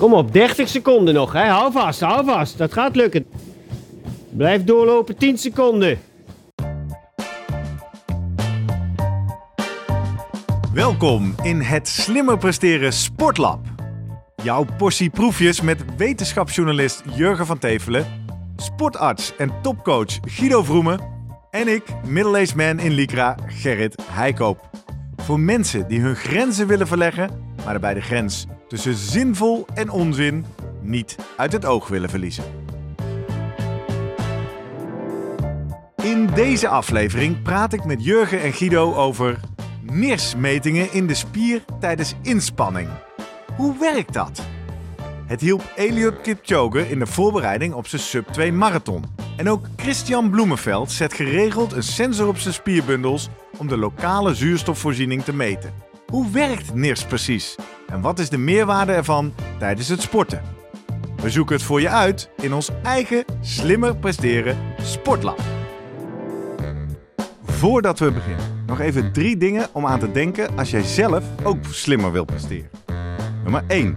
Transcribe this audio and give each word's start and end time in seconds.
Kom 0.00 0.14
op, 0.14 0.32
30 0.32 0.68
seconden 0.68 1.14
nog. 1.14 1.32
Hè? 1.32 1.44
Hou 1.44 1.72
vast, 1.72 2.00
hou 2.00 2.24
vast. 2.24 2.58
Dat 2.58 2.72
gaat 2.72 2.96
lukken. 2.96 3.26
Blijf 4.30 4.64
doorlopen, 4.64 5.16
10 5.16 5.38
seconden. 5.38 5.98
Welkom 10.72 11.34
in 11.42 11.60
het 11.60 11.88
Slimmer 11.88 12.38
Presteren 12.38 12.92
Sportlab. 12.92 13.60
Jouw 14.42 14.66
portie 14.76 15.10
proefjes 15.10 15.60
met 15.60 15.84
wetenschapsjournalist 15.96 17.02
Jurgen 17.14 17.46
van 17.46 17.58
Tevelen, 17.58 18.06
sportarts 18.56 19.32
en 19.36 19.52
topcoach 19.62 20.18
Guido 20.24 20.62
Vroemen 20.62 21.00
en 21.50 21.68
ik, 21.68 21.82
middle-aged 22.06 22.54
man 22.54 22.78
in 22.78 22.92
Lycra, 22.92 23.36
Gerrit 23.46 24.02
Heikoop. 24.10 24.70
Voor 25.16 25.40
mensen 25.40 25.88
die 25.88 26.00
hun 26.00 26.16
grenzen 26.16 26.66
willen 26.66 26.86
verleggen, 26.86 27.30
maar 27.56 27.72
daarbij 27.72 27.94
de 27.94 28.00
grens 28.00 28.46
tussen 28.70 28.94
zinvol 28.94 29.66
en 29.74 29.90
onzin 29.90 30.44
niet 30.80 31.16
uit 31.36 31.52
het 31.52 31.64
oog 31.64 31.88
willen 31.88 32.10
verliezen. 32.10 32.44
In 36.02 36.26
deze 36.26 36.68
aflevering 36.68 37.42
praat 37.42 37.72
ik 37.72 37.84
met 37.84 38.04
Jurgen 38.04 38.40
en 38.40 38.52
Guido 38.52 38.94
over 38.94 39.40
NIRS-metingen 39.82 40.92
in 40.92 41.06
de 41.06 41.14
spier 41.14 41.64
tijdens 41.80 42.14
inspanning. 42.22 42.88
Hoe 43.56 43.78
werkt 43.78 44.12
dat? 44.12 44.42
Het 45.26 45.40
hielp 45.40 45.72
Eliud 45.76 46.20
Kipchoge 46.20 46.90
in 46.90 46.98
de 46.98 47.06
voorbereiding 47.06 47.74
op 47.74 47.86
zijn 47.86 48.02
sub 48.02 48.26
2 48.26 48.52
marathon. 48.52 49.04
En 49.36 49.48
ook 49.48 49.66
Christian 49.76 50.30
Bloemenveld 50.30 50.92
zet 50.92 51.14
geregeld 51.14 51.72
een 51.72 51.82
sensor 51.82 52.28
op 52.28 52.38
zijn 52.38 52.54
spierbundels 52.54 53.28
om 53.58 53.68
de 53.68 53.76
lokale 53.76 54.34
zuurstofvoorziening 54.34 55.24
te 55.24 55.34
meten. 55.34 55.89
Hoe 56.10 56.30
werkt 56.30 56.74
NIRS 56.74 57.04
precies? 57.04 57.56
En 57.86 58.00
wat 58.00 58.18
is 58.18 58.28
de 58.28 58.38
meerwaarde 58.38 58.92
ervan 58.92 59.34
tijdens 59.58 59.88
het 59.88 60.00
sporten? 60.00 60.42
We 61.22 61.30
zoeken 61.30 61.54
het 61.54 61.64
voor 61.64 61.80
je 61.80 61.88
uit 61.88 62.30
in 62.36 62.52
ons 62.52 62.70
eigen 62.82 63.24
slimmer 63.40 63.96
presteren 63.96 64.56
sportlab. 64.82 65.40
Voordat 67.42 67.98
we 67.98 68.12
beginnen, 68.12 68.64
nog 68.66 68.80
even 68.80 69.12
drie 69.12 69.36
dingen 69.36 69.66
om 69.72 69.86
aan 69.86 69.98
te 69.98 70.12
denken 70.12 70.58
als 70.58 70.70
jij 70.70 70.82
zelf 70.82 71.24
ook 71.42 71.58
slimmer 71.70 72.12
wilt 72.12 72.26
presteren. 72.26 72.70
Nummer 73.42 73.64
1. 73.66 73.96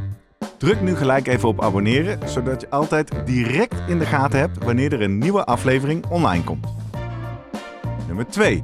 Druk 0.57 0.81
nu 0.81 0.95
gelijk 0.95 1.27
even 1.27 1.49
op 1.49 1.61
abonneren, 1.61 2.29
zodat 2.29 2.61
je 2.61 2.69
altijd 2.69 3.11
direct 3.25 3.75
in 3.87 3.99
de 3.99 4.05
gaten 4.05 4.39
hebt 4.39 4.63
wanneer 4.63 4.93
er 4.93 5.01
een 5.01 5.17
nieuwe 5.17 5.45
aflevering 5.45 6.05
online 6.09 6.43
komt. 6.43 6.67
Nummer 8.07 8.27
2. 8.27 8.63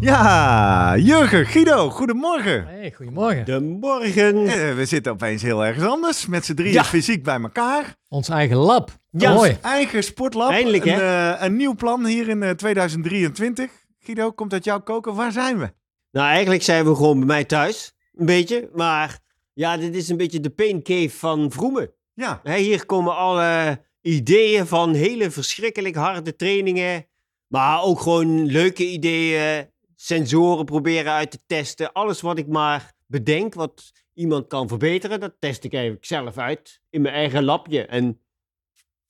Ja, 0.00 0.96
Jurgen, 0.96 1.46
Guido, 1.46 1.90
goedemorgen. 1.90 2.66
Hey, 2.66 2.92
goedemorgen. 2.96 3.44
De 3.44 3.60
morgen. 3.60 4.46
Eh, 4.46 4.74
we 4.74 4.84
zitten 4.84 5.12
opeens 5.12 5.42
heel 5.42 5.64
ergens 5.64 5.84
anders, 5.86 6.26
met 6.26 6.44
z'n 6.44 6.54
drieën 6.54 6.72
Ja. 6.72 6.84
fysiek 6.84 7.22
bij 7.24 7.40
elkaar. 7.40 7.94
Ons 8.08 8.28
eigen 8.28 8.56
lab. 8.56 8.90
Ja, 9.10 9.32
Mooi. 9.34 9.58
Eigen 9.62 10.04
sportlab. 10.04 10.50
Eindelijk, 10.50 10.84
een, 10.84 10.92
hè? 10.94 11.32
eh, 11.32 11.42
een 11.44 11.56
nieuw 11.56 11.74
plan 11.74 12.06
hier 12.06 12.28
in 12.28 12.42
eh, 12.42 12.50
2023. 12.50 13.70
Guido, 13.98 14.30
komt 14.32 14.52
uit 14.52 14.64
jouw 14.64 14.80
koken. 14.80 15.14
Waar 15.14 15.32
zijn 15.32 15.58
we? 15.58 15.72
Nou, 16.12 16.28
eigenlijk 16.28 16.62
zijn 16.62 16.84
we 16.84 16.94
gewoon 16.94 17.18
bij 17.18 17.26
mij 17.26 17.44
thuis. 17.44 17.92
Een 18.14 18.26
beetje. 18.26 18.68
Maar 18.74 19.18
ja, 19.54 19.76
dit 19.76 19.94
is 19.94 20.08
een 20.08 20.16
beetje 20.16 20.40
de 20.40 20.50
pain 20.50 20.82
cave 20.82 21.10
van 21.10 21.50
Vroemen. 21.50 21.90
Ja, 22.14 22.40
Hè, 22.42 22.56
hier 22.56 22.86
komen 22.86 23.16
alle 23.16 23.80
ideeën 24.02 24.66
van 24.66 24.94
hele 24.94 25.30
verschrikkelijk 25.30 25.94
harde 25.94 26.36
trainingen. 26.36 27.06
Maar 27.46 27.82
ook 27.82 28.00
gewoon 28.00 28.46
leuke 28.46 28.86
ideeën. 28.86 29.68
Sensoren 30.02 30.64
proberen 30.64 31.12
uit 31.12 31.30
te 31.30 31.38
testen. 31.46 31.92
Alles 31.92 32.20
wat 32.20 32.38
ik 32.38 32.46
maar 32.46 32.92
bedenk, 33.06 33.54
wat 33.54 33.92
iemand 34.14 34.46
kan 34.46 34.68
verbeteren, 34.68 35.20
dat 35.20 35.34
test 35.38 35.64
ik 35.64 35.72
eigenlijk 35.72 36.04
zelf 36.04 36.38
uit 36.38 36.80
in 36.90 37.02
mijn 37.02 37.14
eigen 37.14 37.44
labje. 37.44 37.86
En 37.86 38.20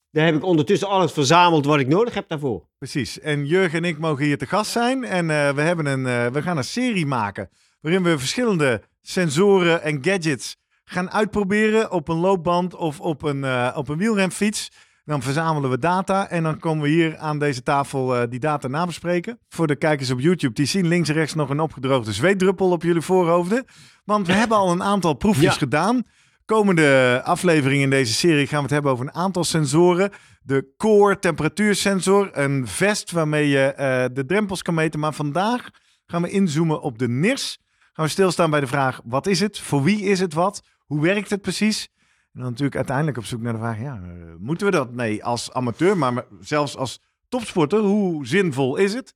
daar 0.09 0.25
heb 0.25 0.35
ik 0.35 0.43
ondertussen 0.43 0.87
alles 0.87 1.11
verzameld 1.11 1.65
wat 1.65 1.79
ik 1.79 1.87
nodig 1.87 2.13
heb 2.13 2.27
daarvoor. 2.27 2.67
precies. 2.77 3.19
En 3.19 3.45
Jurgen 3.45 3.83
en 3.83 3.89
ik 3.89 3.97
mogen 3.97 4.25
hier 4.25 4.37
te 4.37 4.45
gast 4.45 4.71
zijn. 4.71 5.03
En 5.03 5.29
eh, 5.29 5.53
we, 5.53 5.61
hebben 5.61 5.85
een, 5.85 6.05
eh, 6.05 6.27
we 6.27 6.41
gaan 6.41 6.57
een 6.57 6.63
serie 6.63 7.05
maken 7.05 7.49
waarin 7.81 8.03
we 8.03 8.19
verschillende 8.19 8.81
sensoren 9.01 9.81
en 9.81 10.03
gadgets 10.03 10.57
gaan 10.83 11.11
uitproberen 11.11 11.91
op 11.91 12.07
een 12.07 12.19
loopband 12.19 12.75
of 12.75 12.99
op 12.99 13.23
een, 13.23 13.43
eh, 13.43 13.73
op 13.75 13.89
een 13.89 13.97
wielrenfiets. 13.97 14.71
Dan 15.05 15.21
verzamelen 15.21 15.69
we 15.69 15.77
data 15.79 16.29
en 16.29 16.43
dan 16.43 16.59
komen 16.59 16.83
we 16.83 16.89
hier 16.89 17.17
aan 17.17 17.39
deze 17.39 17.63
tafel 17.63 18.15
eh, 18.15 18.29
die 18.29 18.39
data 18.39 18.67
nabespreken. 18.67 19.39
Voor 19.49 19.67
de 19.67 19.75
kijkers 19.75 20.11
op 20.11 20.19
YouTube, 20.19 20.53
die 20.53 20.65
zien 20.65 20.87
links 20.87 21.09
en 21.09 21.15
rechts 21.15 21.33
nog 21.33 21.49
een 21.49 21.59
opgedroogde 21.59 22.13
zweetdruppel 22.13 22.71
op 22.71 22.83
jullie 22.83 23.01
voorhoofden. 23.01 23.65
Want 24.05 24.27
we 24.27 24.33
hebben 24.41 24.57
al 24.57 24.71
een 24.71 24.83
aantal 24.83 25.13
proefjes 25.13 25.43
Ja. 25.43 25.51
gedaan. 25.59 26.03
Komende 26.45 27.21
aflevering 27.23 27.81
in 27.81 27.89
deze 27.89 28.13
serie 28.13 28.47
gaan 28.47 28.57
we 28.57 28.63
het 28.63 28.71
hebben 28.71 28.91
over 28.91 29.05
een 29.05 29.13
aantal 29.13 29.43
sensoren. 29.43 30.11
De 30.41 30.73
core 30.77 31.19
temperatuursensor, 31.19 32.29
een 32.37 32.67
vest 32.67 33.11
waarmee 33.11 33.47
je 33.49 33.59
eh, 33.73 34.05
de 34.13 34.25
drempels 34.25 34.61
kan 34.61 34.73
meten. 34.73 34.99
Maar 34.99 35.13
vandaag 35.13 35.69
gaan 36.05 36.21
we 36.21 36.29
inzoomen 36.29 36.81
op 36.81 36.97
de 36.99 37.07
NIRS. 37.09 37.59
Gaan 37.93 38.05
we 38.05 38.11
stilstaan 38.11 38.49
bij 38.49 38.59
de 38.59 38.67
vraag, 38.67 39.01
wat 39.03 39.27
is 39.27 39.39
het? 39.39 39.59
Voor 39.59 39.83
wie 39.83 40.01
is 40.01 40.19
het 40.19 40.33
wat? 40.33 40.61
Hoe 40.85 41.01
werkt 41.01 41.29
het 41.29 41.41
precies? 41.41 41.89
En 42.33 42.39
dan 42.39 42.49
natuurlijk 42.49 42.75
uiteindelijk 42.75 43.17
op 43.17 43.25
zoek 43.25 43.41
naar 43.41 43.53
de 43.53 43.59
vraag, 43.59 43.79
ja, 43.79 43.95
eh, 43.95 44.11
moeten 44.39 44.65
we 44.65 44.71
dat? 44.71 44.93
Nee, 44.93 45.23
als 45.23 45.53
amateur, 45.53 45.97
maar 45.97 46.25
zelfs 46.39 46.77
als 46.77 47.01
topsporter, 47.29 47.79
hoe 47.79 48.27
zinvol 48.27 48.75
is 48.75 48.93
het? 48.93 49.13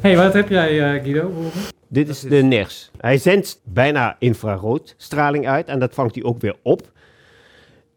hey, 0.00 0.16
wat 0.16 0.32
heb 0.32 0.48
jij, 0.48 0.94
eh, 0.94 1.02
Guido? 1.02 1.32
Dit 1.88 2.08
is 2.08 2.20
de 2.20 2.42
NERS. 2.42 2.90
Hij 2.96 3.18
zendt 3.18 3.60
bijna 3.64 4.16
infraroodstraling 4.18 5.46
uit 5.46 5.66
en 5.66 5.78
dat 5.78 5.94
vangt 5.94 6.14
hij 6.14 6.24
ook 6.24 6.40
weer 6.40 6.56
op. 6.62 6.92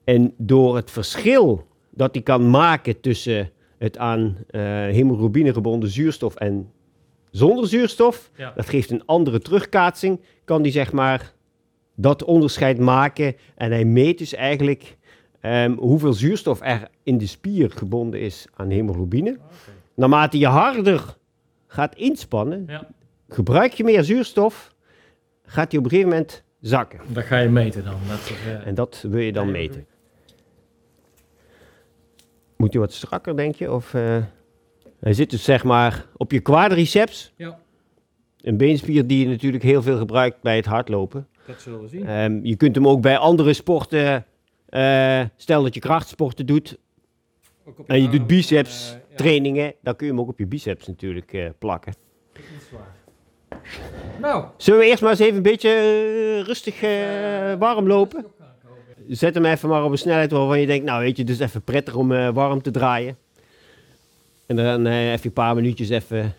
En 0.03 0.33
door 0.37 0.75
het 0.75 0.91
verschil 0.91 1.67
dat 1.89 2.13
hij 2.13 2.23
kan 2.23 2.49
maken 2.49 3.01
tussen 3.01 3.51
het 3.77 3.97
aan 3.97 4.37
eh 4.47 4.61
hemoglobine 4.71 5.53
gebonden 5.53 5.89
zuurstof 5.89 6.35
en 6.35 6.71
zonder 7.35 7.67
zuurstof, 7.67 8.31
Ja. 8.35 8.51
dat 8.55 8.69
geeft 8.69 8.89
een 8.91 9.05
andere 9.05 9.39
terugkaatsing, 9.39 10.21
kan 10.43 10.61
hij 10.61 10.71
zeg 10.71 10.91
maar 10.91 11.33
dat 11.95 12.23
onderscheid 12.23 12.79
maken. 12.79 13.35
En 13.55 13.71
hij 13.71 13.85
meet 13.85 14.17
dus 14.17 14.33
eigenlijk 14.33 14.97
ehm, 15.39 15.71
hoeveel 15.75 16.13
zuurstof 16.13 16.59
er 16.61 16.87
in 17.03 17.17
de 17.17 17.27
spier 17.27 17.71
gebonden 17.71 18.19
is 18.19 18.45
aan 18.53 18.69
hemoglobine. 18.69 19.37
Naarmate 19.95 20.37
je 20.37 20.47
harder 20.47 21.17
gaat 21.67 21.95
inspannen, 21.95 22.63
Ja. 22.67 22.87
gebruik 23.29 23.73
je 23.73 23.83
meer 23.83 24.03
zuurstof, 24.03 24.73
gaat 25.45 25.69
hij 25.71 25.79
op 25.79 25.85
een 25.85 25.91
gegeven 25.91 26.11
moment 26.11 26.43
zakken. 26.61 26.99
Dat 27.07 27.23
ga 27.23 27.37
je 27.37 27.49
meten 27.49 27.83
dan. 27.83 27.95
Dat, 28.07 28.31
eh, 28.45 28.67
En 28.67 28.75
dat 28.75 29.05
wil 29.09 29.19
je 29.21 29.31
dan 29.31 29.51
meten. 29.51 29.85
Moet 32.57 32.71
hij 32.71 32.81
wat 32.81 32.93
strakker, 32.93 33.35
denk 33.35 33.55
je? 33.55 33.71
Of, 33.71 33.93
eh, 33.93 34.17
hij 35.05 35.13
zit 35.13 35.29
dus 35.29 35.43
zeg 35.43 35.63
maar 35.63 36.05
op 36.17 36.31
je 36.31 36.39
quadriceps. 36.39 37.33
Ja. 37.35 37.59
Een 38.41 38.57
beenspier 38.57 39.07
die 39.07 39.19
je 39.19 39.27
natuurlijk 39.27 39.63
heel 39.63 39.81
veel 39.81 39.97
gebruikt 39.97 40.41
bij 40.41 40.55
het 40.55 40.65
hardlopen. 40.65 41.27
dat 41.47 41.61
zullen 41.61 41.81
we 41.81 41.87
zien. 41.87 42.07
Ehm, 42.07 42.39
je 42.43 42.55
kunt 42.55 42.75
hem 42.75 42.87
ook 42.87 43.01
bij 43.01 43.17
andere 43.17 43.53
sporten, 43.53 44.25
eh, 44.69 45.21
stel 45.37 45.63
dat 45.63 45.73
je 45.73 45.79
krachtsporten 45.79 46.45
doet 46.45 46.77
Ook 47.65 47.79
op 47.79 47.89
en 47.89 48.01
je 48.01 48.09
doet 48.09 48.27
biceps 48.27 48.91
eh, 48.91 48.97
ja, 49.09 49.15
trainingen, 49.15 49.73
dan 49.81 49.95
kun 49.95 50.05
je 50.07 50.11
hem 50.11 50.21
ook 50.21 50.29
op 50.29 50.39
je 50.39 50.47
biceps 50.47 50.87
natuurlijk 50.87 51.33
eh, 51.33 51.49
plakken. 51.59 51.93
niet 52.33 52.45
zwaar. 52.69 52.95
Nou. 54.21 54.45
Zullen 54.57 54.79
we 54.79 54.85
eerst 54.85 55.01
maar 55.01 55.11
eens 55.11 55.19
even 55.19 55.35
een 55.35 55.41
beetje 55.41 55.71
rustig 56.43 56.81
warm 57.59 57.87
lopen? 57.87 58.25
Zet 59.07 59.33
hem 59.33 59.45
even 59.45 59.69
maar 59.69 59.83
op 59.83 59.91
een 59.91 59.97
snelheid 59.97 60.31
waarvan 60.31 60.59
je 60.59 60.67
denkt, 60.67 60.85
nou 60.85 61.01
weet 61.01 61.17
je, 61.17 61.21
het 61.21 61.31
is 61.31 61.39
even 61.39 61.61
prettig 61.61 61.95
om 61.95 62.33
warm 62.33 62.61
te 62.61 62.71
draaien. 62.71 63.17
En 64.45 64.55
dan 64.55 64.85
eh, 64.85 65.11
even 65.11 65.25
een 65.25 65.33
paar 65.33 65.55
minuutjes 65.55 65.89
even 65.89 66.35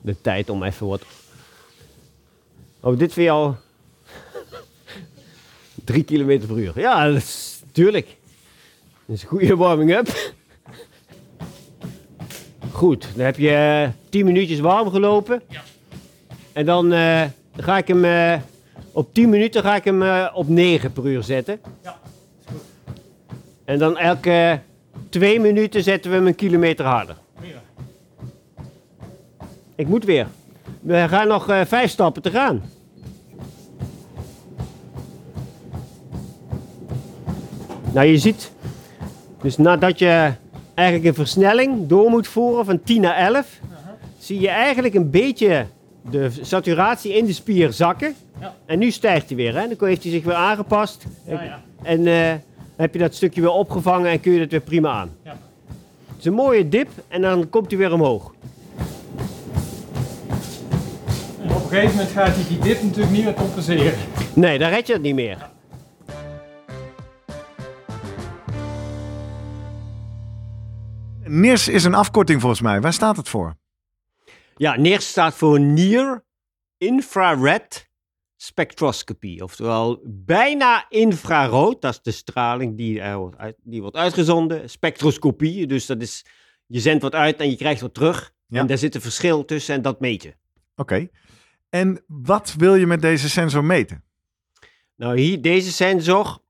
de 0.00 0.20
tijd 0.20 0.50
om 0.50 0.62
even 0.62 0.86
wat... 0.86 1.02
Oh, 2.80 2.98
dit 2.98 3.12
vind 3.12 3.26
je 3.26 3.32
al... 3.32 3.56
Drie 5.84 6.02
kilometer 6.02 6.48
per 6.48 6.58
uur. 6.58 6.80
Ja, 6.80 7.06
dat 7.06 7.16
is, 7.16 7.62
tuurlijk. 7.72 8.16
Dat 9.06 9.16
is 9.16 9.22
een 9.22 9.28
goede 9.28 9.56
warming-up. 9.56 10.32
Goed, 12.72 13.08
dan 13.16 13.24
heb 13.24 13.36
je 13.36 13.50
eh, 13.50 13.88
10 14.10 14.24
minuutjes 14.24 14.60
warm 14.60 14.90
gelopen. 14.90 15.42
En 16.52 16.66
dan 16.66 16.92
eh, 16.92 17.24
ga 17.56 17.78
ik 17.78 17.88
hem 17.88 18.42
Op 18.92 19.14
10 19.14 19.28
minuten 19.28 19.62
ga 19.62 19.76
ik 19.76 19.84
hem 19.84 20.28
op 20.34 20.48
9 20.48 20.92
per 20.92 21.06
uur 21.06 21.22
zetten. 21.22 21.60
Ja, 21.82 22.00
is 22.38 22.46
goed. 22.46 22.62
En 23.64 23.78
dan 23.78 23.98
elke 23.98 24.60
2 25.10 25.40
minuten 25.40 25.82
zetten 25.82 26.10
we 26.10 26.16
hem 26.16 26.26
een 26.26 26.34
kilometer 26.34 26.84
harder. 26.84 27.16
Ik 29.74 29.88
moet 29.88 30.04
weer. 30.04 30.26
We 30.80 31.08
gaan 31.08 31.28
nog 31.28 31.48
eh, 31.48 31.60
vijf 31.64 31.90
stappen 31.90 32.22
te 32.22 32.30
gaan. 32.30 32.62
Nou, 37.92 38.06
je 38.06 38.18
ziet, 38.18 38.52
dus 39.42 39.56
nadat 39.56 39.98
je 39.98 40.32
eigenlijk 40.74 41.08
een 41.08 41.14
versnelling 41.24 41.86
door 41.86 42.10
moet 42.10 42.26
voeren 42.28 42.64
van 42.64 42.82
10 42.82 43.00
naar 43.00 43.16
11, 43.16 43.60
zie 44.18 44.40
je 44.40 44.48
eigenlijk 44.48 44.94
een 44.94 45.10
beetje 45.10 45.66
de 46.10 46.30
saturatie 46.40 47.16
in 47.16 47.24
de 47.24 47.32
spier 47.32 47.72
zakken. 47.72 48.14
Ja. 48.40 48.54
En 48.66 48.78
nu 48.78 48.90
stijgt 48.90 49.28
hij 49.28 49.36
weer. 49.36 49.54
Hè? 49.54 49.68
Dan 49.68 49.88
heeft 49.88 50.02
hij 50.02 50.12
zich 50.12 50.24
weer 50.24 50.34
aangepast. 50.34 51.04
Ja, 51.26 51.42
ja. 51.42 51.62
En 51.82 52.06
eh, 52.06 52.32
heb 52.80 52.92
je 52.92 52.98
dat 52.98 53.14
stukje 53.14 53.40
weer 53.40 53.50
opgevangen 53.50 54.10
en 54.10 54.20
kun 54.20 54.32
je 54.32 54.40
het 54.40 54.50
weer 54.50 54.60
prima 54.60 54.90
aan. 54.90 55.10
Ja. 55.22 55.36
Het 56.06 56.18
is 56.18 56.24
een 56.24 56.32
mooie 56.32 56.68
dip 56.68 56.88
en 57.08 57.22
dan 57.22 57.48
komt 57.48 57.70
hij 57.70 57.78
weer 57.78 57.92
omhoog. 57.92 58.34
En 61.42 61.50
op 61.50 61.62
een 61.62 61.68
gegeven 61.68 61.90
moment 61.90 62.10
gaat 62.10 62.34
hij 62.34 62.44
die 62.48 62.58
dip 62.58 62.82
natuurlijk 62.82 63.12
niet 63.12 63.24
meer 63.24 63.34
compenseren. 63.34 63.98
Nee, 64.34 64.58
dan 64.58 64.68
red 64.68 64.86
je 64.86 64.92
het 64.92 65.02
niet 65.02 65.14
meer. 65.14 65.48
NIRS 71.24 71.68
is 71.68 71.84
een 71.84 71.94
afkorting 71.94 72.40
volgens 72.40 72.60
mij. 72.60 72.80
Waar 72.80 72.92
staat 72.92 73.16
het 73.16 73.28
voor? 73.28 73.54
Ja, 74.56 74.76
NIRS 74.76 75.08
staat 75.08 75.34
voor 75.34 75.60
Near 75.60 76.24
Infrared 76.78 77.89
Spectroscopy. 78.42 79.40
Oftewel 79.40 80.00
bijna 80.04 80.86
infrarood. 80.88 81.80
Dat 81.82 81.92
is 81.92 82.02
de 82.02 82.10
straling 82.10 82.76
die, 82.76 83.00
er 83.00 83.16
wordt, 83.16 83.36
uit, 83.36 83.56
die 83.62 83.80
wordt 83.80 83.96
uitgezonden. 83.96 84.70
Spectroscopie, 84.70 85.66
dus 85.66 85.86
dat 85.86 86.02
is... 86.02 86.24
Je 86.66 86.80
zendt 86.80 87.02
wat 87.02 87.14
uit 87.14 87.36
en 87.40 87.50
je 87.50 87.56
krijgt 87.56 87.80
wat 87.80 87.94
terug. 87.94 88.34
Ja. 88.46 88.60
En 88.60 88.66
daar 88.66 88.78
zit 88.78 88.94
een 88.94 89.00
verschil 89.00 89.44
tussen 89.44 89.74
en 89.74 89.82
dat 89.82 90.00
meet 90.00 90.22
je. 90.22 90.34
Oké. 90.76 91.08
En 91.68 92.04
wat 92.06 92.54
wil 92.58 92.74
je 92.74 92.86
met 92.86 93.00
deze 93.02 93.28
sensor 93.28 93.64
meten? 93.64 94.04
Nou, 94.96 95.18
hier, 95.20 95.40
deze 95.40 95.72
sensor 95.72 96.42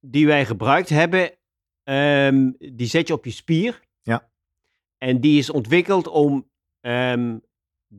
die 0.00 0.26
wij 0.26 0.46
gebruikt 0.46 0.88
hebben, 0.88 1.30
ehm, 1.82 2.50
die 2.58 2.86
zet 2.86 3.08
je 3.08 3.14
op 3.14 3.24
je 3.24 3.30
spier. 3.30 3.80
Ja. 4.02 4.30
En 4.98 5.20
die 5.20 5.38
is 5.38 5.50
ontwikkeld 5.50 6.08
om 6.08 6.50
ehm, 6.80 7.36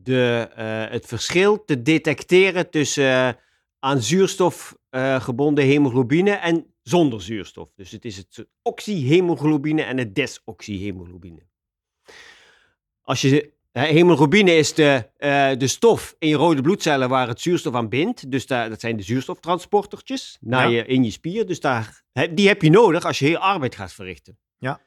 de, 0.03 0.49
eh, 0.55 0.91
het 0.91 1.05
verschil 1.05 1.65
te 1.65 1.81
detecteren 1.81 2.69
tussen 2.69 3.11
eh, 3.11 3.29
aan 3.79 4.01
zuurstof 4.01 4.77
eh, 4.89 5.21
gebonden 5.21 5.65
hemoglobine 5.65 6.31
en 6.31 6.73
zonder 6.81 7.21
zuurstof. 7.21 7.69
Dus 7.75 7.91
het 7.91 8.05
is 8.05 8.17
het 8.17 8.47
oxyhemoglobine 8.61 9.81
en 9.81 9.97
het 9.97 10.15
desoxyhemoglobine. 10.15 11.43
Als 13.01 13.21
je 13.21 13.53
Hemoglobine 13.71 14.55
is 14.55 14.73
de, 14.73 15.09
de 15.57 15.67
stof 15.67 16.15
in 16.19 16.27
je 16.27 16.35
rode 16.35 16.61
bloedcellen 16.61 17.09
waar 17.09 17.27
het 17.27 17.41
zuurstof 17.41 17.73
aan 17.73 17.89
bindt. 17.89 18.31
Dus 18.31 18.45
daar, 18.47 18.69
dat 18.69 18.79
zijn 18.79 18.97
de 18.97 19.03
zuurstoftransportertjes 19.03 20.37
naar 20.41 20.69
Ja. 20.69 20.77
je, 20.77 20.85
in 20.85 21.03
je 21.03 21.11
spier. 21.11 21.45
Dus 21.45 21.59
daar, 21.59 22.03
die 22.33 22.47
heb 22.47 22.61
je 22.61 22.69
nodig 22.69 23.05
als 23.05 23.19
je 23.19 23.25
heel 23.25 23.37
arbeid 23.37 23.75
gaat 23.75 23.93
verrichten. 23.93 24.37
Ja. 24.57 24.81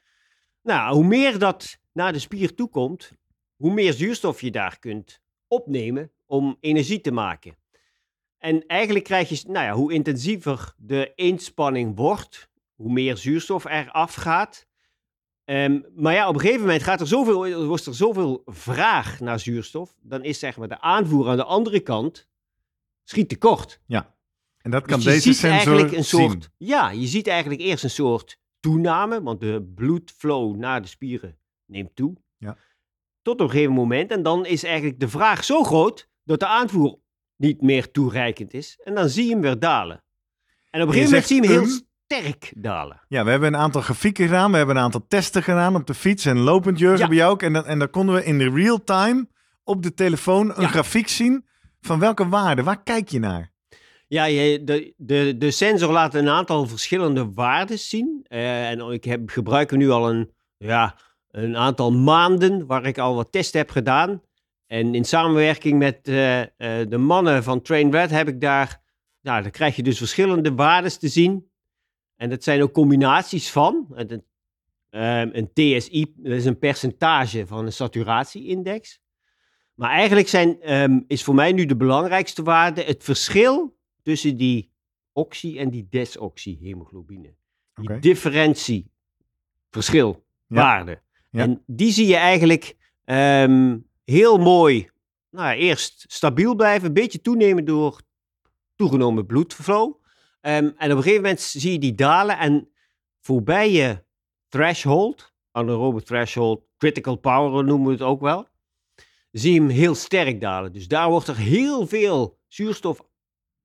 Nou, 0.63 0.95
hoe 0.95 1.05
meer 1.05 1.39
dat 1.39 1.79
naar 1.93 2.13
de 2.13 2.19
spier 2.19 2.55
toe 2.55 2.69
komt, 2.69 3.11
hoe 3.59 3.73
meer 3.73 3.93
zuurstof 3.93 4.41
je 4.41 4.51
daar 4.51 4.79
kunt 4.79 5.21
opnemen 5.49 6.11
om 6.27 6.57
energie 6.61 7.01
te 7.01 7.11
maken. 7.11 7.57
En 8.39 8.67
eigenlijk 8.67 9.05
krijg 9.05 9.29
je, 9.29 9.43
nou 9.47 9.65
ja, 9.67 9.73
hoe 9.73 9.93
intensiever 9.93 10.75
de 10.77 11.13
inspanning 11.15 11.97
wordt, 11.97 12.49
hoe 12.75 12.93
meer 12.93 13.17
zuurstof 13.17 13.65
er 13.65 13.91
afgaat. 13.91 14.67
Ehm, 15.45 15.81
maar 15.95 16.15
ja, 16.15 16.29
op 16.29 16.35
een 16.35 16.41
gegeven 16.41 16.61
moment 16.61 16.83
gaat 16.83 17.01
er 17.01 17.07
zoveel, 17.07 17.65
wordt 17.67 17.87
er 17.87 17.95
zoveel 17.95 18.43
vraag 18.47 19.21
naar 19.21 19.41
zuurstof. 19.41 19.95
Dan 20.01 20.25
is 20.25 20.39
zeg 20.39 20.57
maar 20.57 20.69
de 20.69 20.81
aanvoer 20.81 21.29
aan 21.29 21.37
de 21.37 21.45
andere 21.45 21.81
kant 21.81 22.29
schiet 23.05 23.29
tekort. 23.29 23.81
En 24.59 24.71
dat 24.71 24.83
Dus 24.85 24.93
kan 24.93 25.01
je 25.01 25.05
deze 25.09 25.21
ziet 25.21 25.37
sensor 25.37 25.57
eigenlijk 25.57 25.93
een 25.93 26.05
soort. 26.05 26.31
zien. 26.33 26.69
Ja, 26.69 26.91
je 26.91 27.07
ziet 27.07 27.27
eigenlijk 27.27 27.61
eerst 27.61 27.85
een 27.85 27.91
soort 27.91 28.39
toename, 28.61 29.23
want 29.23 29.41
de 29.41 29.73
bloedflow 29.75 30.57
naar 30.57 30.83
de 30.83 30.89
spieren 30.89 31.39
neemt 31.67 31.97
toe. 31.97 32.15
Tot 33.29 33.41
op 33.41 33.47
een 33.47 33.53
gegeven 33.53 33.75
moment. 33.75 34.11
En 34.11 34.23
dan 34.23 34.47
is 34.47 34.65
eigenlijk 34.65 35.01
de 35.01 35.09
vraag 35.09 35.45
zo 35.45 35.63
groot 35.63 36.09
dat 36.25 36.41
de 36.41 36.47
aanvoer 36.47 36.99
niet 37.37 37.61
meer 37.63 37.91
toereikend 37.91 38.55
is. 38.55 38.81
En 38.85 38.95
dan 38.95 39.09
zie 39.09 39.25
je 39.25 39.31
hem 39.31 39.41
weer 39.41 39.59
dalen. 39.59 40.05
En 40.71 40.83
op 40.83 40.87
een 40.89 40.93
gegeven 40.95 41.11
moment 41.11 41.29
zie 41.29 41.43
je 41.43 41.49
hem 41.49 41.61
heel 41.61 41.79
sterk 42.05 42.53
dalen. 42.57 43.01
Ja, 43.09 43.25
we 43.25 43.31
hebben 43.31 43.55
een 43.55 43.61
aantal 43.61 43.81
grafieken 43.81 44.25
gedaan. 44.27 44.51
We 44.51 44.57
hebben 44.57 44.77
een 44.77 44.83
aantal 44.83 45.05
testen 45.09 45.43
gedaan 45.43 45.75
op 45.75 45.87
de 45.87 45.95
fiets 45.95 46.25
en 46.25 46.39
lopend 46.39 46.79
Jurgen 46.79 46.99
Ja. 46.99 47.07
bij 47.09 47.17
jou 47.17 47.33
ook. 47.33 47.43
En 47.43 47.53
dan, 47.53 47.67
en 47.67 47.79
dan 47.79 47.91
konden 47.91 48.15
we 48.15 48.25
in 48.25 48.39
de 48.39 48.51
real 48.51 48.85
time 48.85 49.29
op 49.65 49.83
de 49.83 49.95
telefoon 49.95 50.49
een 50.57 50.63
Ja. 50.63 50.69
grafiek 50.69 51.09
zien 51.09 51.47
van 51.81 51.99
welke 51.99 52.29
waarde. 52.29 52.63
Waar 52.63 52.83
kijk 52.83 53.09
je 53.09 53.19
naar? 53.19 53.53
Ja, 54.07 54.25
je, 54.25 54.65
de, 54.65 54.95
de, 54.97 55.35
de 55.39 55.51
sensor 55.51 55.93
laat 55.93 56.15
een 56.15 56.29
aantal 56.29 56.67
verschillende 56.67 57.33
waarden 57.33 57.79
zien. 57.79 58.25
Eh, 58.29 58.71
en 58.71 58.81
ik 58.91 59.05
heb, 59.05 59.31
gebruik 59.31 59.71
nu 59.71 59.91
al 59.91 60.11
een, 60.11 60.31
ja, 60.57 60.97
een 61.45 61.57
aantal 61.57 61.93
maanden 61.93 62.67
waar 62.67 62.87
ik 62.87 62.99
al 62.99 63.15
wat 63.15 63.33
testen 63.33 63.61
heb 63.61 63.71
gedaan. 63.71 64.23
En 64.67 64.95
in 64.95 65.05
samenwerking 65.05 65.79
met 65.79 66.09
eh, 66.09 66.41
eh, 66.41 66.49
de 66.89 66.99
mannen 66.99 67.43
van 67.43 67.63
Train 67.63 67.91
Red 67.91 68.11
heb 68.11 68.29
ik 68.29 68.41
daar, 68.41 68.83
nou, 69.21 69.43
dan 69.43 69.51
krijg 69.51 69.77
je 69.77 69.83
dus 69.83 69.99
verschillende 69.99 70.55
waarden 70.55 70.99
te 70.99 71.09
zien. 71.09 71.51
En 72.17 72.31
dat 72.31 72.43
zijn 72.45 72.63
ook 72.63 72.73
combinaties 72.73 73.51
van. 73.51 73.95
Ehm, 74.91 75.29
een 75.33 75.53
TSI, 75.53 76.13
dat 76.17 76.33
is 76.33 76.45
een 76.45 76.59
percentage 76.59 77.47
van 77.47 77.65
een 77.65 77.73
saturatieindex. 77.73 79.01
Maar 79.75 79.91
eigenlijk 79.91 80.29
zijn, 80.29 80.61
ehm, 80.61 81.01
is 81.07 81.25
voor 81.25 81.35
mij 81.35 81.53
nu 81.53 81.67
de 81.67 81.77
belangrijkste 81.77 82.43
waarde 82.43 82.83
het 82.83 83.05
verschil 83.05 83.77
tussen 84.03 84.37
die 84.37 84.73
oxy- 85.13 85.59
en 85.59 85.71
die 85.71 85.87
desoxyhemoglobine. 85.91 87.35
Die 87.75 87.99
differentie, 87.99 88.91
verschil, 89.71 90.27
Ja. 90.47 90.99
Ja. 91.31 91.43
En 91.43 91.63
die 91.67 91.93
zie 91.93 92.07
je 92.07 92.17
eigenlijk 92.17 92.77
ehm, 93.05 93.79
heel 94.05 94.39
mooi, 94.39 94.91
nou 95.31 95.47
ja, 95.47 95.55
eerst 95.55 96.05
stabiel 96.09 96.55
blijven, 96.55 96.89
een 96.89 96.95
beetje 96.95 97.21
toenemen 97.21 97.65
door 97.65 98.01
toegenomen 98.75 99.27
bloedflow. 99.27 99.95
Ehm, 100.41 100.71
en 100.77 100.91
op 100.91 100.97
een 100.97 101.03
gegeven 101.03 101.23
moment 101.23 101.41
zie 101.41 101.73
je 101.73 101.79
die 101.79 101.95
dalen 101.95 102.39
en 102.39 102.69
voorbij 103.21 103.73
je 103.73 104.05
threshold, 104.49 105.35
anaerobe 105.51 106.03
threshold, 106.03 106.63
critical 106.77 107.17
power 107.17 107.65
noemen 107.65 107.87
we 107.87 107.93
het 107.93 108.03
ook 108.03 108.21
wel, 108.21 108.47
zie 109.31 109.53
je 109.53 109.61
hem 109.61 109.69
heel 109.69 109.95
sterk 109.95 110.41
dalen. 110.41 110.73
Dus 110.73 110.89
daar 110.89 111.09
wordt 111.09 111.29
er 111.29 111.37
heel 111.37 111.87
veel 111.87 112.39
zuurstof 112.47 113.01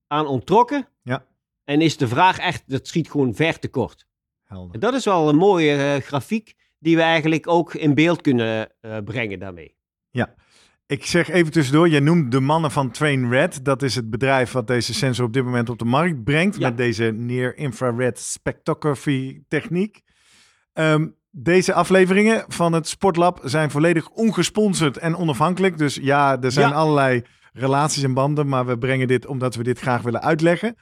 aan 0.07 0.27
onttrokken. 0.27 0.87
Ja. 1.01 1.25
En 1.63 1.81
is 1.81 1.97
de 1.97 2.07
vraag 2.07 2.37
echt, 2.37 2.63
dat 2.69 2.87
schiet 2.87 3.11
gewoon 3.11 3.35
ver 3.35 3.59
tekort. 3.59 4.05
Helder. 4.43 4.73
En 4.73 4.79
dat 4.79 4.93
is 4.93 5.05
wel 5.05 5.29
een 5.29 5.35
mooie 5.35 5.75
eh, 5.75 6.01
grafiek 6.01 6.55
die 6.83 6.95
we 6.95 7.01
eigenlijk 7.01 7.47
ook 7.47 7.73
in 7.73 7.93
beeld 7.93 8.21
kunnen 8.21 8.69
eh, 8.81 8.97
brengen 9.05 9.39
daarmee. 9.39 9.75
Ik 10.85 11.05
zeg 11.05 11.29
even 11.29 11.51
tussendoor, 11.51 11.89
jij 11.89 11.99
noemt 11.99 12.31
de 12.31 12.39
mannen 12.39 12.71
van 12.71 12.91
Train 12.91 13.29
Red. 13.29 13.65
Dat 13.65 13.81
is 13.81 13.95
het 13.95 14.09
bedrijf 14.09 14.51
wat 14.51 14.67
deze 14.67 14.93
sensor 14.93 15.25
op 15.25 15.33
dit 15.33 15.43
moment 15.43 15.69
op 15.69 15.79
de 15.79 15.85
markt 15.85 16.23
brengt. 16.23 16.57
Ja. 16.57 16.67
Met 16.67 16.77
deze 16.77 17.03
Near 17.03 17.55
Infrared 17.55 18.19
Spectrography 18.19 19.41
techniek. 19.47 20.01
Ehm, 20.73 21.07
deze 21.31 21.73
afleveringen 21.73 22.45
van 22.47 22.73
het 22.73 22.87
Sportlab 22.87 23.39
zijn 23.43 23.71
volledig 23.71 24.09
ongesponsord 24.09 24.97
en 24.97 25.15
onafhankelijk. 25.15 25.77
Dus 25.77 25.95
ja, 25.95 26.41
er 26.41 26.51
zijn 26.51 26.69
Ja. 26.69 26.75
allerlei 26.75 27.23
relaties 27.53 28.03
en 28.03 28.13
banden. 28.13 28.47
Maar 28.47 28.65
we 28.65 28.77
brengen 28.77 29.07
dit 29.07 29.25
omdat 29.25 29.55
we 29.55 29.63
dit 29.63 29.79
graag 29.79 30.01
willen 30.01 30.21
uitleggen. 30.21 30.75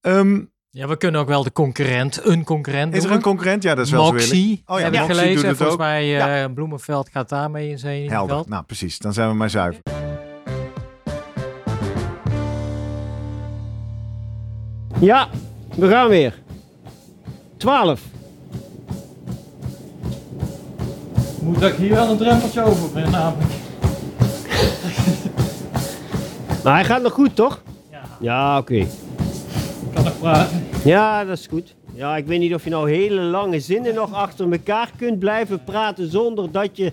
Ehm, 0.00 0.44
Ja, 0.72 0.86
we 0.88 0.96
kunnen 0.96 1.20
ook 1.20 1.28
wel 1.28 1.42
de 1.42 1.52
concurrent, 1.52 2.24
een 2.26 2.44
concurrent 2.44 2.94
is 2.94 3.04
er 3.04 3.10
een 3.10 3.22
concurrent? 3.22 3.62
Ja, 3.62 3.74
dat 3.74 3.86
is 3.86 3.92
wel 3.92 4.04
zo 4.04 4.12
willen. 4.12 4.26
Moxie, 4.28 4.62
Oh 4.66 4.78
ja, 4.78 4.84
heb 4.84 4.92
ik 4.92 4.98
Moxie 4.98 5.16
gelezen. 5.16 5.34
doet 5.34 5.42
En 5.44 5.48
het 5.48 5.56
volgens 5.58 5.78
ook. 5.78 5.84
mij 5.86 6.42
eh, 6.44 6.52
Bloemenveld 6.54 7.08
gaat 7.08 7.28
daarmee 7.28 7.68
in 7.68 7.78
zijn 7.78 8.10
Helder. 8.10 8.34
veld. 8.34 8.48
Nou, 8.48 8.64
precies. 8.64 8.98
Dan 8.98 9.12
zijn 9.12 9.28
we 9.28 9.34
maar 9.34 9.50
zuiver. 9.50 9.82
Ja, 15.00 15.28
we 15.76 15.88
gaan 15.88 16.08
weer. 16.08 16.42
12. 17.56 18.00
Moet 21.42 21.62
ik 21.62 21.74
hier 21.74 21.90
wel 21.90 22.10
een 22.10 22.16
drempeltje 22.16 22.62
over 22.62 22.90
ben, 22.92 23.10
namelijk. 23.10 23.50
Maar 26.64 26.74
hij 26.74 26.84
gaat 26.84 27.02
nog 27.02 27.12
goed, 27.12 27.36
toch? 27.36 27.62
Ja, 27.90 28.00
Ja, 28.20 28.58
oké. 28.58 28.86
Ja, 30.84 31.24
dat 31.24 31.38
is 31.38 31.46
goed. 31.46 31.74
Ja, 31.94 32.16
ik 32.16 32.26
weet 32.26 32.38
niet 32.38 32.54
of 32.54 32.64
je 32.64 32.70
nou 32.70 32.90
hele 32.90 33.20
lange 33.20 33.60
zinnen 33.60 33.94
nog 33.94 34.12
achter 34.12 34.52
elkaar 34.52 34.90
kunt 34.96 35.18
blijven 35.18 35.64
praten 35.64 36.10
zonder 36.10 36.50
dat 36.50 36.76
je 36.76 36.92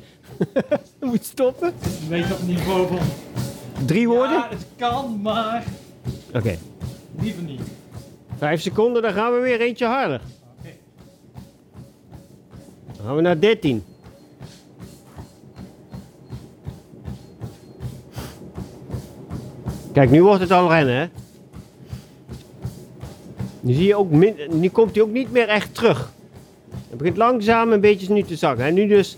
moet 0.99 1.25
stoppen. 1.25 1.73
Beetje 2.09 2.33
op 2.33 2.41
niveau 2.47 2.87
van... 2.87 2.99
Drie 3.85 4.07
woorden? 4.07 4.37
Ja, 4.37 4.47
het 4.49 4.65
kan, 4.75 5.19
maar... 5.21 5.63
Oké. 6.33 6.57
Liever 7.19 7.43
niet. 7.43 7.61
Vijf 8.37 8.61
seconden, 8.61 9.01
dan 9.01 9.13
gaan 9.13 9.33
we 9.33 9.39
weer 9.39 9.61
eentje 9.61 9.85
harder. 9.85 10.21
Oké. 10.59 10.69
Dan 12.95 13.05
gaan 13.05 13.15
we 13.15 13.21
naar 13.21 13.39
13. 13.39 13.83
Kijk, 19.93 20.09
nu 20.09 20.23
wordt 20.23 20.41
het 20.41 20.51
al 20.51 20.69
rennen, 20.69 20.95
hè? 20.95 21.07
Nu, 23.59 23.73
zie 23.73 23.85
je 23.85 23.95
ook 23.95 24.11
min, 24.11 24.35
nu 24.51 24.69
komt 24.69 24.95
hij 24.95 25.03
ook 25.03 25.11
niet 25.11 25.31
meer 25.31 25.47
echt 25.47 25.75
terug. 25.75 26.11
Het 26.89 26.97
begint 26.97 27.17
langzaam 27.17 27.71
een 27.71 27.81
beetje 27.81 28.13
nu 28.13 28.23
te 28.23 28.35
zakken. 28.35 28.65
En 28.65 28.73
nu 28.73 28.87
dus, 28.87 29.17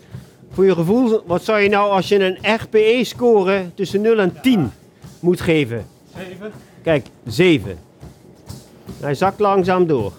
voor 0.52 0.66
je 0.66 0.74
gevoel, 0.74 1.22
wat 1.26 1.44
zou 1.44 1.60
je 1.60 1.70
nou 1.70 1.92
als 1.92 2.08
je 2.08 2.20
een 2.20 2.56
RPE-score 2.56 3.66
tussen 3.74 4.02
0 4.02 4.20
en 4.20 4.42
10 4.42 4.72
moet 5.20 5.42
geven? 5.42 5.86
Zeven. 6.16 6.52
Kijk, 6.82 7.06
7. 7.26 7.78
Hij 9.00 9.16
zakt 9.16 9.40
langzaam 9.40 9.88
door. 9.88 10.14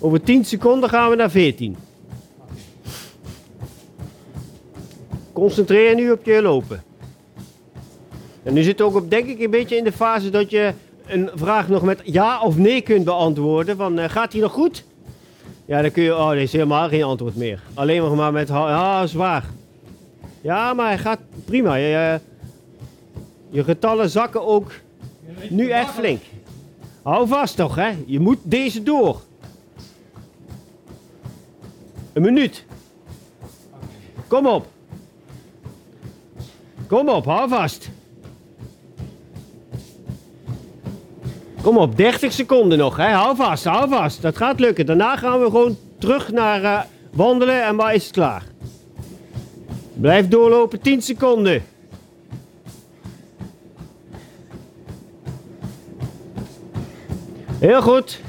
Over 0.00 0.22
10 0.22 0.44
seconden 0.44 0.88
gaan 0.88 1.10
we 1.10 1.16
naar 1.16 1.30
14. 1.30 1.76
Concentreer 5.32 5.94
nu 5.94 6.10
op 6.10 6.24
je 6.24 6.42
lopen. 6.42 6.82
En 8.42 8.54
nu 8.54 8.62
zit 8.62 8.80
ook 8.80 8.94
op, 8.94 9.10
denk 9.10 9.26
ik, 9.26 9.40
een 9.40 9.50
beetje 9.50 9.76
in 9.76 9.84
de 9.84 9.92
fase 9.92 10.30
dat 10.30 10.50
je 10.50 10.72
een 11.12 11.30
vraag 11.34 11.68
nog 11.68 11.82
met 11.82 12.00
ja 12.04 12.40
of 12.40 12.56
nee 12.56 12.80
kunt 12.80 13.04
beantwoorden. 13.04 13.76
Van, 13.76 13.98
eh, 13.98 14.08
gaat 14.08 14.32
hij 14.32 14.40
nog 14.40 14.52
goed? 14.52 14.84
Ja, 15.64 15.82
dan 15.82 15.90
kun 15.90 16.02
je, 16.02 16.16
oh, 16.16 16.28
nee, 16.28 16.42
is 16.42 16.52
helemaal 16.52 16.88
geen 16.88 17.02
antwoord 17.02 17.36
meer. 17.36 17.62
Alleen 17.74 18.02
nog 18.02 18.14
maar 18.16 18.32
met, 18.32 18.48
ja, 18.48 19.06
zwaar. 19.06 19.44
Ja, 20.40 20.74
maar 20.74 20.86
hij 20.86 20.98
gaat 20.98 21.20
prima. 21.44 21.74
Je, 21.74 22.20
je 23.50 23.64
getallen 23.64 24.10
zakken 24.10 24.46
ook 24.46 24.72
nu 25.48 25.68
echt 25.68 25.90
flink. 25.90 26.22
Hou 27.02 27.28
vast 27.28 27.56
toch, 27.56 27.74
hè? 27.74 27.90
Je 28.06 28.20
moet 28.20 28.38
deze 28.42 28.82
door. 28.82 29.20
Een 32.12 32.22
minuut. 32.22 32.64
Kom 34.26 34.46
op. 34.46 34.66
Kom 36.86 37.08
op, 37.08 37.24
hou 37.24 37.48
vast. 37.48 37.90
Kom 41.62 41.78
op, 41.78 41.96
30 41.96 42.32
seconden 42.32 42.78
nog, 42.78 42.96
hè? 42.96 43.08
Hou 43.08 43.36
vast, 43.36 43.64
hou 43.64 43.88
vast. 43.88 44.22
Dat 44.22 44.36
gaat 44.36 44.60
lukken. 44.60 44.86
Daarna 44.86 45.16
gaan 45.16 45.40
we 45.40 45.44
gewoon 45.44 45.76
terug 45.98 46.32
naar 46.32 46.62
eh, 46.62 46.80
wandelen 47.12 47.64
en 47.64 47.76
maar 47.76 47.94
is 47.94 48.04
het 48.04 48.12
klaar. 48.12 48.44
Blijf 49.94 50.28
doorlopen, 50.28 50.80
10 50.80 51.02
seconden. 51.02 51.62
Heel 57.58 57.82
goed. 57.82 58.20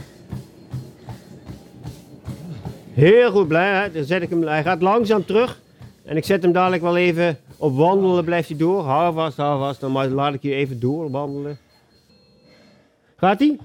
Heel 2.93 3.31
goed, 3.31 3.47
blij. 3.47 3.81
Hè? 3.81 3.91
Dan 3.91 4.03
zet 4.03 4.21
ik 4.21 4.29
hem, 4.29 4.43
hij 4.43 4.63
gaat 4.63 4.81
langzaam 4.81 5.25
terug. 5.25 5.59
En 6.03 6.17
ik 6.17 6.25
zet 6.25 6.43
hem 6.43 6.51
dadelijk 6.51 6.81
wel 6.81 6.97
even 6.97 7.39
op 7.57 7.75
wandelen, 7.75 8.25
blijft 8.25 8.49
hij 8.49 8.57
door. 8.57 8.83
Hou 8.83 9.13
vast, 9.13 9.37
hou 9.37 9.59
vast. 9.59 9.79
Dan 9.79 10.13
laat 10.13 10.33
ik 10.33 10.41
je 10.41 10.53
even 10.53 10.79
doorwandelen. 10.79 11.57
Gaat 13.21 13.39
hij? 13.39 13.57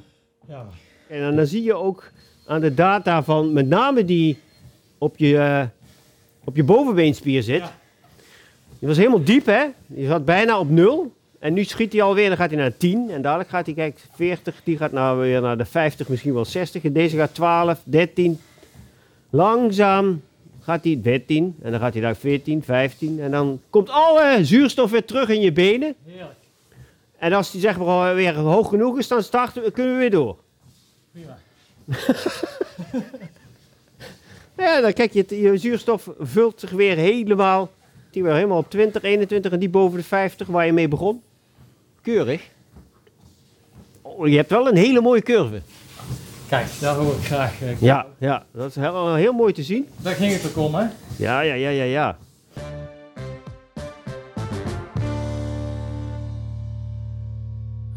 Ja. 0.49 0.67
En 1.09 1.21
dan, 1.21 1.37
dan 1.37 1.47
zie 1.47 1.63
je 1.63 1.75
ook 1.75 2.11
aan 2.47 2.61
de 2.61 2.75
data 2.75 3.23
van 3.23 3.53
met 3.53 3.69
name 3.69 4.05
die 4.05 4.39
op 4.99 5.19
je, 5.19 5.37
eh, 5.37 5.65
op 6.45 6.57
je 6.57 6.65
bovenbeenspier 6.65 7.43
zit. 7.43 7.61
Ja. 7.61 7.73
Die 8.79 8.89
was 8.89 8.97
helemaal 8.97 9.25
diep, 9.25 9.47
hè? 9.47 9.65
Die 9.87 10.07
zat 10.07 10.25
bijna 10.25 10.59
op 10.59 10.71
nul. 10.71 11.15
En 11.39 11.53
nu 11.53 11.65
schiet 11.65 11.93
hij 11.93 12.03
alweer, 12.03 12.29
dan 12.29 12.37
gaat 12.37 12.51
hij 12.51 12.59
naar 12.59 12.77
10. 12.77 13.11
En 13.11 13.23
dadelijk 13.23 13.49
gaat 13.49 13.67
hij, 13.67 13.75
kijk, 13.75 14.01
40. 14.15 14.61
Die 14.65 14.77
gaat 14.77 14.93
nou 14.93 15.19
weer 15.19 15.41
naar 15.41 15.59
de 15.59 15.65
50, 15.65 16.09
misschien 16.09 16.35
wel 16.35 16.45
60. 16.45 16.85
En 16.85 16.93
deze 16.93 17.17
gaat 17.17 17.35
12, 17.35 17.81
13. 17.85 18.41
Langzaam 19.31 20.23
gaat 20.61 20.85
hij 20.85 21.01
13. 21.03 21.57
En 21.63 21.71
dan 21.71 21.81
gaat 21.81 21.93
hij 21.93 22.03
naar 22.03 22.17
14, 22.17 22.63
15. 22.63 23.21
En 23.21 23.31
dan 23.31 23.61
komt 23.71 23.91
alle 23.91 24.39
zuurstof 24.45 24.91
weer 24.91 25.05
terug 25.05 25.29
in 25.29 25.41
je 25.41 25.53
benen. 25.53 25.95
Heerlijk. 26.05 26.46
En 27.19 27.33
als 27.33 27.51
die 27.51 27.61
zeg 27.61 27.79
maar 27.79 28.15
weer 28.15 28.35
hoog 28.35 28.69
genoeg 28.69 28.99
is, 28.99 29.09
dan 29.09 29.23
starten 29.23 29.63
we, 29.63 29.71
kunnen 29.71 29.93
we 29.93 29.99
weer 29.99 30.11
door. 30.11 30.37
Prima. 31.13 31.39
Ja, 34.57 34.81
dan 34.81 34.93
kijk 34.93 35.13
je, 35.13 35.41
je 35.43 35.57
zuurstof 35.57 36.09
vult 36.19 36.61
zich 36.61 36.71
weer 36.71 36.97
helemaal. 36.97 37.71
Die 38.11 38.23
weer 38.23 38.35
helemaal 38.35 38.59
op 38.59 38.71
20, 38.71 39.03
21 39.03 39.53
en 39.53 39.59
die 39.59 39.69
boven 39.69 39.99
de 39.99 40.05
50 40.05 40.47
waar 40.47 40.67
je 40.67 40.73
mee 40.73 40.89
begon. 40.89 41.23
Keurig. 42.03 42.43
Oh, 44.03 44.29
je 44.29 44.37
hebt 44.37 44.51
wel 44.51 44.69
een 44.69 44.77
hele 44.77 45.01
mooie 45.01 45.23
curve. 45.23 45.61
Kijk, 46.49 46.67
daar 46.81 46.95
hoor 46.95 47.15
ik 47.15 47.25
graag. 47.25 47.63
eh, 47.63 47.81
Ja, 47.81 48.07
ja 48.19 48.47
dat 48.53 48.69
is 48.69 48.75
heel, 48.75 49.15
heel 49.15 49.33
mooi 49.33 49.53
te 49.53 49.63
zien. 49.63 49.89
Daar 49.97 50.15
ging 50.15 50.33
het 50.33 50.47
ook 50.47 50.57
om, 50.65 50.75
hè? 50.75 50.87
Ja, 51.17 51.41
ja, 51.41 51.55
ja, 51.55 51.69
ja, 51.69 51.85
ja. 51.85 52.19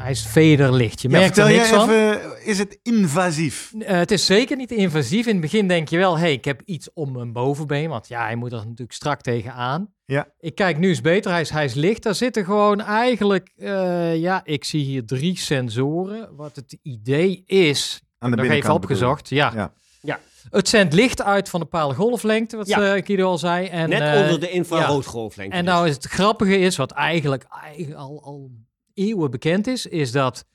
Hij 0.10 0.18
is 0.18 0.26
vederlicht. 0.26 1.02
Je 1.02 1.10
Ja, 1.10 1.20
merkt 1.20 1.38
er 1.38 1.48
niks 1.48 1.68
van. 1.68 1.90
even, 1.90 2.46
is 2.46 2.58
het 2.58 2.80
invasief? 2.84 3.74
Eh, 3.80 3.98
het 3.98 4.12
is 4.12 4.26
zeker 4.26 4.58
niet 4.58 4.72
invasief. 4.72 5.26
In 5.26 5.32
het 5.32 5.42
begin 5.42 5.68
denk 5.68 5.90
je 5.90 5.98
wel, 5.98 6.18
hey, 6.18 6.32
ik 6.34 6.46
heb 6.46 6.62
iets 6.66 6.90
om 6.94 7.12
mijn 7.12 7.34
bovenbeen. 7.34 7.90
Want 7.90 8.08
ja, 8.08 8.24
hij 8.24 8.36
moet 8.36 8.52
er 8.52 8.58
natuurlijk 8.58 8.92
strak 8.92 9.22
tegenaan. 9.22 9.94
Ja. 10.06 10.28
Ik 10.40 10.56
kijk 10.56 10.78
nu 10.78 10.90
is 10.90 11.02
beter. 11.02 11.32
Hij 11.32 11.42
is, 11.42 11.50
hij 11.50 11.66
is 11.66 11.74
licht. 11.74 12.04
Daar 12.04 12.16
zitten 12.16 12.46
gewoon 12.46 12.82
eigenlijk, 12.82 13.52
eh, 13.58 14.16
ja, 14.16 14.42
ik 14.44 14.64
zie 14.64 14.84
hier 14.84 15.06
drie 15.06 15.38
sensoren. 15.38 16.36
Wat 16.36 16.56
het 16.56 16.78
idee 16.82 17.44
is, 17.46 18.02
Aan 18.20 18.30
de 18.32 18.36
nog 18.38 18.46
even 18.46 18.60
bedoel 18.62 18.76
opgezocht. 18.76 19.30
Ja. 19.30 19.52
Ja. 19.56 19.72
Ja. 20.02 20.20
Het 20.50 20.70
zendt 20.70 20.94
licht 20.94 21.22
uit 21.22 21.50
van 21.50 21.60
een 21.62 21.68
bepaalde 21.70 21.96
golflengte, 21.96 22.58
wat 22.58 22.68
Ja. 22.68 22.96
eh, 22.96 23.06
Guido 23.06 23.28
al 23.28 23.38
zei. 23.38 23.68
En, 23.68 23.90
Net 23.90 24.24
onder 24.24 24.40
de 24.40 24.50
infraroodgolflengte. 24.50 25.56
En 25.56 25.64
nou 25.64 25.88
is 25.88 25.94
het 25.94 26.06
grappige 26.06 26.58
is, 26.60 26.76
wat 26.76 26.92
eigenlijk, 26.92 27.46
eigenlijk 27.64 27.98
al, 28.00 28.22
al 28.24 28.50
eeuwen 29.00 29.32
bekend 29.32 29.68
is, 29.68 29.86
is 29.86 30.12
dat 30.12 30.46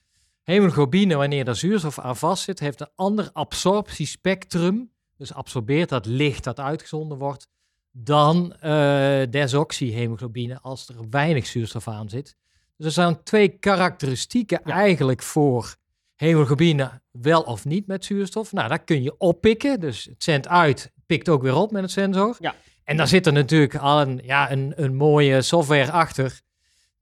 hemoglobine, 0.43 1.15
wanneer 1.15 1.47
er 1.47 1.55
zuurstof 1.55 1.99
aan 1.99 2.17
vast 2.17 2.43
zit, 2.43 2.59
heeft 2.59 2.81
een 2.81 2.89
ander 2.95 3.29
absorptiespectrum. 3.33 4.91
Dus 5.17 5.33
absorbeert 5.33 5.89
dat 5.89 6.05
licht 6.05 6.43
dat 6.43 6.59
uitgezonden 6.59 7.17
wordt, 7.17 7.47
dan 7.91 8.53
eh 8.59 9.21
desoxyhemoglobine 9.29 10.59
als 10.61 10.89
er 10.89 10.95
weinig 11.09 11.45
zuurstof 11.45 11.87
aan 11.87 12.09
zit. 12.09 12.35
Dus 12.77 12.85
er 12.85 12.91
zijn 12.91 13.23
twee 13.23 13.47
karakteristieken 13.47 14.61
Ja. 14.65 14.73
eigenlijk 14.73 15.21
voor 15.21 15.75
hemoglobine, 16.15 17.01
wel 17.11 17.41
of 17.41 17.65
niet 17.65 17.87
met 17.87 18.05
zuurstof. 18.05 18.51
Nou, 18.51 18.69
dat 18.69 18.83
kun 18.83 19.03
je 19.03 19.17
oppikken. 19.17 19.79
Dus 19.79 20.05
het 20.05 20.23
zendt 20.23 20.47
uit, 20.47 20.91
pikt 21.05 21.29
ook 21.29 21.41
weer 21.41 21.55
op 21.55 21.71
met 21.71 21.81
het 21.81 21.91
sensor. 21.91 22.35
Ja. 22.39 22.55
En 22.83 22.97
daar 22.97 23.07
zit 23.07 23.25
er 23.25 23.33
natuurlijk 23.33 23.75
al 23.75 24.01
een, 24.01 24.21
ja, 24.23 24.51
een, 24.51 24.73
een 24.75 24.95
mooie 24.95 25.41
software 25.41 25.91
achter. 25.91 26.41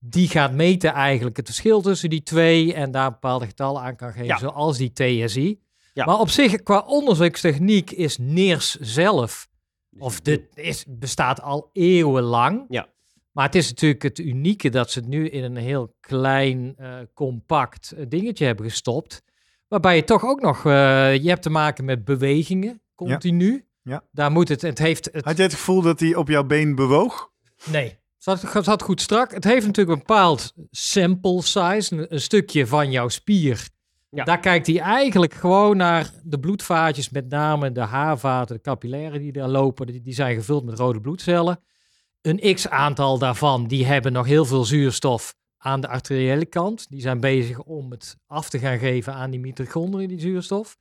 Die 0.06 0.28
gaat 0.28 0.54
meten 0.54 0.94
eigenlijk 0.94 1.38
het 1.38 1.46
verschil 1.46 1.82
tussen 1.82 2.10
die 2.10 2.24
twee 2.24 2.74
en 2.74 2.92
daar 2.92 3.12
bepaalde 3.12 3.46
getallen 3.46 3.82
aan 3.82 3.96
kan 3.96 4.12
geven, 4.12 4.26
Ja. 4.26 4.38
zoals 4.38 4.78
die 4.78 4.94
TSI. 4.94 5.60
Ja. 5.94 6.06
Maar 6.06 6.20
op 6.20 6.30
zich, 6.30 6.64
qua 6.64 6.80
onderzoekstechniek, 6.80 7.92
is 7.92 8.18
NIRS 8.18 8.78
zelf, 8.80 9.48
of 10.00 10.22
dit 10.22 10.42
is, 10.54 10.86
bestaat 10.88 11.42
al 11.42 11.70
eeuwenlang. 11.74 12.66
Ja. 12.70 12.88
Maar 13.32 13.46
het 13.46 13.56
is 13.56 13.70
natuurlijk 13.70 14.04
het 14.04 14.20
unieke 14.20 14.70
dat 14.70 14.92
ze 14.92 15.00
het 15.00 15.08
nu 15.08 15.30
in 15.30 15.44
een 15.44 15.56
heel 15.56 15.96
klein, 16.00 16.74
eh, 16.78 16.96
compact 17.14 17.92
eh, 17.92 18.06
dingetje 18.08 18.46
hebben 18.46 18.66
gestopt. 18.66 19.24
Waarbij 19.68 19.96
je 19.96 20.04
toch 20.04 20.24
ook 20.24 20.42
nog, 20.42 20.66
eh, 20.66 20.72
je 21.16 21.30
hebt 21.30 21.42
te 21.42 21.50
maken 21.50 21.86
met 21.86 22.06
bewegingen, 22.06 22.82
continu. 22.96 23.68
Ja. 23.82 24.04
Daar 24.12 24.32
moet 24.32 24.48
het, 24.50 24.62
het 24.62 24.80
heeft 24.80 25.10
het 25.12 25.26
Had 25.26 25.36
jij 25.36 25.46
het 25.46 25.54
gevoel 25.56 25.82
dat 25.82 26.00
hij 26.00 26.16
op 26.16 26.28
jouw 26.28 26.44
been 26.44 26.76
bewoog? 26.76 27.32
Nee. 27.66 27.98
Zat, 28.24 28.44
zat 28.62 28.82
goed 28.82 29.02
strak. 29.02 29.34
Het 29.34 29.44
heeft 29.44 29.66
natuurlijk 29.66 29.98
een 29.98 30.06
bepaald 30.06 30.54
sample 30.72 31.42
size, 31.42 31.96
een, 31.96 32.14
een 32.14 32.22
stukje 32.22 32.68
van 32.68 32.92
jouw 32.92 33.08
spier. 33.08 33.68
Ja. 34.10 34.24
Daar 34.24 34.40
kijkt 34.40 34.68
hij 34.68 34.80
eigenlijk 34.80 35.34
gewoon 35.34 35.78
naar 35.78 36.12
de 36.24 36.40
bloedvaatjes, 36.40 37.10
met 37.10 37.30
name 37.30 37.72
de 37.72 37.82
haarvaten, 37.82 38.56
de 38.56 38.62
capillaren 38.62 39.20
die 39.20 39.32
daar 39.32 39.48
lopen. 39.48 39.88
Die, 39.88 40.02
die 40.02 40.14
zijn 40.14 40.36
gevuld 40.36 40.66
met 40.66 40.80
rode 40.80 41.02
bloedcellen. 41.02 41.60
Een 42.22 42.54
x-aantal 42.54 43.18
daarvan, 43.18 43.68
die 43.68 43.86
hebben 43.86 44.12
nog 44.12 44.26
heel 44.26 44.46
veel 44.46 44.64
zuurstof 44.64 45.36
aan 45.58 45.82
de 45.82 45.88
arteriële 45.88 46.46
kant. 46.46 46.90
Die 46.90 47.02
zijn 47.02 47.20
bezig 47.20 47.60
om 47.60 47.92
het 47.92 48.18
af 48.28 48.50
te 48.50 48.60
gaan 48.60 48.78
geven 48.80 49.14
aan 49.14 49.32
die 49.32 49.40
mitochondriën, 49.40 50.08
die 50.08 50.20
zuurstof. 50.20 50.78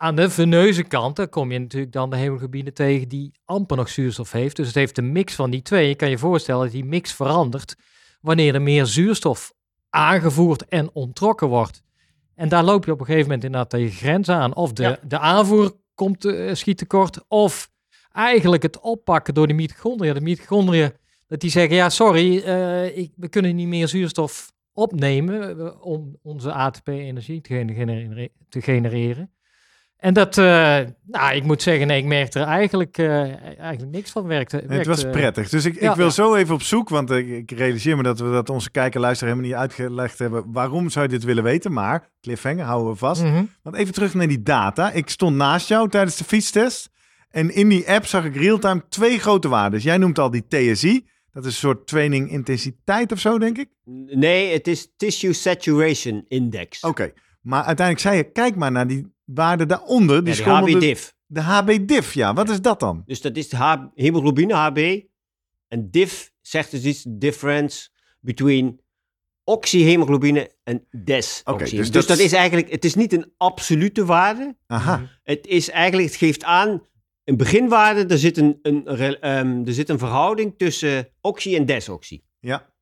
Aan 0.00 0.16
de 0.16 0.30
veneuze 0.30 0.82
kant, 0.82 1.16
daar 1.16 1.28
kom 1.28 1.52
je 1.52 1.58
natuurlijk 1.58 1.92
dan 1.92 2.10
de 2.10 2.16
hemoglobine 2.16 2.72
tegen 2.72 3.08
die 3.08 3.32
amper 3.44 3.76
nog 3.76 3.88
zuurstof 3.88 4.32
heeft. 4.32 4.56
Dus 4.56 4.66
het 4.66 4.74
heeft 4.74 4.98
een 4.98 5.12
mix 5.12 5.34
van 5.34 5.50
die 5.50 5.62
twee. 5.62 5.88
Je 5.88 5.94
kan 5.94 6.10
je 6.10 6.18
voorstellen 6.18 6.62
dat 6.62 6.72
die 6.72 6.84
mix 6.84 7.12
verandert 7.12 7.76
wanneer 8.20 8.54
er 8.54 8.62
meer 8.62 8.86
zuurstof 8.86 9.52
aangevoerd 9.90 10.64
en 10.68 10.90
onttrokken 10.92 11.48
wordt. 11.48 11.82
En 12.34 12.48
daar 12.48 12.64
loop 12.64 12.84
je 12.84 12.92
op 12.92 13.00
een 13.00 13.06
gegeven 13.06 13.26
moment 13.26 13.44
inderdaad 13.44 13.70
tegen 13.70 13.90
grens 13.96 14.28
aan. 14.28 14.54
Of 14.54 14.72
de, 14.72 14.82
Ja. 14.82 14.98
de 15.06 15.18
aanvoer 15.18 15.72
komt 15.94 16.24
eh, 16.24 16.54
schiet 16.54 16.78
tekort, 16.78 17.24
of 17.28 17.70
eigenlijk 18.12 18.62
het 18.62 18.80
oppakken 18.80 19.34
door 19.34 19.46
de 19.46 19.52
mitochondriën. 19.54 20.14
De 20.14 20.20
mitochondriën, 20.20 20.92
dat 21.26 21.40
die 21.40 21.50
zeggen, 21.50 21.76
ja 21.76 21.88
sorry, 21.90 22.38
eh, 22.38 22.96
ik, 22.96 23.12
we 23.16 23.28
kunnen 23.28 23.56
niet 23.56 23.68
meer 23.68 23.88
zuurstof 23.88 24.52
opnemen 24.72 25.58
eh, 25.58 25.84
om 25.86 26.18
onze 26.22 26.52
ATP-energie 26.52 27.40
te, 27.40 27.54
genere- 27.54 28.28
te 28.48 28.60
genereren. 28.60 29.30
En 29.98 30.14
dat, 30.14 30.38
eh, 30.38 30.78
nou, 31.06 31.34
ik 31.34 31.44
moet 31.44 31.62
zeggen, 31.62 31.86
nee, 31.86 31.98
ik 31.98 32.04
merkte 32.04 32.38
er 32.40 32.46
eigenlijk, 32.46 32.98
eh, 32.98 33.20
eigenlijk 33.58 33.92
niks 33.92 34.10
van. 34.10 34.26
Werkte, 34.26 34.64
Nee, 34.66 34.78
het 34.78 34.86
was 34.86 35.04
prettig. 35.10 35.48
Dus 35.48 35.64
ik, 35.64 35.80
ja, 35.80 35.90
ik 35.90 35.96
wil 35.96 36.06
ja. 36.06 36.12
zo 36.12 36.34
even 36.34 36.54
op 36.54 36.62
zoek, 36.62 36.88
want 36.88 37.10
ik, 37.10 37.28
ik 37.28 37.50
realiseer 37.50 37.96
me 37.96 38.02
dat 38.02 38.18
we 38.18 38.30
dat 38.30 38.50
onze 38.50 38.70
kijker 38.70 39.00
luisteren 39.00 39.34
helemaal 39.34 39.50
niet 39.50 39.60
uitgelegd 39.60 40.18
hebben. 40.18 40.52
Waarom 40.52 40.90
zou 40.90 41.04
je 41.04 41.10
dit 41.10 41.24
willen 41.24 41.42
weten? 41.42 41.72
Maar, 41.72 42.10
cliffhanger, 42.20 42.64
houden 42.64 42.92
we 42.92 42.98
vast. 42.98 43.22
Mhm. 43.22 43.44
Want 43.62 43.76
even 43.76 43.94
terug 43.94 44.14
naar 44.14 44.28
die 44.28 44.42
data. 44.42 44.90
Ik 44.90 45.08
stond 45.08 45.36
naast 45.36 45.68
jou 45.68 45.88
tijdens 45.88 46.16
de 46.16 46.24
fietstest. 46.24 46.90
En 47.30 47.54
in 47.54 47.68
die 47.68 47.90
app 47.90 48.06
zag 48.06 48.24
ik 48.24 48.36
real-time 48.36 48.84
twee 48.88 49.18
grote 49.18 49.48
waarden. 49.48 49.80
Jij 49.80 49.98
noemt 49.98 50.18
al 50.18 50.30
die 50.30 50.46
TSI. 50.48 51.06
Dat 51.32 51.44
is 51.44 51.52
een 51.52 51.58
soort 51.58 51.86
training 51.86 52.30
intensiteit 52.30 53.12
of 53.12 53.18
zo, 53.18 53.38
denk 53.38 53.58
ik. 53.58 53.68
Nee, 54.10 54.52
het 54.52 54.66
is 54.66 54.92
Tissue 54.96 55.32
Saturation 55.32 56.24
Index. 56.28 56.80
Oké. 56.80 57.12
Maar 57.40 57.64
uiteindelijk 57.64 58.06
zei 58.06 58.16
je, 58.16 58.32
kijk 58.32 58.56
maar 58.56 58.72
naar 58.72 58.86
die 58.86 59.16
waarde 59.34 59.66
daaronder. 59.66 60.24
Die, 60.24 60.34
Ja, 60.34 60.40
schommelde- 60.40 60.72
HB-diff. 60.72 61.16
De 61.26 61.40
HB-diff, 61.40 62.14
ja. 62.14 62.32
Wat 62.34 62.48
is 62.50 62.60
dat 62.60 62.80
dan? 62.80 63.02
Dus 63.06 63.20
dat 63.20 63.36
is 63.36 63.48
de 63.48 63.56
H- 63.56 63.86
hemoglobine, 63.94 64.54
HB. 64.54 65.00
En 65.68 65.90
diff 65.90 66.32
zegt 66.40 66.70
dus 66.70 66.84
iets, 66.84 67.04
difference 67.08 67.88
between 68.20 68.80
oxyhemoglobine 69.44 70.50
en 70.64 70.86
des. 70.90 71.40
Oké, 71.44 71.62
oxy. 71.62 71.76
dus 71.76 71.90
dus, 71.90 72.06
dat 72.06 72.18
is- 72.18 72.32
eigenlijk, 72.32 72.70
het 72.70 72.84
is 72.84 72.94
niet 72.94 73.12
een 73.12 73.32
absolute 73.36 74.04
waarde. 74.04 74.56
Aha. 74.66 75.08
Het 75.22 75.46
is 75.46 75.70
eigenlijk, 75.70 76.08
het 76.08 76.16
geeft 76.16 76.44
aan, 76.44 76.82
een 77.24 77.36
beginwaarde, 77.36 78.06
er 78.06 78.18
zit 78.18 78.36
een, 78.36 78.58
een, 78.62 78.86
ehm, 79.20 79.62
er 79.66 79.72
zit 79.72 79.88
een 79.88 79.98
verhouding 79.98 80.54
tussen 80.58 81.08
oxy 81.20 81.54
en 81.56 81.66
desoxy. 81.66 82.22
Ja. 82.40 82.72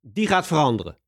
Die 0.00 0.26
gaat 0.26 0.46
veranderen. 0.46 0.98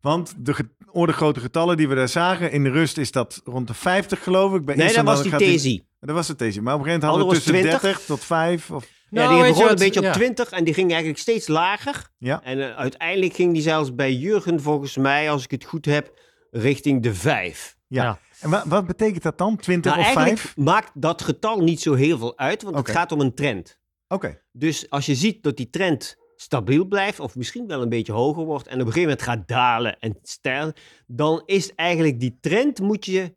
Want 0.00 0.34
de 0.38 0.54
orde 0.92 1.12
grote 1.12 1.40
getallen 1.40 1.76
die 1.76 1.88
we 1.88 1.94
daar 1.94 2.08
zagen, 2.08 2.50
in 2.52 2.64
de 2.64 2.70
rust 2.70 2.98
is 2.98 3.10
dat 3.10 3.40
rond 3.44 3.66
de 3.66 3.74
50 3.74 4.22
geloof 4.22 4.54
ik. 4.54 4.64
Bij 4.64 4.74
Nee, 4.76 4.92
dat 4.94 5.04
was 5.04 5.22
die 5.22 5.56
TSI. 5.56 5.84
Dat 6.00 6.14
was 6.14 6.28
het 6.28 6.38
deze. 6.38 6.62
Maar 6.62 6.74
op 6.74 6.80
een 6.80 6.86
gegeven 6.86 7.08
moment 7.08 7.20
hadden 7.26 7.26
we 7.26 7.52
tussen 7.52 7.70
20. 7.70 7.80
30 7.80 8.06
tot 8.06 8.24
5. 8.24 8.70
Of... 8.70 8.86
Nou, 9.10 9.28
ja, 9.30 9.34
die 9.36 9.44
je 9.46 9.52
begon 9.52 9.68
een 9.70 9.76
beetje 9.76 10.00
op 10.00 10.06
Ja. 10.06 10.12
20 10.12 10.50
en 10.50 10.64
die 10.64 10.74
ging 10.74 10.88
eigenlijk 10.90 11.20
steeds 11.20 11.48
lager. 11.48 12.08
Ja. 12.18 12.42
En 12.42 12.60
eh, 12.70 12.76
uiteindelijk 12.76 13.34
ging 13.34 13.52
die 13.52 13.62
zelfs 13.62 13.94
bij 13.94 14.12
Jurgen, 14.12 14.60
volgens 14.62 14.96
mij, 14.96 15.30
als 15.30 15.44
ik 15.44 15.50
het 15.50 15.64
goed 15.64 15.84
heb, 15.84 16.12
richting 16.50 17.02
de 17.02 17.14
5. 17.14 17.76
Ja. 17.86 18.02
Ja. 18.02 18.18
En 18.40 18.50
wa- 18.50 18.64
wat 18.66 18.86
betekent 18.86 19.22
dat 19.22 19.38
dan? 19.38 19.56
20 19.56 19.90
Nou, 19.90 19.98
of 20.06 20.06
eigenlijk 20.14 20.38
5? 20.42 20.56
maakt 20.56 20.90
dat 20.94 21.22
getal 21.22 21.60
niet 21.60 21.80
zo 21.80 21.94
heel 21.94 22.18
veel 22.18 22.38
uit, 22.38 22.62
want 22.62 22.76
het 22.76 22.90
gaat 22.90 23.12
om 23.12 23.20
een 23.20 23.34
trend. 23.34 23.78
Oké. 24.08 24.40
Dus 24.52 24.90
als 24.90 25.06
je 25.06 25.14
ziet 25.14 25.42
dat 25.42 25.56
die 25.56 25.70
trend 25.70 26.16
stabiel 26.42 26.84
blijft, 26.84 27.20
of 27.20 27.36
misschien 27.36 27.66
wel 27.66 27.82
een 27.82 27.88
beetje 27.88 28.12
hoger 28.12 28.44
wordt, 28.44 28.66
en 28.66 28.80
op 28.80 28.86
een 28.86 28.92
gegeven 28.92 29.08
moment 29.08 29.22
gaat 29.22 29.48
dalen 29.48 29.98
en 29.98 30.18
stijgen, 30.22 30.72
dan 31.06 31.42
is 31.44 31.74
eigenlijk 31.74 32.20
die 32.20 32.38
trend, 32.40 32.80
moet 32.80 33.04
je 33.06 33.36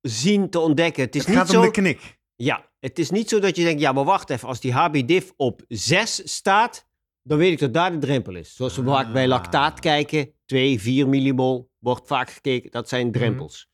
zien 0.00 0.50
te 0.50 0.58
ontdekken. 0.60 1.02
Het 1.02 1.14
is 1.14 1.20
Het 1.20 1.30
niet 1.30 1.38
gaat 1.38 1.48
zo... 1.50 1.58
om 1.58 1.64
de 1.64 1.70
knik. 1.70 2.18
Ja, 2.36 2.70
het 2.80 2.98
is 2.98 3.10
niet 3.10 3.28
zo 3.28 3.38
dat 3.38 3.56
je 3.56 3.64
denkt, 3.64 3.80
ja, 3.80 3.92
maar 3.92 4.04
wacht 4.04 4.30
even, 4.30 4.48
als 4.48 4.60
die 4.60 4.72
HB-diff 4.72 5.32
op 5.36 5.62
6 5.68 6.20
staat, 6.34 6.86
dan 7.22 7.38
weet 7.38 7.52
ik 7.52 7.58
dat 7.58 7.74
daar 7.74 7.90
de 7.92 7.98
drempel 7.98 8.34
is. 8.34 8.54
Zoals 8.54 8.76
we 8.76 8.82
vaak 8.84 9.12
bij 9.12 9.22
Ah. 9.22 9.28
lactaat 9.28 9.80
kijken, 9.80 10.32
2, 10.44 10.80
4 10.80 11.08
millimol, 11.08 11.70
wordt 11.78 12.06
vaak 12.06 12.30
gekeken, 12.30 12.70
dat 12.70 12.88
zijn 12.88 13.12
drempels. 13.12 13.68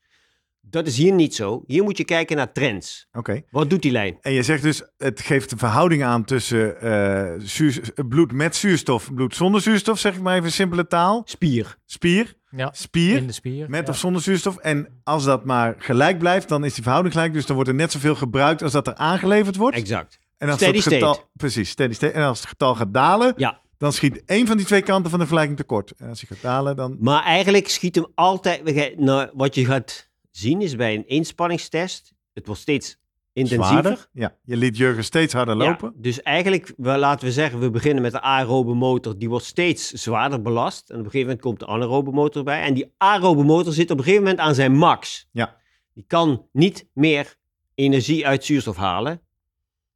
Dat 0.69 0.87
is 0.87 0.97
hier 0.97 1.13
niet 1.13 1.35
zo. 1.35 1.63
Hier 1.67 1.83
moet 1.83 1.97
je 1.97 2.03
kijken 2.05 2.37
naar 2.37 2.51
trends. 2.51 3.07
Oké. 3.11 3.41
Wat 3.49 3.69
doet 3.69 3.81
die 3.81 3.91
lijn? 3.91 4.17
En 4.21 4.31
je 4.31 4.43
zegt 4.43 4.61
dus, 4.63 4.83
het 4.97 5.21
geeft 5.21 5.51
een 5.51 5.57
verhouding 5.57 6.03
aan 6.03 6.23
tussen 6.23 6.81
eh, 6.81 7.33
zuur- 7.37 7.93
bloed 8.09 8.31
met 8.31 8.55
zuurstof, 8.55 9.13
bloed 9.13 9.35
zonder 9.35 9.61
zuurstof, 9.61 9.99
zeg 9.99 10.15
ik 10.15 10.21
maar 10.21 10.33
even 10.33 10.45
in 10.45 10.51
simpele 10.51 10.87
taal. 10.87 11.21
Spier. 11.25 11.77
Spier, 11.85 12.33
Ja, 12.49 12.69
spier, 12.73 13.17
in 13.17 13.27
de 13.27 13.33
spier. 13.33 13.69
met 13.69 13.85
ja. 13.85 13.91
of 13.91 13.97
zonder 13.97 14.21
zuurstof. 14.21 14.57
En 14.57 14.99
als 15.03 15.23
dat 15.23 15.45
maar 15.45 15.75
gelijk 15.77 16.19
blijft, 16.19 16.49
dan 16.49 16.63
is 16.65 16.73
die 16.73 16.83
verhouding 16.83 17.13
gelijk. 17.15 17.33
Dus 17.33 17.45
dan 17.45 17.55
wordt 17.55 17.69
er 17.71 17.75
net 17.75 17.91
zoveel 17.91 18.15
gebruikt 18.15 18.61
als 18.63 18.71
dat 18.71 18.87
er 18.87 18.95
aangeleverd 18.95 19.55
wordt. 19.55 19.75
Exact. 19.77 20.19
En 20.37 20.47
als 20.49 20.57
Steady 20.57 20.73
dat 20.83 20.83
getal, 20.93 21.13
state. 21.13 21.27
Precies, 21.33 21.69
steady 21.69 21.93
state. 21.93 22.13
En 22.13 22.23
als 22.23 22.39
het 22.39 22.47
getal 22.47 22.75
gaat 22.75 22.93
dalen, 22.93 23.33
Ja. 23.37 23.59
dan 23.77 23.93
schiet 23.93 24.23
één 24.25 24.47
van 24.47 24.57
die 24.57 24.65
twee 24.65 24.81
kanten 24.81 25.09
van 25.09 25.19
de 25.19 25.25
vergelijking 25.25 25.57
tekort. 25.57 25.93
En 25.97 26.09
als 26.09 26.19
hij 26.19 26.29
gaat 26.37 26.41
dalen, 26.51 26.75
dan... 26.75 26.97
Maar 26.99 27.23
eigenlijk 27.23 27.69
schiet 27.69 27.95
hem 27.95 28.05
altijd... 28.15 28.97
Nou, 28.99 29.29
wat 29.33 29.55
je 29.55 29.65
gaat 29.65 30.09
zien 30.37 30.61
is 30.61 30.75
bij 30.75 30.95
een 30.95 31.07
inspanningstest, 31.07 32.13
het 32.33 32.45
wordt 32.45 32.61
steeds 32.61 32.97
intensiever. 33.33 33.81
Zwaarder. 33.81 34.07
Ja, 34.11 34.35
je 34.43 34.57
liet 34.57 34.77
Jurgen 34.77 35.03
steeds 35.03 35.33
harder 35.33 35.57
Ja, 35.57 35.63
lopen. 35.69 35.93
dus 35.95 36.21
eigenlijk, 36.21 36.73
laten 36.77 37.27
we 37.27 37.33
zeggen, 37.33 37.59
we 37.59 37.69
beginnen 37.69 38.01
met 38.01 38.11
de 38.11 38.21
aerobe 38.21 38.73
motor. 38.73 39.17
Die 39.17 39.29
wordt 39.29 39.45
steeds 39.45 39.91
zwaarder 39.91 40.41
belast. 40.41 40.89
En 40.89 40.95
op 40.99 41.05
een 41.05 41.11
gegeven 41.11 41.27
moment 41.27 41.41
komt 41.41 41.59
de 41.59 41.65
anaerobe 41.67 42.11
motor 42.11 42.43
bij. 42.43 42.61
En 42.61 42.73
die 42.73 42.93
aerobe 42.97 43.43
motor 43.43 43.73
zit 43.73 43.91
op 43.91 43.97
een 43.97 44.03
gegeven 44.03 44.23
moment 44.23 44.41
aan 44.41 44.55
zijn 44.55 44.75
max. 44.75 45.27
Ja. 45.31 45.55
Die 45.93 46.03
kan 46.07 46.47
niet 46.51 46.87
meer 46.93 47.35
energie 47.75 48.27
uit 48.27 48.45
zuurstof 48.45 48.75
halen. 48.75 49.21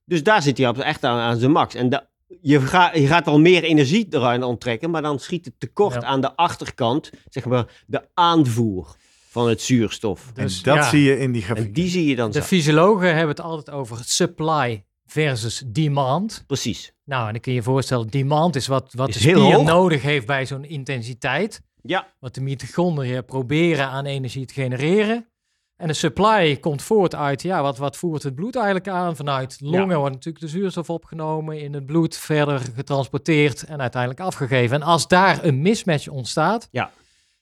Dus 0.06 0.24
daar 0.24 0.42
zit 0.42 0.58
hij 0.58 0.68
op, 0.68 0.78
echt 0.78 1.04
aan, 1.04 1.20
aan 1.20 1.38
zijn 1.38 1.52
max. 1.52 1.76
En 1.76 1.90
da- 1.90 2.10
je, 2.42 2.62
ga, 2.62 2.94
je 2.96 3.08
gaat 3.08 3.26
wel 3.26 3.40
meer 3.40 3.64
energie 3.64 4.08
eruit 4.10 4.44
onttrekken, 4.44 4.90
maar 4.90 5.02
dan 5.02 5.20
schiet 5.20 5.46
het 5.46 5.60
tekort 5.60 5.94
Ja. 5.94 6.02
aan 6.02 6.22
de 6.22 6.36
achterkant, 6.36 7.10
zeg 7.30 7.46
maar, 7.46 7.84
de 7.88 8.08
aanvoer 8.14 8.96
van 9.30 9.50
het 9.50 9.62
zuurstof. 9.62 10.32
En 10.36 10.44
Dus, 10.44 10.62
dat 10.64 10.76
ja. 10.76 10.90
zie 10.90 11.04
je 11.04 11.18
in 11.20 11.32
die 11.32 11.42
grafiek. 11.42 11.66
En 11.66 11.74
die 11.74 11.90
zie 11.90 12.06
je 12.06 12.16
dan 12.16 12.32
De 12.32 12.40
zo. 12.40 12.46
fysiologen 12.46 13.08
hebben 13.08 13.28
het 13.28 13.42
altijd 13.42 13.70
over 13.76 13.98
supply 14.06 14.84
versus 15.06 15.64
demand. 15.68 16.44
Precies. 16.48 16.94
Nou, 17.06 17.26
en 17.26 17.32
dan 17.32 17.42
kun 17.42 17.52
je 17.52 17.58
je 17.58 17.64
voorstellen, 17.64 18.08
demand 18.08 18.56
is 18.56 18.68
wat, 18.68 18.94
wat 18.94 19.10
Is 19.10 19.16
de 19.18 19.28
heel 19.30 19.40
spier 19.44 19.56
hoog. 19.56 19.66
nodig 19.68 20.02
heeft 20.02 20.26
bij 20.26 20.46
zo'n 20.46 20.64
intensiteit. 20.66 21.62
Ja, 21.82 22.08
Wat 22.20 22.36
de 22.36 22.42
mitochondriën 22.42 23.26
proberen 23.26 23.88
aan 23.88 24.06
energie 24.06 24.46
te 24.46 24.54
genereren. 24.54 25.28
En 25.76 25.88
de 25.88 25.94
supply 25.94 26.58
komt 26.58 26.82
voort 26.82 27.16
uit, 27.16 27.42
ja, 27.42 27.62
wat, 27.62 27.78
wat 27.78 27.98
voert 27.98 28.24
het 28.24 28.36
bloed 28.36 28.56
eigenlijk 28.56 28.88
aan? 28.88 29.16
Vanuit 29.16 29.58
longen 29.62 29.98
wordt 30.00 30.14
natuurlijk 30.14 30.44
de 30.46 30.50
zuurstof 30.52 30.90
opgenomen, 30.90 31.60
in 31.62 31.74
het 31.74 31.86
bloed 31.86 32.18
verder 32.18 32.60
getransporteerd 32.76 33.64
en 33.64 33.82
uiteindelijk 33.82 34.22
afgegeven. 34.22 34.76
En 34.76 34.84
als 34.88 35.08
daar 35.08 35.44
een 35.44 35.62
mismatch 35.62 36.08
ontstaat, 36.08 36.68
Ja. 36.72 36.92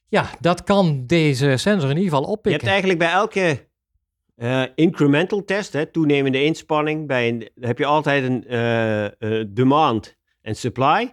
Ja 0.10 0.30
dat 0.40 0.64
kan 0.64 1.04
deze 1.06 1.58
sensor 1.58 1.90
in 1.90 1.98
ieder 1.98 2.12
geval 2.12 2.22
Je 2.22 2.32
oppikken. 2.32 2.52
hebt 2.52 2.72
eigenlijk 2.72 3.00
bij 3.00 3.12
elke 3.12 3.68
eh, 4.36 4.64
incremental 4.76 5.44
test, 5.44 5.74
hè, 5.74 5.86
toenemende 5.86 6.44
inspanning, 6.44 7.08
bij 7.08 7.28
een, 7.28 7.50
heb 7.60 7.78
je 7.78 7.86
altijd 7.86 8.24
een 8.24 8.48
eh, 8.48 9.06
eh, 9.06 9.48
demand 9.50 10.18
en 10.42 10.56
supply. 10.56 11.12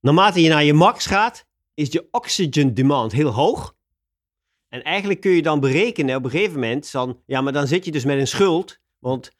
Naarmate 0.00 0.42
je 0.42 0.48
naar 0.48 0.64
je 0.64 0.72
max 0.72 1.06
gaat, 1.06 1.46
is 1.74 1.92
je 1.92 2.08
oxygen 2.10 2.74
demand 2.74 3.12
heel 3.12 3.30
hoog. 3.30 3.76
En 4.68 4.82
eigenlijk 4.82 5.20
kun 5.20 5.30
je 5.30 5.42
dan 5.42 5.60
berekenen 5.60 6.16
op 6.16 6.24
een 6.24 6.30
gegeven 6.30 6.60
moment, 6.60 6.92
dan, 6.92 7.22
ja, 7.26 7.40
maar 7.40 7.52
dan 7.52 7.66
zit 7.66 7.84
je 7.84 7.90
dus 7.90 8.04
met 8.04 8.18
een 8.18 8.26
schuld, 8.26 8.80
want 8.98 9.32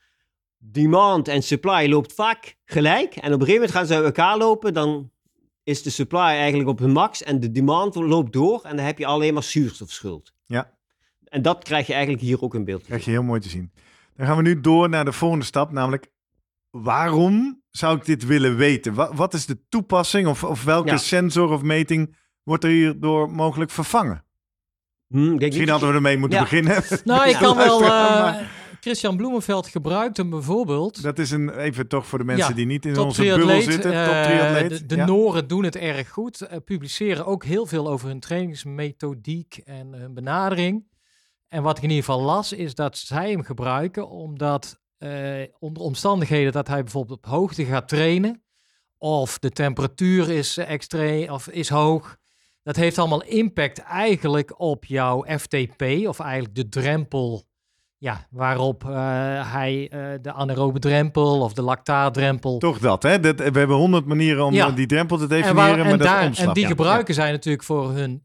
demand 0.58 1.28
en 1.28 1.42
supply 1.42 1.88
loopt 1.88 2.12
vaak 2.12 2.56
gelijk. 2.64 3.16
En 3.16 3.32
op 3.32 3.40
een 3.40 3.46
gegeven 3.46 3.54
moment 3.54 3.70
gaan 3.70 3.86
ze 3.86 3.94
uit 3.94 4.04
elkaar 4.04 4.38
lopen, 4.38 4.74
dan 4.74 5.10
is 5.64 5.82
de 5.82 5.90
supply 5.90 6.18
eigenlijk 6.20 6.68
op 6.68 6.78
de 6.78 6.86
max 6.86 7.22
en 7.22 7.40
de 7.40 7.50
demand 7.50 7.94
loopt 7.94 8.32
door 8.32 8.60
en 8.62 8.76
dan 8.76 8.84
heb 8.86 8.98
je 8.98 9.06
alleen 9.06 9.34
maar 9.34 9.42
zuurstofschuld. 9.42 10.32
Ja. 10.46 10.70
En 11.24 11.42
dat 11.42 11.64
krijg 11.64 11.86
je 11.86 11.92
eigenlijk 11.92 12.22
hier 12.22 12.42
ook 12.42 12.54
in 12.54 12.64
beeld. 12.64 12.82
krijg 12.84 13.04
je 13.04 13.10
heel 13.10 13.22
mooi 13.22 13.40
te 13.40 13.48
zien. 13.48 13.72
Dan 14.16 14.26
gaan 14.26 14.36
we 14.36 14.42
nu 14.42 14.60
door 14.60 14.88
naar 14.88 15.04
de 15.04 15.12
volgende 15.12 15.44
stap, 15.44 15.72
namelijk 15.72 16.10
waarom 16.70 17.62
zou 17.70 17.96
ik 17.96 18.04
dit 18.04 18.26
willen 18.26 18.56
weten? 18.56 18.94
Wat, 18.94 19.14
wat 19.14 19.34
is 19.34 19.46
de 19.46 19.58
toepassing 19.68 20.26
of, 20.28 20.44
of 20.44 20.64
welke 20.64 20.88
Ja. 20.90 20.96
sensor 20.96 21.50
of 21.50 21.62
meting 21.62 22.16
wordt 22.42 22.64
er 22.64 22.70
hierdoor 22.70 23.30
mogelijk 23.30 23.70
vervangen? 23.70 24.24
Hm, 25.08 25.24
denk 25.26 25.40
Misschien 25.40 25.68
hadden 25.68 25.88
we 25.88 25.94
ermee 25.94 26.16
moeten 26.18 26.38
Ja. 26.38 26.44
beginnen. 26.44 26.82
Nou, 27.04 27.28
ik 27.30 27.36
kan 27.36 27.56
wel. 27.56 27.84
Eh, 27.84 28.40
Christian 28.84 29.16
Bloemenveld 29.16 29.66
gebruikt 29.66 30.16
hem 30.16 30.30
bijvoorbeeld. 30.30 31.02
Dat 31.02 31.18
is 31.18 31.30
een, 31.30 31.58
even 31.58 31.88
toch 31.88 32.06
voor 32.06 32.18
de 32.18 32.24
mensen 32.24 32.48
Ja, 32.48 32.54
die 32.54 32.66
niet 32.66 32.86
in 32.86 32.98
onze 32.98 33.22
bubbel 33.22 33.60
zitten. 33.60 33.92
eh, 33.92 34.04
top 34.04 34.22
triatleet. 34.22 34.70
de 34.70 34.86
de 34.86 34.96
ja. 34.96 35.06
Noren 35.06 35.48
doen 35.48 35.64
het 35.64 35.76
erg 35.76 36.10
goed. 36.10 36.40
eh, 36.40 36.58
publiceren 36.64 37.26
ook 37.26 37.44
heel 37.44 37.66
veel 37.66 37.88
over 37.88 38.08
hun 38.08 38.20
trainingsmethodiek 38.20 39.56
en 39.64 39.92
hun 39.92 40.14
benadering. 40.14 40.86
En 41.48 41.62
wat 41.62 41.76
ik 41.76 41.82
in 41.82 41.88
ieder 41.90 42.04
geval 42.04 42.22
las, 42.22 42.52
is 42.52 42.74
dat 42.74 42.98
zij 42.98 43.30
hem 43.30 43.42
gebruiken 43.42 44.08
omdat 44.08 44.80
eh, 44.98 45.42
onder 45.58 45.82
omstandigheden 45.82 46.52
dat 46.52 46.68
hij 46.68 46.82
bijvoorbeeld 46.82 47.18
op 47.18 47.26
hoogte 47.26 47.64
gaat 47.64 47.88
trainen. 47.88 48.42
Of 48.98 49.38
de 49.38 49.50
temperatuur 49.50 50.30
is 50.30 50.56
eh, 50.56 50.70
extreem 50.70 51.30
of 51.30 51.48
is 51.48 51.68
hoog. 51.68 52.16
Dat 52.62 52.76
heeft 52.76 52.98
allemaal 52.98 53.22
impact 53.22 53.78
eigenlijk 53.78 54.60
op 54.60 54.84
jouw 54.84 55.24
FTP, 55.38 55.82
of 56.06 56.20
eigenlijk 56.20 56.54
de 56.54 56.68
drempel 56.68 57.44
ja, 57.98 58.26
waarop 58.30 58.84
eh, 58.84 58.92
hij 59.52 59.88
eh, 59.90 60.00
de 60.22 60.32
anaerobe 60.32 60.78
drempel 60.78 61.40
of 61.40 61.52
de 61.52 61.62
lactaatdrempel. 61.62 62.58
Toch 62.58 62.78
dat, 62.78 63.02
hè? 63.02 63.20
Dat, 63.20 63.36
we 63.38 63.58
hebben 63.58 63.76
honderd 63.76 64.04
manieren 64.06 64.44
om 64.44 64.54
Ja. 64.54 64.66
eh, 64.68 64.76
die 64.76 64.86
drempel 64.86 65.16
te 65.16 65.22
en, 65.22 65.28
definiëren, 65.28 65.56
waar- 65.56 65.76
maar 65.76 65.86
en, 65.92 65.98
dat 65.98 66.06
daar- 66.06 66.38
en 66.38 66.52
die 66.52 66.62
Ja. 66.62 66.68
gebruiken 66.68 67.14
zij 67.14 67.30
natuurlijk 67.30 67.64
voor 67.64 67.92
hun 67.92 68.22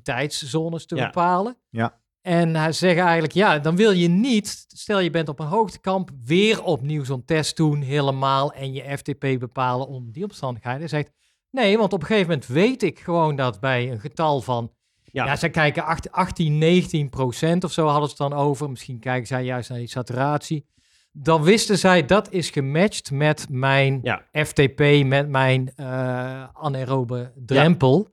intensiteitszones 0.00 0.86
te 0.86 0.96
Ja. 0.96 1.04
bepalen. 1.06 1.56
Ja. 1.70 1.98
En 2.20 2.56
hij 2.56 2.72
zegt 2.72 2.98
eigenlijk, 3.00 3.32
ja, 3.32 3.58
dan 3.58 3.76
wil 3.76 3.90
je 3.90 4.08
niet, 4.08 4.64
stel 4.68 5.00
je 5.00 5.10
bent 5.10 5.28
op 5.28 5.40
een 5.40 5.46
hoogtekamp, 5.46 6.10
weer 6.24 6.62
opnieuw 6.62 7.04
zo'n 7.04 7.24
test 7.24 7.56
doen 7.56 7.80
helemaal 7.82 8.52
en 8.52 8.72
je 8.72 8.96
FTP 8.98 9.38
bepalen 9.38 9.86
onder 9.88 10.12
die 10.12 10.22
omstandigheden. 10.24 10.78
Hij 10.78 10.88
zegt, 10.88 11.10
Nee, 11.50 11.78
want 11.78 11.92
op 11.92 12.00
een 12.00 12.06
gegeven 12.06 12.28
moment 12.28 12.46
weet 12.46 12.82
ik 12.82 12.98
gewoon 12.98 13.36
dat 13.36 13.60
bij 13.60 13.90
een 13.92 14.00
getal 14.00 14.40
van... 14.40 14.72
Ja. 15.16 15.24
Ja, 15.26 15.36
zij 15.36 15.50
kijken 15.50 15.84
acht- 15.84 16.12
18, 16.12 16.58
19 16.58 17.08
procent 17.10 17.64
of 17.64 17.72
zo 17.72 17.86
hadden 17.86 18.08
ze 18.08 18.14
dan 18.16 18.32
over. 18.32 18.70
Misschien 18.70 18.98
kijken 18.98 19.26
zij 19.26 19.44
juist 19.44 19.68
naar 19.68 19.78
die 19.78 19.88
saturatie. 19.88 20.66
Dan 21.12 21.42
wisten 21.42 21.78
zij 21.78 22.04
dat 22.06 22.32
is 22.32 22.50
gematcht 22.50 23.10
met 23.10 23.46
mijn 23.50 23.98
Ja. 24.02 24.22
FTP, 24.32 24.78
met 25.04 25.28
mijn 25.28 25.72
eh 25.76 26.44
anaerobe 26.52 27.32
drempel. 27.36 28.08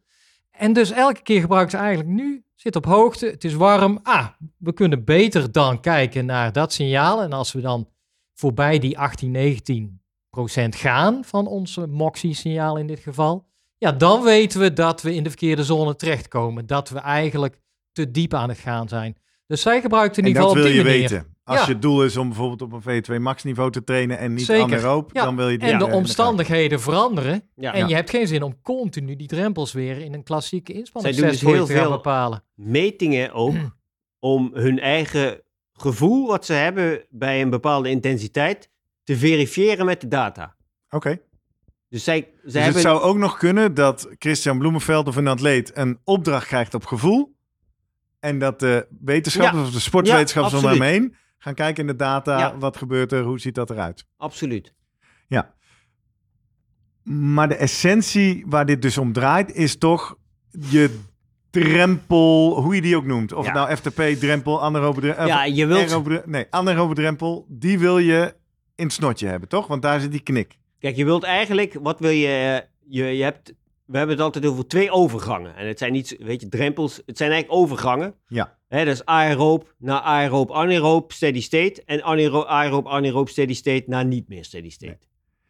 En 0.52 0.74
dus 0.74 0.92
elke 0.92 1.22
keer 1.22 1.42
gebruiken 1.42 1.72
ze 1.72 1.78
eigenlijk 1.78 2.10
nu, 2.10 2.44
zit 2.56 2.76
op 2.76 2.86
hoogte, 2.86 3.26
het 3.26 3.44
is 3.44 3.54
warm. 3.54 4.00
Ah, 4.04 4.28
we 4.58 4.74
kunnen 4.74 5.04
beter 5.04 5.52
dan 5.52 5.80
kijken 5.80 6.26
naar 6.26 6.52
dat 6.52 6.74
signaal. 6.74 7.22
En 7.22 7.34
als 7.34 7.52
we 7.52 7.62
dan 7.62 7.90
voorbij 8.34 8.80
die 8.80 9.00
18, 9.00 9.32
19 9.32 10.02
procent 10.30 10.76
gaan 10.76 11.24
van 11.26 11.48
onze 11.48 11.88
MOXIE-signaal 11.88 12.78
in 12.78 12.88
dit 12.88 13.00
geval, 13.00 13.46
ja, 13.84 13.92
dan 13.92 14.24
weten 14.24 14.60
we 14.60 14.74
dat 14.74 15.02
we 15.02 15.14
in 15.16 15.24
de 15.24 15.30
verkeerde 15.30 15.64
zone 15.64 15.96
terechtkomen. 15.96 16.66
Dat 16.66 16.90
we 16.90 17.00
eigenlijk 17.00 17.60
te 17.92 18.12
diep 18.12 18.34
aan 18.34 18.50
het 18.50 18.58
gaan 18.58 18.88
zijn. 18.88 19.18
Dus 19.48 19.62
zij 19.62 19.82
gebruiken 19.82 20.18
in 20.18 20.24
En 20.24 20.28
ieder 20.28 20.42
dat 20.44 20.52
geval 20.52 20.68
wil 20.70 20.80
op 20.80 20.86
je 20.86 20.90
manier. 20.92 21.10
weten. 21.10 21.32
Als 21.44 21.60
Ja. 21.60 21.66
je 21.66 21.72
het 21.72 21.82
doel 21.82 22.04
is 22.04 22.18
om 22.18 22.28
bijvoorbeeld 22.28 22.62
op 22.62 22.72
een 22.72 22.82
V2 22.82 23.20
max 23.22 23.44
niveau 23.44 23.72
te 23.72 23.84
trainen 23.84 24.18
en 24.18 24.34
niet 24.34 24.46
Zeker. 24.46 24.64
anaeroop, 24.64 25.10
Ja. 25.14 25.24
dan 25.24 25.36
wil 25.36 25.50
je 25.50 25.58
die 25.58 25.70
En 25.70 25.80
de 25.80 25.86
omstandigheden 25.86 26.82
veranderen. 26.82 27.50
Ja. 27.56 27.74
En 27.74 27.80
Ja. 27.80 27.88
je 27.88 27.96
hebt 27.96 28.10
geen 28.10 28.28
zin 28.28 28.44
om 28.44 28.62
continu 28.62 29.16
die 29.16 29.28
drempels 29.28 29.72
weer 29.74 29.98
in 29.98 30.14
een 30.14 30.24
klassieke 30.24 30.72
Zij 30.72 30.80
inspanningstest 30.82 31.42
doen 31.42 31.50
dus 31.50 31.58
heel 31.58 31.66
te 31.66 31.74
gaan 31.74 31.82
veel- 31.82 31.92
bepalen. 31.92 32.44
metingen 32.56 33.34
ook 33.34 33.56
om 34.20 34.50
hun 34.54 34.80
eigen 34.80 35.42
gevoel 35.74 36.28
wat 36.28 36.46
ze 36.46 36.54
hebben 36.54 37.06
bij 37.10 37.42
een 37.42 37.50
bepaalde 37.50 37.90
intensiteit 37.90 38.70
te 39.04 39.16
verifiëren 39.18 39.86
met 39.86 40.02
de 40.02 40.08
data. 40.08 40.56
Oké. 40.90 41.18
Dus 41.94 42.04
zij, 42.04 42.18
ze 42.18 42.42
Dus 42.44 42.54
hebben 42.54 42.74
het 42.74 42.82
zou 42.82 43.02
ook 43.02 43.18
nog 43.18 43.38
kunnen 43.38 43.74
dat 43.74 44.08
Christian 44.20 44.58
Bloemenveld 44.58 45.08
of 45.08 45.16
een 45.16 45.28
atleet 45.28 45.72
een 45.78 46.00
opdracht 46.04 46.48
krijgt 46.48 46.74
op 46.74 46.86
gevoel. 46.86 47.36
En 48.20 48.40
dat 48.40 48.60
de 48.60 48.88
wetenschappers 49.00 49.62
Ja. 49.62 49.68
of 49.68 49.74
de 49.74 49.80
sportwetenschappers 49.80 50.62
Ja, 50.62 50.68
om 50.72 50.74
hem 50.74 50.82
heen 50.82 51.16
gaan 51.38 51.54
kijken 51.54 51.82
in 51.82 51.88
de 51.88 51.96
data. 51.96 52.38
Ja. 52.40 52.58
Wat 52.58 52.78
gebeurt 52.78 53.12
er? 53.12 53.24
Hoe 53.24 53.40
ziet 53.40 53.56
dat 53.56 53.70
eruit? 53.70 54.06
absoluut. 54.18 54.74
Maar 57.04 57.48
de 57.48 57.56
essentie 57.56 58.44
waar 58.48 58.66
dit 58.66 58.82
dus 58.82 58.98
om 58.98 59.14
draait, 59.14 59.54
is 59.54 59.78
toch 59.78 60.18
je 60.70 61.00
drempel, 61.50 62.62
hoe 62.62 62.76
je 62.76 62.82
die 62.82 62.96
ook 62.98 63.06
noemt. 63.06 63.34
Of 63.34 63.46
het 63.46 63.56
Ja. 63.56 63.66
nou 63.66 63.76
FTP, 63.76 64.02
drempel, 64.20 64.62
anaerobe 64.64 65.02
drempel. 65.02 65.26
Ja, 65.28 65.46
je 65.46 65.66
wilt, 65.66 65.90
aerobe, 65.90 66.24
nee, 66.26 66.46
anaerobe 66.50 66.94
drempel, 66.94 67.46
die 67.50 67.80
wil 67.80 67.98
je 67.98 68.36
in 68.76 68.84
het 68.86 68.94
snotje 68.94 69.28
hebben, 69.28 69.50
toch? 69.50 69.68
Want 69.68 69.82
daar 69.82 70.00
zit 70.00 70.12
die 70.12 70.24
knik. 70.24 70.58
Kijk, 70.84 70.96
je 70.96 71.06
wilt 71.06 71.24
eigenlijk, 71.24 71.78
wat 71.82 72.00
wil 72.00 72.10
je, 72.10 72.28
eh, 72.28 72.68
je, 72.96 73.18
je 73.18 73.24
hebt, 73.24 73.54
we 73.86 73.98
hebben 73.98 74.16
het 74.16 74.26
altijd 74.26 74.46
over 74.46 74.68
twee 74.68 74.92
overgangen. 74.92 75.56
En 75.56 75.68
het 75.68 75.80
zijn 75.80 75.92
niet, 75.92 76.16
weet 76.20 76.42
je, 76.42 76.50
drempels, 76.50 77.02
het 77.06 77.18
zijn 77.18 77.32
eigenlijk 77.32 77.62
overgangen. 77.62 78.14
Ja. 78.28 78.58
Hè, 78.68 78.86
dat 78.86 78.94
is 78.94 79.06
aeroop 79.06 79.74
naar 79.78 80.00
aeroop, 80.00 80.52
anaeroop, 80.52 81.12
steady 81.12 81.42
state. 81.42 81.84
En 81.86 82.04
anaeroop, 82.04 82.46
aeroop, 82.46 82.88
anaeroop, 82.88 83.30
steady 83.30 83.54
state 83.54 83.84
naar 83.86 84.06
niet 84.06 84.28
meer 84.28 84.44
steady 84.46 84.70
state. 84.70 84.98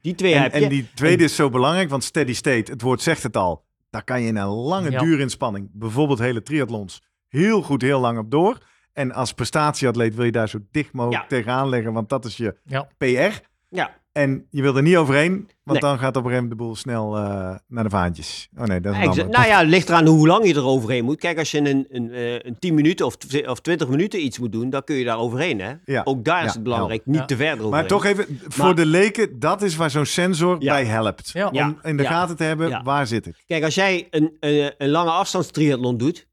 Die 0.01 0.15
twee 0.15 0.33
En, 0.33 0.41
heb 0.41 0.53
je. 0.53 0.63
en 0.63 0.69
die 0.69 0.87
tweede 0.93 1.23
is 1.23 1.35
zo 1.35 1.49
belangrijk, 1.49 1.89
want 1.89 2.03
steady 2.03 2.33
state, 2.33 2.71
het 2.71 2.81
woord 2.81 3.01
zegt 3.01 3.23
het 3.23 3.37
al. 3.37 3.63
Daar 3.89 4.03
kan 4.03 4.21
je 4.21 4.27
in 4.27 4.35
een 4.35 4.47
lange 4.47 4.91
Ja. 4.91 4.99
duurinspanning, 4.99 5.69
bijvoorbeeld 5.73 6.19
hele 6.19 6.41
triathlons, 6.41 7.01
heel 7.27 7.61
goed 7.61 7.81
heel 7.81 7.99
lang 7.99 8.17
op 8.17 8.31
door. 8.31 8.57
En 8.93 9.11
als 9.11 9.33
prestatieatleet 9.33 10.15
wil 10.15 10.25
je 10.25 10.31
daar 10.31 10.49
zo 10.49 10.59
dicht 10.71 10.93
mogelijk 10.93 11.21
Ja. 11.21 11.27
tegenaan 11.27 11.69
leggen, 11.69 11.93
want 11.93 12.09
dat 12.09 12.25
is 12.25 12.37
je 12.37 12.55
Ja. 12.65 12.87
PR. 12.97 13.39
Ja, 13.69 14.01
En 14.13 14.47
je 14.49 14.61
wil 14.61 14.75
er 14.75 14.81
niet 14.81 14.95
overheen, 14.95 15.31
want 15.63 15.81
Nee. 15.81 15.89
dan 15.91 15.99
gaat 15.99 16.15
op 16.17 16.23
een 16.23 16.29
gegeven 16.29 16.33
moment 16.43 16.49
de 16.49 16.55
boel 16.55 16.75
snel 16.75 17.17
eh, 17.17 17.55
naar 17.67 17.83
de 17.83 17.89
vaantjes. 17.89 18.49
Oh 18.57 18.63
nee, 18.63 18.79
dat 18.81 18.93
is 18.93 18.97
een 18.99 19.03
Exa- 19.07 19.21
ander. 19.21 19.37
nou 19.37 19.49
ja, 19.49 19.59
het 19.59 19.67
ligt 19.67 19.89
eraan 19.89 20.05
hoe 20.05 20.27
lang 20.27 20.47
je 20.47 20.53
er 20.53 20.63
overheen 20.65 21.03
moet. 21.05 21.19
Kijk, 21.19 21.37
als 21.37 21.51
je 21.51 21.57
een, 21.69 21.85
een, 21.89 22.11
eh, 22.11 22.33
een 22.33 22.55
10 22.59 22.73
minuten 22.73 23.05
of, 23.05 23.15
of 23.47 23.59
20 23.59 23.87
minuten 23.87 24.23
iets 24.23 24.39
moet 24.39 24.51
doen, 24.51 24.69
dan 24.69 24.83
kun 24.83 24.95
je 24.95 25.03
daar 25.05 25.17
overheen. 25.17 25.59
Hè? 25.61 25.73
Ja. 25.85 26.01
Ook 26.03 26.23
daar 26.25 26.45
is 26.45 26.53
het 26.53 26.63
belangrijk, 26.63 27.05
niet 27.05 27.15
Ja. 27.15 27.25
te 27.25 27.35
ver. 27.35 27.69
Maar 27.69 27.87
toch 27.87 28.05
even, 28.05 28.39
voor 28.47 28.65
Maar- 28.65 28.75
de 28.75 28.85
leken, 28.85 29.39
dat 29.39 29.61
is 29.61 29.75
waar 29.75 29.89
zo'n 29.89 30.05
sensor 30.05 30.55
Ja. 30.59 30.73
bij 30.73 30.85
helpt. 30.85 31.31
Om 31.51 31.77
in 31.83 31.97
de 31.97 32.03
Ja. 32.03 32.09
gaten 32.09 32.35
te 32.35 32.43
hebben, 32.43 32.69
Ja. 32.69 32.83
waar 32.83 33.07
zit 33.07 33.25
ik? 33.25 33.43
Kijk, 33.47 33.63
als 33.63 33.75
jij 33.75 34.07
een, 34.09 34.37
een, 34.39 34.73
een 34.77 34.89
lange 34.89 35.11
afstandstriathlon 35.11 35.97
doet 35.97 36.27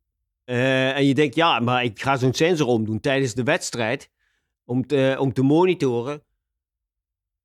eh, 0.44 0.96
en 0.96 1.06
je 1.06 1.14
denkt, 1.14 1.34
ja, 1.34 1.60
maar 1.60 1.84
ik 1.84 2.02
ga 2.02 2.16
zo'n 2.16 2.32
sensor 2.34 2.66
omdoen 2.66 3.00
tijdens 3.00 3.34
de 3.34 3.42
wedstrijd 3.42 4.10
om 4.64 4.86
te, 4.86 5.16
om 5.18 5.32
te 5.32 5.42
monitoren, 5.42 6.22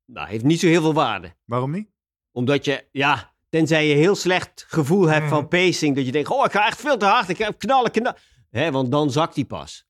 nou, 0.06 0.28
heeft 0.28 0.44
niet 0.44 0.60
zo 0.60 0.68
heel 0.68 0.82
veel 0.82 0.94
waarde. 0.94 1.34
Waarom 1.46 1.72
niet? 1.72 1.88
Omdat 2.32 2.66
je, 2.66 2.86
ja, 2.92 3.34
tenzij 3.50 3.88
je 3.88 3.96
heel 3.96 4.16
slecht 4.16 4.66
gevoel 4.68 5.08
hebt 5.08 5.28
van 5.30 5.48
pacing, 5.48 5.96
dat 5.96 6.06
je 6.06 6.12
denkt, 6.12 6.30
oh, 6.30 6.46
ik 6.46 6.52
ga 6.52 6.66
echt 6.68 6.82
veel 6.82 6.98
te 6.98 7.06
hard, 7.06 7.30
ik 7.30 7.38
ga 7.38 7.52
knallen, 7.58 7.92
knallen. 7.92 8.18
Hè, 8.50 8.72
want 8.72 8.92
dan 8.92 9.12
zakt 9.12 9.36
die 9.36 9.46
pas. 9.46 9.88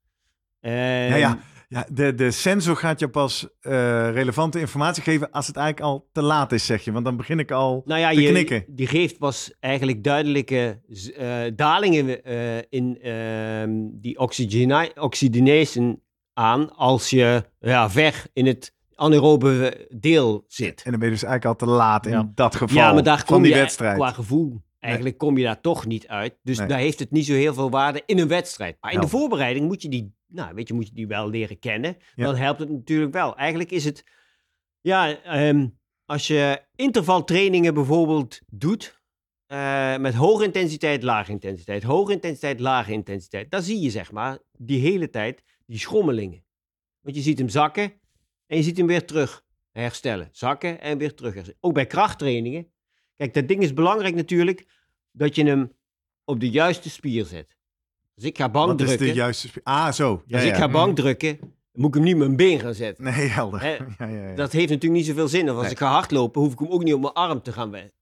Ja, 0.59 1.15
ja. 1.15 1.39
Ja, 1.67 1.85
de, 1.91 2.13
de 2.15 2.31
sensor 2.31 2.75
gaat 2.75 2.99
je 2.99 3.07
pas 3.07 3.47
eh, 3.61 3.71
relevante 4.11 4.59
informatie 4.59 5.03
geven 5.03 5.31
als 5.31 5.47
het 5.47 5.55
eigenlijk 5.55 5.87
al 5.87 6.09
te 6.11 6.21
laat 6.21 6.51
is, 6.51 6.65
zeg 6.65 6.83
je. 6.83 6.91
Want 6.91 7.05
dan 7.05 7.17
begin 7.17 7.39
ik 7.39 7.51
al 7.51 7.81
Nou 7.85 7.99
ja, 7.99 8.09
te 8.09 8.21
je, 8.21 8.29
knikken. 8.29 8.63
die 8.67 8.87
geeft 8.87 9.17
pas 9.17 9.53
eigenlijk 9.59 10.03
duidelijke 10.03 10.79
eh, 11.17 11.41
dalingen 11.55 12.23
eh, 12.23 12.57
in 12.69 13.01
ehm, 13.01 13.71
die 13.91 14.19
oxygena- 14.19 14.89
oxygenation 14.95 16.01
aan 16.33 16.75
als 16.75 17.09
je 17.09 17.43
ja, 17.59 17.89
ver 17.89 18.23
in 18.33 18.45
het 18.45 18.74
anaerobe 18.95 19.87
deel 19.97 20.43
zit. 20.47 20.81
En 20.83 20.91
dan 20.91 20.99
ben 20.99 21.09
je 21.09 21.13
dus 21.15 21.23
eigenlijk 21.23 21.61
al 21.61 21.67
te 21.67 21.73
laat 21.73 22.05
in 22.05 22.31
dat 22.35 22.55
geval 22.55 22.77
Ja, 22.77 22.93
maar 22.93 23.03
daar 23.03 23.17
van 23.17 23.25
kom 23.25 23.41
die 23.43 23.51
je 23.51 23.57
wedstrijd. 23.57 23.95
qua 23.97 24.11
gevoel. 24.11 24.63
Eigenlijk 24.79 25.17
kom 25.17 25.37
je 25.37 25.43
daar 25.43 25.61
toch 25.61 25.85
niet 25.85 26.07
uit. 26.07 26.37
Dus 26.43 26.57
Nee. 26.57 26.67
daar 26.67 26.79
heeft 26.79 26.99
het 26.99 27.11
niet 27.11 27.25
zo 27.25 27.33
heel 27.33 27.53
veel 27.53 27.69
waarde 27.69 28.03
in 28.05 28.19
een 28.19 28.27
wedstrijd. 28.27 28.77
Maar 28.81 28.91
in 28.93 28.99
de 29.01 29.07
voorbereiding 29.07 29.67
moet 29.67 29.81
je 29.81 29.89
die, 29.89 30.15
nou, 30.27 30.53
weet 30.55 30.67
je, 30.67 30.73
moet 30.73 30.87
je 30.87 30.93
die 30.93 31.07
wel 31.07 31.29
leren 31.29 31.59
kennen. 31.59 31.97
Ja. 32.15 32.25
Dan 32.25 32.35
helpt 32.35 32.59
het 32.59 32.69
natuurlijk 32.69 33.13
wel. 33.13 33.35
Eigenlijk 33.37 33.71
is 33.71 33.85
het, 33.85 34.03
ja, 34.81 35.21
ehm, 35.23 35.67
als 36.05 36.27
je 36.27 36.61
intervaltrainingen 36.75 37.73
bijvoorbeeld 37.73 38.39
doet, 38.47 39.01
eh, 39.45 39.97
met 39.97 40.13
hoge 40.13 40.43
intensiteit, 40.43 41.03
lage 41.03 41.31
intensiteit, 41.31 41.83
hoge 41.83 42.11
intensiteit, 42.11 42.59
lage 42.59 42.91
intensiteit, 42.91 43.51
dan 43.51 43.61
zie 43.61 43.81
je 43.81 43.89
zeg 43.89 44.11
maar 44.11 44.37
die 44.57 44.79
hele 44.79 45.09
tijd 45.09 45.43
die 45.65 45.79
schommelingen. 45.79 46.43
Want 47.01 47.15
je 47.15 47.21
ziet 47.21 47.37
hem 47.37 47.49
zakken 47.49 47.93
en 48.47 48.57
je 48.57 48.63
ziet 48.63 48.77
hem 48.77 48.87
weer 48.87 49.05
terug 49.05 49.43
herstellen. 49.71 50.29
Zakken 50.31 50.81
en 50.81 50.97
weer 50.97 51.13
terug 51.13 51.33
herstellen. 51.33 51.59
Ook 51.61 51.73
bij 51.73 51.85
krachttrainingen. 51.87 52.67
Kijk, 53.15 53.33
dat 53.33 53.47
ding 53.47 53.61
is 53.63 53.73
belangrijk 53.73 54.15
natuurlijk 54.15 54.67
dat 55.11 55.35
je 55.35 55.45
hem 55.45 55.71
op 56.25 56.39
de 56.39 56.49
juiste 56.49 56.89
spier 56.89 57.25
zet. 57.25 57.57
Als 58.15 58.23
ik 58.23 58.37
ga 58.37 58.49
bank 58.49 58.67
Wat 58.71 58.81
is 58.81 58.85
drukken, 58.87 59.07
de 59.07 59.13
juiste... 59.13 59.47
sp- 59.47 59.59
Ah, 59.63 59.91
zo. 59.91 60.23
Ja, 60.27 60.37
als 60.37 60.47
ik 60.47 60.55
ga 60.55 60.69
bank 60.69 60.95
drukken, 60.95 61.39
moet 61.73 61.87
ik 61.87 61.93
hem 61.93 62.03
niet 62.03 62.13
op 62.13 62.19
mijn 62.19 62.35
been 62.35 62.59
gaan 62.59 62.73
zetten. 62.73 63.03
Nee, 63.03 63.13
helder. 63.13 63.63
Ja, 63.97 64.07
ja, 64.07 64.07
ja. 64.29 64.35
Dat 64.35 64.51
heeft 64.51 64.69
natuurlijk 64.69 65.01
niet 65.01 65.05
zoveel 65.05 65.27
zin. 65.27 65.49
Of 65.49 65.53
als 65.55 65.61
Nee. 65.63 65.71
ik 65.71 65.77
ga 65.77 65.87
hardlopen, 65.91 66.41
hoef 66.41 66.51
ik 66.53 66.59
hem 66.59 66.67
ook 66.69 66.83
niet 66.83 66.93
op 66.93 67.01
mijn 67.01 67.13
arm 67.13 67.41
te 67.41 67.51
gaan 67.51 67.71
werken. 67.71 67.93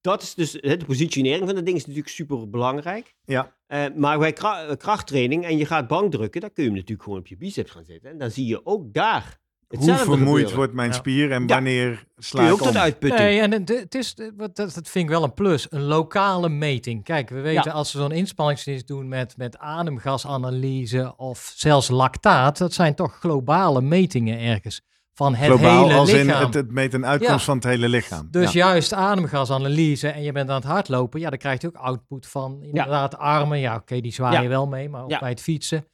Dat 0.00 0.22
is 0.22 0.34
dus, 0.34 0.52
hè, 0.60 0.76
de 0.76 0.84
positionering 0.84 1.46
van 1.46 1.54
dat 1.54 1.64
ding 1.64 1.76
is 1.76 1.82
natuurlijk 1.86 2.14
super 2.14 2.50
belangrijk. 2.50 3.14
Ja. 3.24 3.56
maar 3.96 4.18
bij 4.18 4.34
eh, 4.34 4.76
krachttraining 4.76 5.44
en 5.44 5.56
je 5.58 5.66
gaat 5.66 5.88
bankdrukken, 5.88 6.40
dan 6.40 6.52
kun 6.52 6.62
je 6.62 6.68
hem 6.68 6.78
natuurlijk 6.78 7.02
gewoon 7.04 7.18
op 7.18 7.26
je 7.26 7.36
biceps 7.36 7.70
gaan 7.70 7.84
zetten. 7.84 8.10
En 8.10 8.18
dan 8.18 8.30
zie 8.30 8.46
je 8.46 8.66
ook 8.66 8.92
daar 8.92 9.38
Hoe 9.68 9.94
vermoeid 9.96 10.26
gebeuren. 10.26 10.56
wordt 10.56 10.72
mijn 10.72 10.88
Ja. 10.90 10.94
spier 10.94 11.32
en 11.32 11.40
Ja. 11.40 11.46
wanneer 11.54 12.04
sla 12.16 12.38
Kun 12.40 12.48
je 12.48 12.54
ik 12.54 12.60
ook 12.60 12.66
tot 12.66 12.76
om? 12.76 12.82
uitputting. 12.82 13.20
Nee, 13.22 13.40
en 13.40 13.52
het, 13.52 13.68
het 13.68 13.94
is, 13.94 14.14
wat- 14.36 14.56
dat, 14.56 14.74
dat 14.74 14.88
vind 14.88 15.04
ik 15.04 15.10
wel 15.10 15.22
een 15.22 15.34
plus. 15.34 15.66
Een 15.70 15.82
lokale 15.82 16.48
meting. 16.48 17.04
Kijk, 17.04 17.28
we 17.28 17.40
weten 17.40 17.62
Ja. 17.70 17.72
als 17.72 17.92
we 17.92 17.98
zo'n 17.98 18.12
inspanningsdienst 18.12 18.86
doen 18.86 19.08
met, 19.08 19.36
met 19.36 19.58
ademgasanalyse 19.58 21.14
of 21.16 21.52
zelfs 21.56 21.88
lactaat, 21.88 22.58
dat 22.58 22.72
zijn 22.72 22.94
toch 22.94 23.18
globale 23.18 23.80
metingen 23.80 24.38
ergens 24.40 24.80
van 25.14 25.34
het 25.34 25.46
Globaal, 25.46 25.82
hele 25.86 25.98
als 25.98 26.12
in 26.12 26.26
lichaam. 26.26 26.44
het, 26.44 26.54
het 26.54 26.70
meet 26.72 26.94
een 26.94 27.06
uitkomst 27.06 27.38
Ja. 27.38 27.44
van 27.44 27.54
het 27.56 27.64
hele 27.64 27.88
lichaam. 27.88 28.28
Dus 28.30 28.52
ja. 28.52 28.66
juist 28.66 28.92
ademgasanalyse 28.92 30.08
en 30.08 30.22
je 30.22 30.32
bent 30.32 30.48
aan 30.48 30.54
het 30.56 30.64
hardlopen, 30.64 31.20
ja, 31.20 31.30
dan 31.30 31.38
krijg 31.38 31.60
je 31.60 31.66
ook 31.66 31.76
output 31.76 32.26
van 32.26 32.62
inderdaad 32.62 33.16
armen. 33.18 33.58
Ja, 33.58 33.74
oké, 33.74 34.00
die 34.00 34.12
zwaaien 34.12 34.42
Ja. 34.42 34.48
wel 34.48 34.66
mee, 34.66 34.88
maar 34.88 35.02
ook 35.02 35.10
Ja. 35.10 35.18
bij 35.18 35.28
het 35.30 35.40
fietsen. 35.40 35.86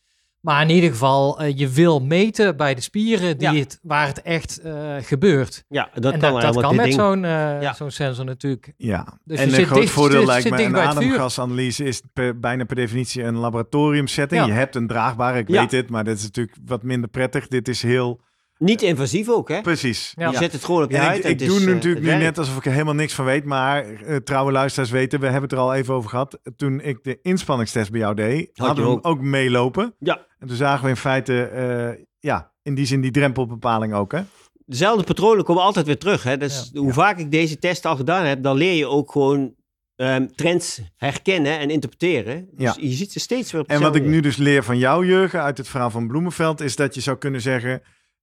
Maar 0.43 0.63
in 0.63 0.71
ieder 0.71 0.91
geval, 0.91 1.41
eh, 1.41 1.59
je 1.59 1.69
wil 1.69 2.01
meten 2.01 2.57
bij 2.57 2.75
de 2.75 2.81
spieren 2.81 3.39
die 3.39 3.51
Ja. 3.53 3.59
het, 3.59 3.79
waar 3.83 4.07
het 4.07 4.23
echt 4.23 4.59
eh, 4.61 4.95
gebeurt. 5.01 5.65
Ja, 5.69 5.89
dat 5.95 6.13
en 6.13 6.19
kan, 6.21 6.41
dat, 6.41 6.55
dat 6.55 6.75
met 6.75 6.93
zo'n 6.95 7.25
eh, 7.25 7.31
Ja. 7.63 7.75
zo'n 7.75 7.91
sensor 7.91 8.25
natuurlijk. 8.25 8.73
Ja, 8.77 9.19
Dus 9.25 9.39
en 9.39 9.45
je 9.45 9.51
een 9.51 9.57
zit 9.57 9.67
groot 9.67 9.81
dicht- 9.81 9.93
voordeel 9.93 10.19
zit- 10.19 10.27
lijkt 10.27 10.43
zit 10.43 10.51
me, 10.53 10.57
dicht 10.59 10.71
een 10.71 10.79
ademgasanalyse 10.79 11.85
is 11.85 12.03
per, 12.13 12.41
bijna 12.41 12.65
per 12.65 12.77
definitie 12.77 13.23
een 13.23 13.37
laboratoriumsetting. 13.37 14.41
Ja. 14.41 14.47
Je 14.47 14.53
hebt 14.53 14.75
een 14.77 14.87
draagbare, 14.87 15.39
ik 15.39 15.49
Ja. 15.49 15.61
weet 15.61 15.71
het, 15.71 15.91
maar 15.91 16.05
dat 16.05 16.17
is 16.17 16.23
natuurlijk 16.23 16.57
wat 16.67 16.83
minder 16.83 17.09
prettig. 17.11 17.49
Dit 17.49 17.69
is 17.69 17.83
heel, 17.83 18.21
Niet 18.63 18.83
invasief 18.83 19.29
ook, 19.29 19.49
hè? 19.49 19.61
precies. 19.61 20.13
Ja. 20.17 20.31
Je 20.31 20.37
zet 20.37 20.53
het 20.53 20.65
gewoon 20.65 20.83
op 20.83 20.91
je 20.91 20.97
En 20.97 21.03
huid. 21.03 21.19
ik, 21.19 21.25
en 21.25 21.31
ik 21.31 21.39
het 21.41 21.49
doe 21.49 21.59
is, 21.59 21.67
eh, 21.67 21.73
natuurlijk 21.73 22.05
nu 22.05 22.15
net 22.15 22.39
alsof 22.39 22.57
ik 22.57 22.67
er 22.67 22.73
helemaal 22.73 22.95
niks 22.95 23.15
van 23.15 23.25
weet, 23.25 23.45
maar 23.45 23.85
eh, 23.93 24.17
trouwe 24.17 24.53
luisteraars 24.53 24.91
weten, 24.91 25.19
we 25.21 25.25
hebben 25.25 25.43
het 25.43 25.53
er 25.53 25.59
al 25.59 25.75
even 25.75 25.95
over 25.95 26.11
gehad. 26.11 26.39
Toen 26.57 26.81
ik 26.81 26.99
de 27.05 27.19
inspanningstest 27.23 27.91
bij 27.91 28.01
jou 28.01 28.15
deed, 28.15 28.51
hadden 28.55 28.85
we 28.85 28.91
hem 28.91 28.99
ook. 28.99 29.07
ook 29.07 29.21
meelopen. 29.21 29.95
Ja. 29.99 30.27
En 30.39 30.47
toen 30.47 30.57
zagen 30.57 30.85
we 30.85 30.91
in 30.91 30.97
feite, 30.97 31.43
eh, 31.45 32.05
ja, 32.19 32.53
in 32.63 32.75
die 32.75 32.87
zin 32.87 33.01
die 33.01 33.11
drempelbepaling 33.11 33.95
ook, 33.95 34.13
hè? 34.13 34.21
dezelfde 34.67 35.05
patronen 35.05 35.45
komen 35.45 35.63
altijd 35.63 35.87
weer 35.87 35.99
terug. 35.99 36.23
Hè? 36.23 36.37
Dus 36.37 36.71
hoe 36.75 36.87
Ja. 36.87 36.93
vaak 36.93 37.19
ik 37.19 37.31
deze 37.31 37.59
test 37.59 37.87
al 37.87 37.97
gedaan 37.97 38.25
heb, 38.25 38.43
dan 38.43 38.57
leer 38.57 38.75
je 38.75 38.87
ook 38.87 39.13
gewoon 39.13 39.55
ehm, 39.97 40.27
trends 40.35 40.81
herkennen 40.97 41.59
en 41.59 41.71
interpreteren. 41.71 42.49
Dus 42.53 42.75
Ja. 42.75 42.77
je 42.81 42.93
ziet 42.93 43.13
ze 43.13 43.21
steeds 43.21 43.53
weer 43.53 43.61
op 43.61 43.69
En 43.69 43.81
wat 43.81 43.97
ik 43.97 44.05
nu 44.05 44.21
dus 44.21 44.37
leer 44.37 44.63
van 44.65 44.79
jou, 44.79 45.07
Jurgen, 45.07 45.43
uit 45.43 45.59
het 45.59 45.69
verhaal 45.69 45.91
van 45.91 46.07
Bloemenveld, 46.07 46.61
is 46.61 46.77
dat 46.77 46.95
je 46.95 47.01
zou 47.01 47.17
kunnen 47.19 47.41
zeggen: 47.41 47.83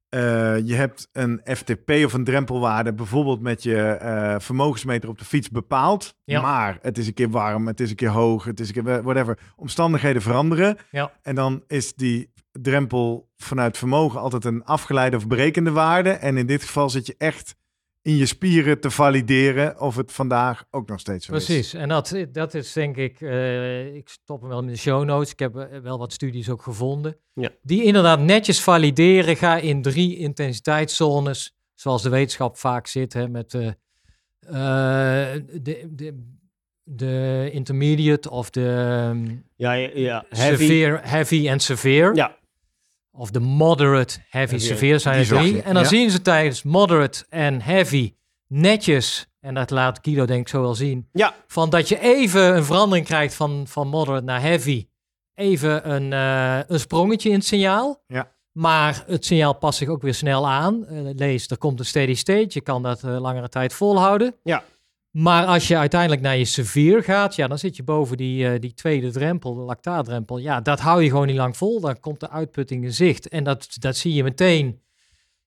eh, 0.10 0.58
je 0.68 0.76
hebt 0.76 1.10
een 1.12 1.42
FTP 1.44 1.90
of 2.06 2.14
een 2.14 2.24
drempelwaarde, 2.24 2.94
bijvoorbeeld 2.94 3.42
met 3.42 3.64
je 3.64 3.82
eh, 3.82 4.36
vermogensmeter 4.40 5.10
op 5.10 5.18
de 5.18 5.26
fiets 5.26 5.50
bepaald. 5.50 6.16
Ja. 6.24 6.42
Maar 6.42 6.78
het 6.82 6.98
is 6.98 7.08
een 7.08 7.14
keer 7.14 7.30
warm, 7.30 7.68
het 7.68 7.80
is 7.80 7.90
een 7.90 7.96
keer 7.96 8.10
hoog, 8.10 8.44
het 8.44 8.60
is 8.60 8.68
een 8.68 8.84
keer 8.84 9.04
whatever. 9.04 9.40
Omstandigheden 9.56 10.22
veranderen. 10.22 10.78
Ja. 10.92 11.12
En 11.22 11.36
dan 11.36 11.64
is 11.68 11.94
die 11.94 12.32
drempel 12.52 13.30
vanuit 13.38 13.78
vermogen 13.78 14.20
altijd 14.20 14.46
een 14.46 14.64
afgeleide 14.64 15.18
of 15.18 15.28
berekende 15.28 15.72
waarde. 15.72 16.10
En 16.10 16.38
in 16.38 16.46
dit 16.46 16.64
geval 16.64 16.90
zit 16.90 17.06
je 17.06 17.16
echt 17.18 17.56
in 18.02 18.16
je 18.16 18.26
spieren 18.26 18.80
te 18.80 18.92
valideren 18.92 19.80
of 19.82 19.96
het 19.96 20.12
vandaag 20.12 20.64
ook 20.72 20.88
nog 20.90 21.00
steeds 21.00 21.26
zo 21.26 21.34
is. 21.36 21.46
Precies, 21.46 21.74
en 21.74 21.90
dat, 21.90 22.16
dat 22.32 22.54
is 22.54 22.74
denk 22.74 22.98
ik, 22.98 23.22
eh, 23.22 23.96
ik 23.96 24.10
stop 24.10 24.40
hem 24.40 24.50
wel 24.50 24.60
in 24.62 24.68
de 24.68 24.76
show 24.78 25.04
notes, 25.06 25.32
ik 25.32 25.40
heb 25.40 25.56
eh, 25.56 25.80
wel 25.80 25.98
wat 25.98 26.14
studies 26.14 26.50
ook 26.50 26.62
gevonden, 26.62 27.18
Ja. 27.34 27.50
die 27.62 27.84
inderdaad 27.84 28.20
netjes 28.20 28.62
valideren, 28.62 29.36
ga 29.36 29.58
in 29.58 29.82
drie 29.82 30.18
intensiteitszones, 30.18 31.56
zoals 31.76 32.02
de 32.04 32.10
wetenschap 32.10 32.58
vaak 32.58 32.88
zit, 32.88 33.14
hè, 33.14 33.28
met 33.28 33.54
eh, 33.54 33.68
eh, 34.48 35.42
de, 35.62 35.88
de, 35.96 36.26
de 36.84 37.50
intermediate 37.52 38.30
of 38.30 38.50
de 38.50 38.66
ehm, 38.68 39.36
Ja, 39.56 39.74
ja, 39.74 39.90
ja. 39.94 40.26
Heavy. 40.30 40.56
severe, 40.66 41.00
heavy 41.04 41.48
en 41.50 41.60
severe. 41.60 42.16
Ja, 42.16 42.38
Of 43.20 43.32
de 43.32 43.40
moderate, 43.40 44.20
heavy, 44.30 44.50
Heavy, 44.50 44.66
severe 44.66 45.00
zijn 45.00 45.20
er 45.20 45.28
drie. 45.28 45.62
En 45.62 45.74
dan 45.74 45.84
ja. 45.84 45.90
zien 45.90 46.12
ze 46.12 46.22
tijdens 46.22 46.64
moderate 46.64 47.26
en 47.30 47.62
heavy 47.62 48.14
netjes, 48.48 49.28
en 49.40 49.54
dat 49.54 49.70
laat 49.70 50.00
Guido 50.02 50.26
denk 50.26 50.42
ik 50.42 50.48
zo 50.48 50.62
wel 50.62 50.76
zien, 50.76 51.10
ja. 51.12 51.36
van 51.48 51.70
dat 51.70 51.90
je 51.90 52.00
even 52.00 52.56
een 52.56 52.64
verandering 52.64 53.06
krijgt 53.06 53.34
van, 53.34 53.64
van 53.68 53.88
moderate 53.88 54.26
naar 54.26 54.42
heavy. 54.42 54.88
Even 55.34 55.92
een, 55.92 56.14
eh, 56.14 56.60
een 56.68 56.80
sprongetje 56.80 57.30
in 57.30 57.36
het 57.36 57.46
signaal. 57.46 58.04
Ja. 58.08 58.32
Maar 58.52 59.04
het 59.08 59.26
signaal 59.26 59.54
past 59.54 59.78
zich 59.78 59.88
ook 59.88 60.02
weer 60.02 60.14
snel 60.14 60.48
aan. 60.48 60.86
Eh, 60.86 60.98
lees, 61.16 61.48
er 61.48 61.58
komt 61.58 61.80
een 61.80 61.86
steady 61.86 62.16
state. 62.16 62.48
Je 62.50 62.62
kan 62.62 62.84
dat 62.84 63.04
eh, 63.04 63.20
langere 63.20 63.50
tijd 63.50 63.74
volhouden. 63.74 64.36
Ja. 64.44 64.64
Maar 65.12 65.46
als 65.46 65.68
je 65.68 65.78
uiteindelijk 65.78 66.22
naar 66.22 66.38
je 66.38 66.46
severe 66.46 67.02
gaat, 67.02 67.36
ja, 67.36 67.48
dan 67.48 67.58
zit 67.60 67.76
je 67.76 67.84
boven 67.84 68.18
die, 68.18 68.48
eh, 68.50 68.60
die 68.60 68.74
tweede 68.74 69.12
drempel, 69.12 69.54
de 69.54 69.62
lactaatdrempel. 69.62 70.38
Ja, 70.38 70.62
dat 70.62 70.80
hou 70.80 71.04
je 71.04 71.10
gewoon 71.10 71.28
niet 71.28 71.36
lang 71.36 71.58
vol. 71.58 71.80
Dan 71.80 72.00
komt 72.00 72.20
de 72.20 72.30
uitputting 72.30 72.84
in 72.84 72.94
zicht. 72.94 73.28
En 73.28 73.44
dat, 73.44 73.68
dat 73.80 73.96
zie 73.96 74.14
je 74.14 74.24
meteen. 74.24 74.80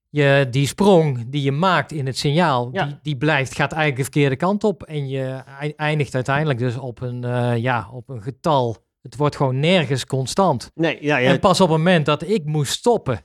Je, 0.09 0.47
die 0.51 0.67
sprong 0.67 1.25
die 1.31 1.43
je 1.43 1.53
maakt 1.53 1.93
in 1.93 2.07
het 2.07 2.19
signaal, 2.19 2.69
Ja. 2.73 2.85
die, 2.85 2.99
die 3.03 3.17
blijft, 3.17 3.55
gaat 3.55 3.73
eigenlijk 3.73 3.97
de 3.97 4.03
verkeerde 4.13 4.37
kant 4.37 4.65
op. 4.65 4.83
En 4.83 5.09
je 5.09 5.43
ei- 5.61 5.73
eindigt 5.77 6.15
uiteindelijk 6.15 6.59
dus 6.59 6.77
op 6.77 7.01
een, 7.01 7.25
eh, 7.25 7.57
ja, 7.57 7.89
op 7.93 8.09
een 8.09 8.23
getal. 8.23 8.77
Het 9.03 9.17
wordt 9.17 9.37
gewoon 9.37 9.61
nergens 9.61 10.07
constant. 10.07 10.71
Nee, 10.75 10.99
ja, 11.01 11.17
ja. 11.17 11.31
En 11.31 11.41
pas 11.41 11.61
op 11.61 11.69
het 11.69 11.77
moment 11.79 12.07
dat 12.07 12.29
ik 12.29 12.45
moest 12.45 12.73
stoppen, 12.73 13.21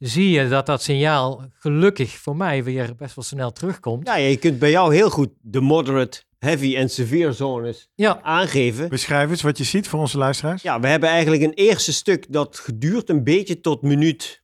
zie 0.00 0.30
je 0.30 0.48
dat 0.48 0.66
dat 0.66 0.82
signaal 0.82 1.44
gelukkig 1.52 2.10
voor 2.18 2.36
mij 2.36 2.64
weer 2.64 2.94
best 2.96 3.14
wel 3.14 3.24
snel 3.24 3.52
terugkomt. 3.52 4.06
ja, 4.06 4.14
je 4.14 4.36
kunt 4.36 4.58
bij 4.58 4.70
jou 4.70 4.94
heel 4.94 5.10
goed 5.10 5.28
de 5.40 5.60
moderate, 5.60 6.22
heavy 6.38 6.76
en 6.76 6.90
severe 6.90 7.32
zones 7.32 7.88
Ja, 7.94 8.20
aangeven. 8.22 8.88
Beschrijf 8.88 9.30
eens 9.30 9.42
wat 9.42 9.58
je 9.58 9.64
ziet 9.64 9.88
voor 9.88 10.00
onze 10.00 10.18
luisteraars. 10.18 10.62
Ja, 10.62 10.80
we 10.80 10.86
hebben 10.88 11.08
eigenlijk 11.08 11.42
een 11.42 11.52
eerste 11.54 11.92
stuk 11.92 12.32
dat 12.32 12.58
geduurt 12.58 13.08
een 13.08 13.24
beetje 13.24 13.60
tot 13.60 13.82
minuut 13.82 14.42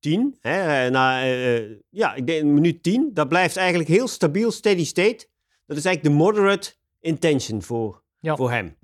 10. 0.00 0.36
Hè, 0.40 0.84
eh, 0.84 0.90
na, 0.90 1.22
eh, 1.22 1.56
eh, 1.56 1.70
ja, 1.90 2.14
ik 2.14 2.26
denk 2.26 2.44
minuut 2.44 2.82
10. 2.82 3.10
Dat 3.14 3.28
blijft 3.28 3.56
eigenlijk 3.56 3.88
heel 3.88 4.08
stabiel, 4.08 4.50
steady 4.50 4.84
state. 4.84 5.26
Dat 5.66 5.76
is 5.76 5.84
eigenlijk 5.84 6.02
de 6.16 6.22
moderate 6.24 6.74
intention 7.00 7.62
voor, 7.62 8.02
Ja. 8.20 8.36
voor 8.36 8.50
hem. 8.50 8.76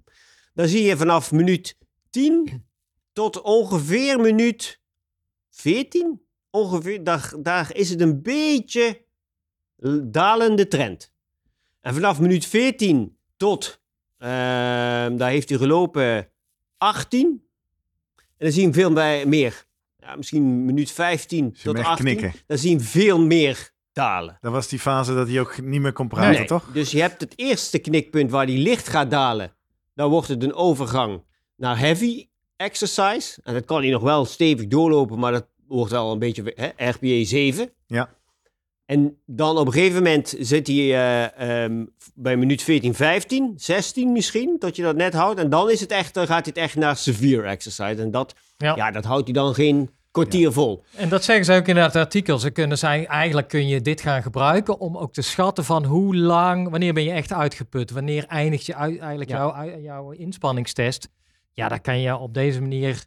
Dan 0.54 0.68
zie 0.68 0.82
je 0.82 0.96
vanaf 0.96 1.32
minuut 1.32 1.76
10 2.10 2.64
tot 3.12 3.40
ongeveer 3.42 4.20
minuut 4.20 4.80
14. 5.54 6.22
Ongeveer, 6.50 7.04
daar, 7.04 7.32
daar 7.38 7.74
is 7.74 7.90
het 7.90 8.00
een 8.00 8.22
beetje 8.22 9.04
dalende 10.02 10.68
trend. 10.68 11.12
En 11.80 11.94
vanaf 11.94 12.20
minuut 12.20 12.46
14 12.46 13.18
tot, 13.36 13.82
ehm, 14.18 15.16
daar 15.16 15.30
heeft 15.30 15.48
hij 15.48 15.58
gelopen 15.58 16.28
18. 16.78 17.42
En 18.16 18.22
dan 18.36 18.52
zien 18.52 18.72
we 18.72 18.74
veel 18.74 18.90
meer. 19.26 19.66
Ja, 19.96 20.16
misschien 20.16 20.64
minuut 20.64 20.90
15 20.90 21.50
Zie 21.54 21.64
tot 21.64 21.72
hem 21.72 21.76
echt 21.76 21.86
18. 21.86 22.04
knikken. 22.04 22.40
Dan 22.46 22.58
zien 22.58 22.78
we 22.78 22.84
veel 22.84 23.20
meer 23.20 23.72
dalen. 23.92 24.38
Dat 24.40 24.52
was 24.52 24.68
die 24.68 24.78
fase 24.78 25.14
dat 25.14 25.28
hij 25.28 25.40
ook 25.40 25.62
niet 25.62 25.80
meer 25.80 25.92
kon 25.92 26.08
praten, 26.08 26.38
Nee, 26.38 26.44
toch? 26.44 26.72
Dus 26.72 26.90
je 26.90 27.00
hebt 27.00 27.20
het 27.20 27.32
eerste 27.36 27.78
knikpunt 27.78 28.30
waar 28.30 28.46
die 28.46 28.58
licht 28.58 28.88
gaat 28.88 29.10
dalen. 29.10 29.54
Dan 29.94 30.10
wordt 30.10 30.28
het 30.28 30.42
een 30.42 30.54
overgang 30.54 31.22
naar 31.56 31.78
heavy 31.78 32.28
exercise. 32.56 33.40
En 33.42 33.54
dat 33.54 33.64
kan 33.64 33.80
hij 33.82 33.90
nog 33.90 34.02
wel 34.02 34.24
stevig 34.24 34.66
doorlopen, 34.66 35.18
maar 35.18 35.32
dat 35.32 35.46
wordt 35.66 35.90
wel 35.92 36.12
een 36.12 36.18
beetje 36.18 36.52
hè, 36.54 36.88
RPE 36.90 37.24
7. 37.24 37.70
Ja. 37.86 38.08
En 38.86 39.16
dan 39.26 39.58
op 39.58 39.66
een 39.66 39.72
gegeven 39.72 40.02
moment 40.02 40.34
zit 40.38 40.66
hij 40.66 40.76
eh, 40.76 41.62
ehm, 41.64 41.84
bij 42.14 42.36
minuut 42.36 42.62
14, 42.62 42.94
15, 42.94 43.52
16 43.56 44.12
misschien, 44.12 44.58
tot 44.58 44.76
je 44.76 44.82
dat 44.82 44.96
net 44.96 45.14
houdt. 45.14 45.40
En 45.40 45.50
dan, 45.50 45.70
is 45.70 45.80
het 45.80 45.90
echt, 45.90 46.14
dan 46.14 46.26
gaat 46.26 46.46
het 46.46 46.56
echt 46.56 46.76
naar 46.76 46.96
severe 46.96 47.42
exercise. 47.46 48.02
En 48.02 48.10
dat, 48.10 48.34
Ja. 48.56 48.76
ja. 48.76 48.90
dat 48.90 49.04
houdt 49.04 49.24
hij 49.24 49.32
dan 49.32 49.54
geen 49.54 49.90
kwartier 50.10 50.52
vol. 50.52 50.82
en 50.96 51.08
dat 51.08 51.24
zeggen 51.24 51.44
ze 51.44 51.52
ook 51.52 51.66
in 51.66 51.76
het 51.76 51.96
artikel. 51.96 52.38
Ze 52.38 52.50
kunnen 52.50 52.78
zijn, 52.78 53.06
eigenlijk 53.06 53.48
kun 53.48 53.68
je 53.68 53.80
dit 53.80 54.00
gaan 54.00 54.22
gebruiken 54.22 54.78
om 54.80 54.96
ook 54.96 55.12
te 55.12 55.22
schatten 55.22 55.64
van 55.64 55.84
hoe 55.84 56.16
lang, 56.16 56.70
wanneer 56.70 56.92
ben 56.94 57.04
je 57.04 57.10
echt 57.10 57.32
uitgeput? 57.32 57.90
Wanneer 57.90 58.26
eindigt 58.26 58.66
je 58.66 58.74
uit, 58.74 58.98
eigenlijk 58.98 59.30
Ja. 59.30 59.36
jouw, 59.64 59.78
jouw 59.80 60.10
inspanningstest? 60.10 61.08
Ja, 61.54 61.68
dat 61.68 61.80
kan 61.80 62.00
je 62.00 62.16
op 62.16 62.34
deze 62.34 62.60
manier, 62.60 63.04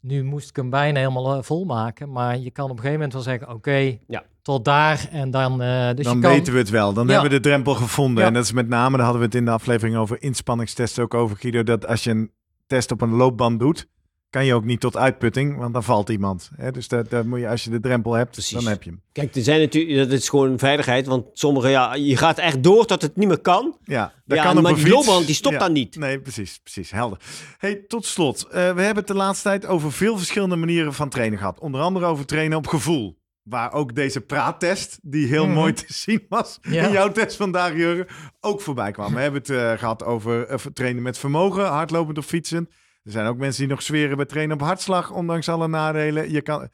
nu 0.00 0.24
moest 0.24 0.48
ik 0.48 0.56
hem 0.56 0.70
bijna 0.70 0.98
helemaal 0.98 1.36
eh, 1.36 1.42
vol 1.42 1.64
maken, 1.64 2.12
maar 2.12 2.38
je 2.38 2.50
kan 2.50 2.64
op 2.64 2.70
een 2.70 2.76
gegeven 2.76 2.94
moment 2.94 3.12
wel 3.12 3.22
zeggen, 3.22 3.48
oké, 3.54 3.98
Ja. 4.06 4.24
tot 4.42 4.64
daar 4.64 5.08
en 5.10 5.30
dan... 5.30 5.62
eh 5.62 5.90
dus 5.94 6.04
dan 6.04 6.16
je 6.16 6.20
kan, 6.22 6.30
weten 6.30 6.52
we 6.52 6.58
het 6.58 6.70
wel. 6.70 6.92
Dan 6.92 7.06
Ja. 7.06 7.12
hebben 7.12 7.30
we 7.30 7.36
de 7.36 7.42
drempel 7.48 7.74
gevonden. 7.74 8.22
Ja. 8.22 8.28
En 8.28 8.34
dat 8.34 8.44
is 8.44 8.52
met 8.52 8.68
name, 8.68 8.96
daar 8.96 9.04
hadden 9.04 9.20
we 9.20 9.26
het 9.26 9.36
in 9.36 9.44
de 9.44 9.50
aflevering 9.50 9.96
over 9.96 10.22
inspanningstesten 10.22 11.02
ook 11.02 11.14
over, 11.14 11.36
Guido. 11.36 11.62
Dat 11.62 11.86
als 11.86 12.04
je 12.04 12.10
een 12.10 12.30
test 12.66 12.90
op 12.92 13.00
een 13.00 13.10
loopband 13.14 13.60
doet, 13.60 13.88
kan 14.36 14.44
je 14.46 14.54
ook 14.54 14.64
niet 14.64 14.80
tot 14.80 14.96
uitputting, 14.96 15.56
want 15.56 15.72
dan 15.72 15.82
valt 15.82 16.08
iemand. 16.08 16.50
Hè? 16.56 16.70
Dus 16.70 16.88
dat, 16.88 17.10
dat 17.10 17.24
moet 17.24 17.38
je, 17.40 17.48
als 17.48 17.64
je 17.64 17.70
de 17.70 17.80
drempel 17.80 18.12
hebt, 18.12 18.30
Precies. 18.30 18.52
dan 18.62 18.66
heb 18.66 18.82
je 18.82 18.90
hem. 18.90 19.00
Kijk, 19.12 19.34
er 19.34 19.42
zijn 19.42 19.60
natuurlijk, 19.60 20.10
dat 20.10 20.18
is 20.18 20.28
gewoon 20.28 20.58
veiligheid, 20.58 21.06
want 21.06 21.26
sommige, 21.32 21.68
ja, 21.68 21.94
je 21.94 22.16
gaat 22.16 22.38
echt 22.38 22.62
door 22.62 22.84
tot 22.86 23.02
het 23.02 23.16
niet 23.16 23.28
meer 23.28 23.38
kan. 23.40 23.76
Ja, 23.84 24.12
dat 24.24 24.38
ja, 24.38 24.44
kan 24.44 24.62
maar 24.62 24.72
een 24.72 24.78
die 24.78 24.88
loopband 24.88 25.26
die 25.26 25.34
stopt 25.34 25.54
Ja. 25.54 25.60
dan 25.60 25.72
niet. 25.72 25.96
Nee, 25.96 26.20
precies, 26.20 26.60
precies, 26.62 26.90
helder. 26.90 27.18
Hey, 27.58 27.74
tot 27.88 28.06
slot, 28.06 28.44
eh, 28.44 28.52
we 28.52 28.58
hebben 28.58 28.96
het 28.96 29.06
de 29.06 29.14
laatste 29.14 29.48
tijd 29.48 29.66
over 29.66 29.92
veel 29.92 30.16
verschillende 30.16 30.56
manieren 30.56 30.94
van 30.94 31.08
trainen 31.08 31.38
gehad. 31.38 31.58
Onder 31.60 31.80
andere 31.80 32.06
over 32.06 32.26
trainen 32.26 32.58
op 32.58 32.66
gevoel. 32.66 33.18
Waar 33.42 33.72
ook 33.72 33.94
deze 33.94 34.20
praattest, 34.20 34.98
die 35.02 35.26
heel 35.26 35.44
Mhm. 35.46 35.54
mooi 35.54 35.72
te 35.72 35.84
zien 35.88 36.22
was 36.28 36.58
Ja. 36.62 36.86
in 36.86 36.92
jouw 36.92 37.12
test 37.12 37.36
vandaag, 37.36 37.74
Jurgen, 37.76 38.06
ook 38.40 38.60
voorbij 38.60 38.90
kwam. 38.90 39.14
We 39.14 39.20
hebben 39.20 39.40
het 39.40 39.50
eh, 39.50 39.72
gehad 39.72 40.04
over 40.04 40.46
eh, 40.46 40.56
trainen 40.72 41.02
met 41.02 41.18
vermogen, 41.18 41.64
hardlopend 41.66 42.18
of 42.18 42.26
fietsen. 42.26 42.68
Er 43.06 43.12
zijn 43.12 43.26
ook 43.26 43.36
mensen 43.36 43.60
die 43.60 43.70
nog 43.70 43.82
zweren 43.82 44.16
bij 44.16 44.26
trainen 44.26 44.56
op 44.56 44.62
hartslag, 44.62 45.10
ondanks 45.10 45.48
alle 45.48 45.68
nadelen. 45.68 46.30
Je 46.30 46.42
kan... 46.42 46.68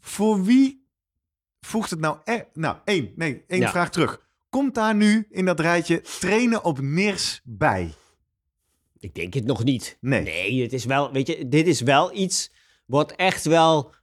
Voor 0.00 0.44
wie 0.44 0.86
voegt 1.60 1.90
het 1.90 2.00
nou... 2.00 2.18
E 2.24 2.42
nou, 2.52 2.76
één, 2.84 3.12
nee, 3.16 3.44
één 3.46 3.60
Ja. 3.60 3.70
vraag 3.70 3.90
terug. 3.90 4.28
Komt 4.48 4.74
daar 4.74 4.94
nu 4.94 5.26
in 5.30 5.44
dat 5.44 5.60
rijtje 5.60 6.00
trainen 6.00 6.64
op 6.64 6.80
NIRS 6.80 7.40
bij? 7.44 7.94
Ik 8.98 9.14
denk 9.14 9.34
het 9.34 9.44
nog 9.44 9.64
niet. 9.64 9.96
Nee. 10.00 10.22
Nee, 10.22 10.62
het 10.62 10.72
is 10.72 10.84
wel, 10.84 11.12
weet 11.12 11.26
je, 11.26 11.48
dit 11.48 11.66
is 11.66 11.80
wel 11.80 12.16
iets 12.16 12.52
wat 12.86 13.12
echt 13.12 13.44
wel 13.44 13.94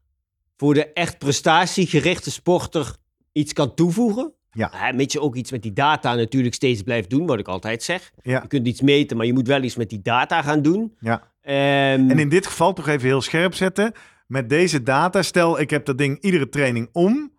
voor 0.55 0.73
de 0.73 0.93
echt 0.93 1.17
prestatiegerichte 1.17 2.31
sporter 2.31 2.95
iets 3.31 3.53
kan 3.53 3.73
toevoegen. 3.73 4.33
Ja. 4.57 4.91
Mits 4.95 5.13
je 5.13 5.21
ook 5.21 5.35
iets 5.35 5.51
met 5.51 5.61
die 5.61 5.73
data 5.73 6.15
natuurlijk 6.15 6.53
steeds 6.55 6.81
blijft 6.81 7.09
doen, 7.09 7.25
wat 7.25 7.39
ik 7.39 7.47
altijd 7.47 7.83
zeg. 7.83 8.11
Ja. 8.23 8.39
Je 8.41 8.47
kunt 8.47 8.67
iets 8.67 8.81
meten, 8.81 9.17
maar 9.17 9.25
je 9.25 9.33
moet 9.33 9.47
wel 9.47 9.63
iets 9.63 9.75
met 9.75 9.89
die 9.89 10.01
data 10.01 10.41
gaan 10.41 10.61
doen. 10.61 10.95
Ja. 10.99 11.31
Ehm, 11.41 12.09
En 12.09 12.19
in 12.19 12.29
dit 12.29 12.47
geval 12.47 12.73
toch 12.73 12.87
even 12.87 13.07
heel 13.07 13.21
scherp 13.21 13.53
zetten. 13.53 13.91
Met 14.27 14.49
deze 14.49 14.83
data, 14.83 15.21
stel 15.21 15.59
ik 15.59 15.69
heb 15.69 15.85
dat 15.85 15.97
ding 15.97 16.21
iedere 16.21 16.49
training 16.49 16.89
om. 16.91 17.31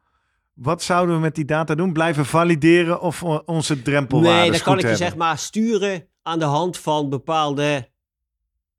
Wat 0.55 0.83
zouden 0.83 1.15
we 1.15 1.21
met 1.21 1.35
die 1.35 1.45
data 1.45 1.75
doen? 1.75 1.93
Blijven 1.93 2.27
valideren 2.27 3.01
of 3.01 3.23
onze 3.45 3.83
drempelwaardes 3.83 4.41
nee, 4.41 4.51
dan 4.51 4.61
kan 4.61 4.79
ik 4.79 4.89
je 4.89 4.97
zeg 4.97 5.17
maar 5.17 5.39
sturen 5.39 6.07
aan 6.23 6.39
de 6.39 6.45
hand 6.45 6.79
van 6.79 7.09
bepaalde 7.09 7.89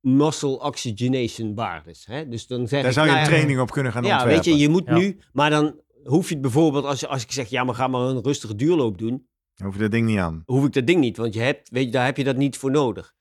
muscle 0.01 0.59
oxygenation 0.59 1.55
waardes. 1.55 2.05
Hè? 2.05 2.27
Dus 2.27 2.47
dan 2.47 2.67
zeg 2.67 2.79
Daar 2.81 2.89
ik, 2.89 2.95
zou 2.95 3.05
je 3.07 3.11
nou 3.13 3.25
een 3.25 3.29
ja, 3.31 3.35
training 3.37 3.59
op 3.61 3.71
kunnen 3.71 3.91
gaan 3.91 4.03
Ja, 4.03 4.13
ontwerpen. 4.13 4.43
weet 4.43 4.53
je, 4.53 4.61
je 4.61 4.69
moet 4.69 4.85
Ja. 4.85 4.97
nu, 4.97 5.17
maar 5.33 5.49
dan 5.49 5.75
hoef 6.03 6.27
je 6.27 6.33
het 6.33 6.41
bijvoorbeeld, 6.41 6.85
als, 6.85 7.07
als 7.07 7.23
ik 7.23 7.31
zeg, 7.31 7.49
ja, 7.49 7.63
maar 7.63 7.75
ga 7.75 7.87
maar 7.87 8.01
een 8.01 8.23
rustige 8.23 8.55
duurloop 8.55 8.97
doen, 8.97 9.27
Dan 9.55 9.65
hoef 9.65 9.75
je 9.75 9.81
dat 9.81 9.91
ding 9.91 10.05
niet 10.07 10.17
aan. 10.17 10.43
hoef 10.45 10.65
ik 10.65 10.73
dat 10.73 10.87
ding 10.87 10.99
niet, 10.99 11.17
want 11.17 11.33
je 11.33 11.39
hebt, 11.39 11.69
weet 11.69 11.85
je, 11.85 11.91
daar 11.91 12.05
heb 12.05 12.17
je 12.17 12.23
dat 12.23 12.35
niet 12.37 12.57
voor 12.57 12.71
nodig. 12.71 13.13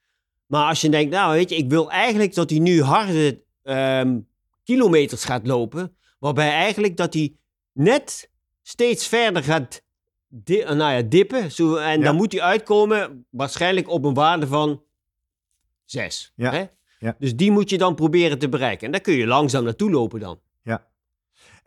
Maar 0.46 0.68
als 0.68 0.80
je 0.80 0.88
denkt, 0.88 1.12
nou, 1.12 1.32
weet 1.32 1.48
je, 1.50 1.56
ik 1.56 1.70
wil 1.70 1.90
eigenlijk 1.90 2.34
dat 2.34 2.50
hij 2.50 2.58
nu 2.58 2.82
harde 2.82 3.42
ehm, 3.62 4.18
kilometers 4.64 5.24
gaat 5.24 5.46
lopen, 5.46 5.96
waarbij 6.18 6.50
eigenlijk 6.50 6.96
dat 6.96 7.14
hij 7.14 7.36
net 7.72 8.30
steeds 8.62 9.06
verder 9.06 9.42
gaat 9.44 9.82
di- 10.28 10.62
nou 10.64 10.92
ja, 10.92 11.02
dippen. 11.02 11.52
Zo, 11.52 11.76
en 11.76 11.98
Ja. 11.98 12.04
dan 12.04 12.16
moet 12.16 12.32
hij 12.32 12.40
uitkomen 12.42 13.26
waarschijnlijk 13.30 13.88
op 13.88 14.04
een 14.04 14.14
waarde 14.14 14.46
van 14.46 14.82
6. 15.84 16.32
Ja. 16.36 16.50
Hè? 16.52 16.64
Ja. 16.98 17.16
Dus 17.18 17.36
die 17.36 17.50
moet 17.50 17.70
je 17.70 17.78
dan 17.78 17.94
proberen 17.94 18.38
te 18.38 18.48
bereiken. 18.48 18.86
En 18.86 18.92
daar 18.92 19.00
kun 19.00 19.14
je 19.14 19.26
langzaam 19.26 19.64
naartoe 19.64 19.90
lopen 19.90 20.20
dan. 20.20 20.40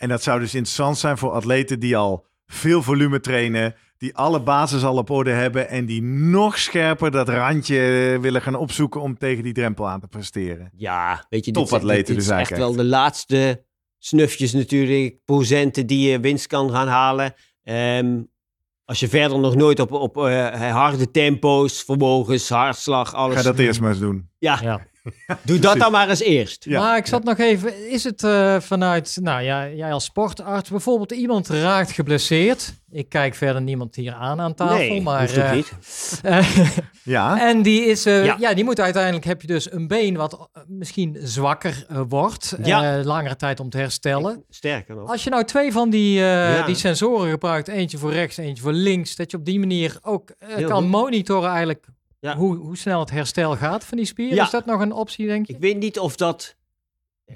En 0.01 0.09
dat 0.09 0.23
zou 0.23 0.39
dus 0.39 0.53
interessant 0.53 0.97
zijn 0.97 1.17
voor 1.17 1.31
atleten 1.31 1.79
die 1.79 1.97
al 1.97 2.25
veel 2.45 2.81
volume 2.81 3.19
trainen, 3.19 3.75
die 3.97 4.15
alle 4.15 4.41
basis 4.41 4.83
al 4.83 4.97
op 4.97 5.09
orde 5.09 5.31
hebben 5.31 5.69
en 5.69 5.85
die 5.85 6.01
nog 6.03 6.57
scherper 6.57 7.11
dat 7.11 7.29
randje 7.29 8.17
willen 8.21 8.41
gaan 8.41 8.55
opzoeken 8.55 9.01
om 9.01 9.17
tegen 9.17 9.43
die 9.43 9.53
drempel 9.53 9.87
aan 9.87 9.99
te 9.99 10.07
presteren. 10.07 10.71
Ja, 10.75 11.25
weet 11.29 11.45
je, 11.45 11.51
dit, 11.51 11.63
Topatleten 11.63 12.05
dit 12.05 12.15
dus 12.15 12.23
is 12.23 12.29
echt 12.29 12.37
eigenlijk 12.37 12.65
wel 12.65 12.83
de 12.83 12.89
laatste 12.89 13.63
snufjes 13.99 14.53
natuurlijk, 14.53 15.15
procenten 15.25 15.87
die 15.87 16.09
je 16.09 16.19
winst 16.19 16.47
kan 16.47 16.71
gaan 16.71 16.87
halen. 16.87 17.33
Ehm, 17.63 18.21
als 18.85 18.99
je 18.99 19.07
verder 19.07 19.39
nog 19.39 19.55
nooit 19.55 19.79
op, 19.79 19.91
op 19.91 20.17
eh, 20.17 20.71
harde 20.71 21.11
tempo's, 21.11 21.83
vermogens, 21.83 22.49
hartslag, 22.49 23.13
alles... 23.13 23.35
Ga 23.35 23.41
dat 23.43 23.59
eerst 23.59 23.81
maar 23.81 23.89
eens 23.89 23.99
doen. 23.99 24.29
Ja, 24.37 24.59
Ja. 24.61 24.89
Doe 25.43 25.59
dat 25.59 25.77
dan 25.77 25.91
maar 25.91 26.09
eens 26.09 26.21
eerst. 26.21 26.65
Ja. 26.65 26.79
Maar 26.81 26.97
ik 26.97 27.05
zat 27.05 27.23
nog 27.23 27.37
even, 27.37 27.89
is 27.89 28.03
het 28.03 28.23
eh, 28.23 28.59
vanuit, 28.59 29.17
nou 29.21 29.41
ja, 29.41 29.67
jij 29.69 29.93
als 29.93 30.03
sportarts, 30.03 30.69
bijvoorbeeld 30.69 31.11
iemand 31.11 31.47
raakt 31.47 31.91
geblesseerd. 31.91 32.73
Ik 32.91 33.09
kijk 33.09 33.35
verder 33.35 33.61
niemand 33.61 33.95
hier 33.95 34.13
aan 34.13 34.39
aan 34.41 34.53
tafel, 34.53 34.77
nee, 34.77 35.01
maar... 35.01 35.29
eh, 35.37 35.51
niet. 35.51 35.71
Ja, 37.03 37.47
en 37.49 37.61
die 37.61 37.85
is, 37.85 38.05
eh, 38.05 38.25
Ja. 38.25 38.35
ja. 38.39 38.53
die 38.53 38.63
moet 38.63 38.79
uiteindelijk, 38.79 39.25
heb 39.25 39.41
je 39.41 39.47
dus 39.47 39.71
een 39.71 39.87
been 39.87 40.15
wat 40.15 40.49
misschien 40.67 41.17
zwakker 41.21 41.85
wordt, 42.07 42.55
Ja. 42.63 42.97
eh, 42.99 43.05
langere 43.05 43.35
tijd 43.35 43.59
om 43.59 43.69
te 43.69 43.77
herstellen. 43.77 44.43
Sterker 44.49 44.95
nog. 44.95 45.09
Als 45.09 45.23
je 45.23 45.29
nou 45.29 45.43
twee 45.43 45.71
van 45.71 45.89
die, 45.89 46.17
eh, 46.19 46.23
Ja. 46.57 46.65
die 46.65 46.75
sensoren 46.75 47.29
gebruikt, 47.29 47.67
eentje 47.67 47.97
voor 47.97 48.11
rechts, 48.11 48.37
eentje 48.37 48.63
voor 48.63 48.73
links, 48.73 49.15
dat 49.15 49.31
je 49.31 49.37
op 49.37 49.45
die 49.45 49.59
manier 49.59 49.97
ook 50.01 50.31
kan 50.65 50.71
goed. 50.81 50.87
monitoren 50.89 51.49
eigenlijk 51.49 51.85
Ja. 52.21 52.35
hoe, 52.35 52.55
hoe 52.55 52.77
snel 52.77 52.99
het 52.99 53.09
herstel 53.11 53.55
gaat 53.55 53.85
van 53.85 53.97
die 53.97 54.05
spier. 54.05 54.33
Ja. 54.33 54.43
Is 54.43 54.49
dat 54.49 54.65
nog 54.65 54.81
een 54.81 54.91
optie, 54.91 55.27
denk 55.27 55.47
je? 55.47 55.53
Ik 55.53 55.59
weet 55.59 55.77
niet 55.77 55.99
of 55.99 56.15
dat... 56.15 56.55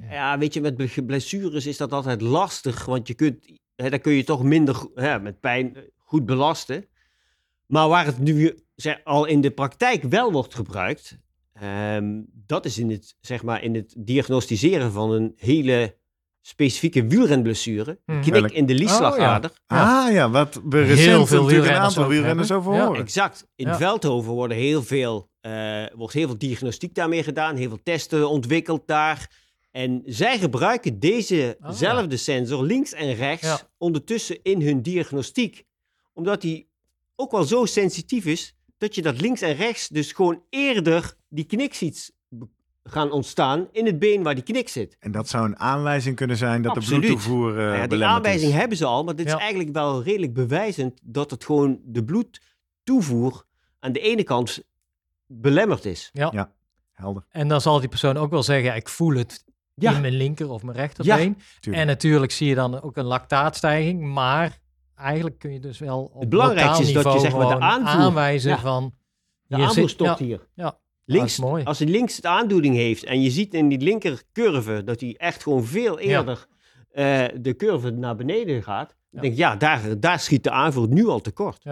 Ja, 0.09 0.37
weet 0.37 0.53
je, 0.53 0.61
met 0.61 0.75
ble- 0.75 1.03
blessures 1.05 1.65
is 1.65 1.77
dat 1.77 1.91
altijd 1.91 2.21
lastig. 2.21 2.85
Want 2.85 3.07
je 3.07 3.13
kunt, 3.13 3.45
hè, 3.75 3.89
dan 3.89 3.99
kun 3.99 4.13
je 4.13 4.23
toch 4.23 4.43
minder 4.43 4.87
hè, 4.95 5.19
met 5.19 5.39
pijn 5.39 5.75
eh, 5.75 5.81
goed 5.97 6.25
belasten. 6.25 6.85
Maar 7.65 7.87
waar 7.87 8.05
het 8.05 8.19
nu 8.19 8.59
zeg, 8.75 9.03
al 9.03 9.25
in 9.25 9.41
de 9.41 9.51
praktijk 9.51 10.03
wel 10.03 10.31
wordt 10.31 10.55
gebruikt... 10.55 11.17
ehm, 11.53 12.21
dat 12.45 12.65
is 12.65 12.77
in 12.77 12.89
het, 12.91 13.15
zeg 13.19 13.43
maar, 13.43 13.63
in 13.63 13.75
het 13.75 13.95
diagnosticeren 13.97 14.91
van 14.91 15.11
een 15.11 15.33
hele 15.35 15.95
specifieke 16.47 17.07
wielrenblessure. 17.07 17.99
Mhm. 18.05 18.21
Knik 18.21 18.33
Welk? 18.33 18.51
in 18.51 18.65
de 18.65 18.73
liesslagader. 18.73 19.51
ah 19.67 20.11
ja, 20.11 20.29
wat 20.29 20.61
we 20.69 20.81
recent 20.81 20.99
Heel 20.99 21.07
veel 21.07 21.17
natuurlijk 21.17 21.41
een 21.41 21.47
wielrenners 21.47 21.83
aantal 21.97 22.07
wielrenners 22.07 22.51
over 22.51 22.73
Ja. 22.73 22.85
horen. 22.85 23.01
Exact. 23.01 23.47
In 23.55 23.67
Ja. 23.67 23.77
Veldhoven 23.77 24.31
worden 24.31 24.57
heel 24.57 24.83
veel, 24.83 25.29
eh, 25.41 25.83
wordt 25.95 26.13
heel 26.13 26.27
veel 26.27 26.37
diagnostiek 26.37 26.95
daarmee 26.95 27.23
gedaan. 27.23 27.55
Heel 27.55 27.67
veel 27.69 27.79
testen 27.83 28.29
ontwikkeld 28.29 28.87
daar. 28.87 29.43
En 29.71 30.01
zij 30.05 30.37
gebruiken 30.39 30.99
dezezelfde 30.99 32.17
sensor 32.17 32.63
links 32.63 32.93
en 32.93 33.13
rechts 33.15 33.47
Ja. 33.47 33.59
ondertussen 33.77 34.39
in 34.43 34.61
hun 34.61 34.81
diagnostiek. 34.81 35.63
Omdat 36.13 36.41
die 36.41 36.67
ook 37.15 37.31
wel 37.31 37.43
zo 37.43 37.65
sensitief 37.65 38.25
is 38.25 38.55
dat 38.77 38.95
je 38.95 39.01
dat 39.01 39.21
links 39.21 39.41
en 39.41 39.55
rechts 39.55 39.87
dus 39.87 40.11
gewoon 40.11 40.43
eerder 40.49 41.13
die 41.29 41.45
knik 41.45 41.73
ziet 41.73 42.13
gaan 42.89 43.11
ontstaan 43.11 43.67
in 43.71 43.85
het 43.85 43.99
been 43.99 44.23
waar 44.23 44.35
die 44.35 44.43
knik 44.43 44.69
zit. 44.69 44.95
En 44.99 45.11
dat 45.11 45.29
zou 45.29 45.45
een 45.45 45.59
aanwijzing 45.59 46.15
kunnen 46.15 46.37
zijn 46.37 46.61
dat 46.61 46.75
Absoluut. 46.75 47.01
de 47.01 47.07
bloedtoevoer 47.07 47.49
eh 47.49 47.55
Nou 47.55 47.67
ja, 47.73 47.79
die 47.79 47.87
belemmerd 47.87 48.17
aanwijzing 48.17 48.51
is. 48.51 48.57
hebben 48.57 48.77
ze 48.77 48.85
al, 48.85 49.03
maar 49.03 49.15
dit 49.15 49.27
Ja. 49.27 49.35
is 49.35 49.39
eigenlijk 49.41 49.73
wel 49.73 50.03
redelijk 50.03 50.33
bewijzend 50.33 50.99
dat 51.03 51.31
het 51.31 51.45
gewoon 51.45 51.79
de 51.83 52.03
bloedtoevoer 52.03 53.43
aan 53.79 53.91
de 53.91 53.99
ene 53.99 54.23
kant 54.23 54.59
belemmerd 55.27 55.85
is. 55.85 56.11
Helder, 56.91 57.25
En 57.29 57.47
dan 57.47 57.61
zal 57.61 57.79
die 57.79 57.89
persoon 57.89 58.17
ook 58.17 58.29
wel 58.31 58.43
zeggen, 58.43 58.65
ja, 58.65 58.73
ik 58.73 58.89
voel 58.89 59.15
het 59.15 59.43
Ja. 59.73 59.91
in 59.95 60.01
mijn 60.01 60.13
linker 60.13 60.49
of 60.49 60.63
mijn 60.63 60.77
rechterbeen. 60.77 61.37
En 61.71 61.87
natuurlijk 61.87 62.31
zie 62.31 62.47
je 62.47 62.55
dan 62.55 62.81
ook 62.81 62.97
een 62.97 63.05
lactaatstijging, 63.05 64.01
maar 64.01 64.59
eigenlijk 64.95 65.39
kun 65.39 65.53
je 65.53 65.59
dus 65.59 65.79
wel 65.79 66.03
op 66.13 66.19
Het 66.19 66.29
belangrijkste 66.29 66.83
is 66.83 66.93
dat 66.93 67.03
je, 67.03 67.09
niveau 67.09 67.19
zeg 67.19 67.37
maar, 67.37 67.57
de 67.57 67.63
aanvoer- 67.63 68.01
aanwijzen 68.01 68.49
Ja. 68.51 68.59
van... 68.59 68.93
De 69.47 69.55
hier 69.55 69.65
aanvoer 69.65 69.81
zit- 69.81 69.89
stopt 69.91 70.19
ja, 70.19 70.25
hier. 70.25 70.47
Ja, 70.53 70.77
Links, 71.05 71.41
als 71.41 71.79
hij 71.79 71.87
links 71.87 72.17
de 72.19 72.27
aandoening 72.27 72.75
heeft 72.75 73.03
en 73.03 73.21
je 73.21 73.29
ziet 73.29 73.53
in 73.53 73.67
die 73.69 73.79
linker 73.79 74.21
curve 74.33 74.83
dat 74.83 74.99
hij 74.99 75.15
echt 75.17 75.43
gewoon 75.43 75.63
veel 75.65 75.99
Ja. 76.01 76.05
eerder 76.05 76.45
eh, 76.91 77.23
de 77.41 77.55
curve 77.55 77.89
naar 77.91 78.15
beneden 78.15 78.63
gaat, 78.63 78.89
Ja. 78.89 78.95
dan 79.11 79.21
denk 79.21 79.33
ik, 79.33 79.39
ja, 79.39 79.55
daar, 79.55 79.99
daar 79.99 80.19
schiet 80.19 80.43
de 80.43 80.51
aanvoer 80.51 80.87
nu 80.87 81.07
al 81.07 81.21
tekort. 81.21 81.63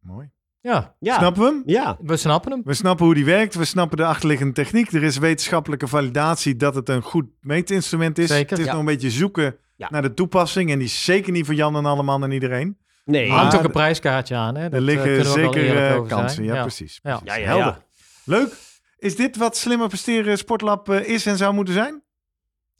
Mooi. 0.00 0.30
Ja, 0.60 0.94
Ja, 0.98 1.18
Snappen 1.18 1.42
we 1.42 1.48
hem? 1.48 1.62
ja. 1.66 1.96
we 2.00 2.16
snappen 2.16 2.50
hem. 2.52 2.60
We 2.64 2.74
snappen 2.74 3.04
hoe 3.04 3.14
die 3.14 3.24
werkt, 3.24 3.54
we 3.54 3.64
snappen 3.64 3.96
de 3.96 4.04
achterliggende 4.04 4.52
techniek. 4.52 4.92
Er 4.92 5.02
is 5.02 5.18
wetenschappelijke 5.18 5.86
validatie 5.88 6.56
dat 6.56 6.74
het 6.74 6.88
een 6.88 7.02
goed 7.02 7.26
meetinstrument 7.40 8.18
is. 8.18 8.28
Zeker, 8.28 8.50
het 8.50 8.58
is 8.58 8.64
ja. 8.64 8.70
nog 8.70 8.80
een 8.80 8.86
beetje 8.86 9.10
zoeken 9.10 9.56
Ja. 9.76 9.88
naar 9.90 10.02
de 10.02 10.14
toepassing. 10.14 10.70
En 10.70 10.78
die 10.78 10.86
is 10.86 11.04
zeker 11.04 11.32
niet 11.32 11.46
voor 11.46 11.54
Jan 11.54 11.76
en 11.76 11.84
allemaal 11.86 12.22
en 12.22 12.30
iedereen. 12.30 12.78
Nee, 13.04 13.28
Maar- 13.28 13.38
Hangt 13.38 13.56
ook 13.56 13.64
een 13.64 13.70
prijskaartje 13.70 14.34
aan. 14.36 14.54
Hè? 14.54 14.62
Dat, 14.62 14.72
er 14.72 14.78
eh, 14.78 14.84
liggen 14.84 15.04
kunnen 15.04 15.32
we 15.34 15.40
wel 15.40 15.52
zeker 15.52 15.76
eh, 15.76 16.06
kansen. 16.06 16.44
Ja, 16.44 16.60
precies. 16.62 17.00
Ja. 17.02 17.18
precies. 17.18 17.34
ja, 17.36 17.40
ja, 17.42 17.46
Helder. 17.46 17.86
Leuk. 18.28 18.52
Is 18.98 19.16
dit 19.16 19.36
wat 19.36 19.56
Slimmer 19.56 19.88
Presteren 19.88 20.38
Sportlab 20.38 20.88
eh, 20.88 21.08
is 21.08 21.26
en 21.26 21.36
zou 21.36 21.54
moeten 21.54 21.74
zijn? 21.74 22.02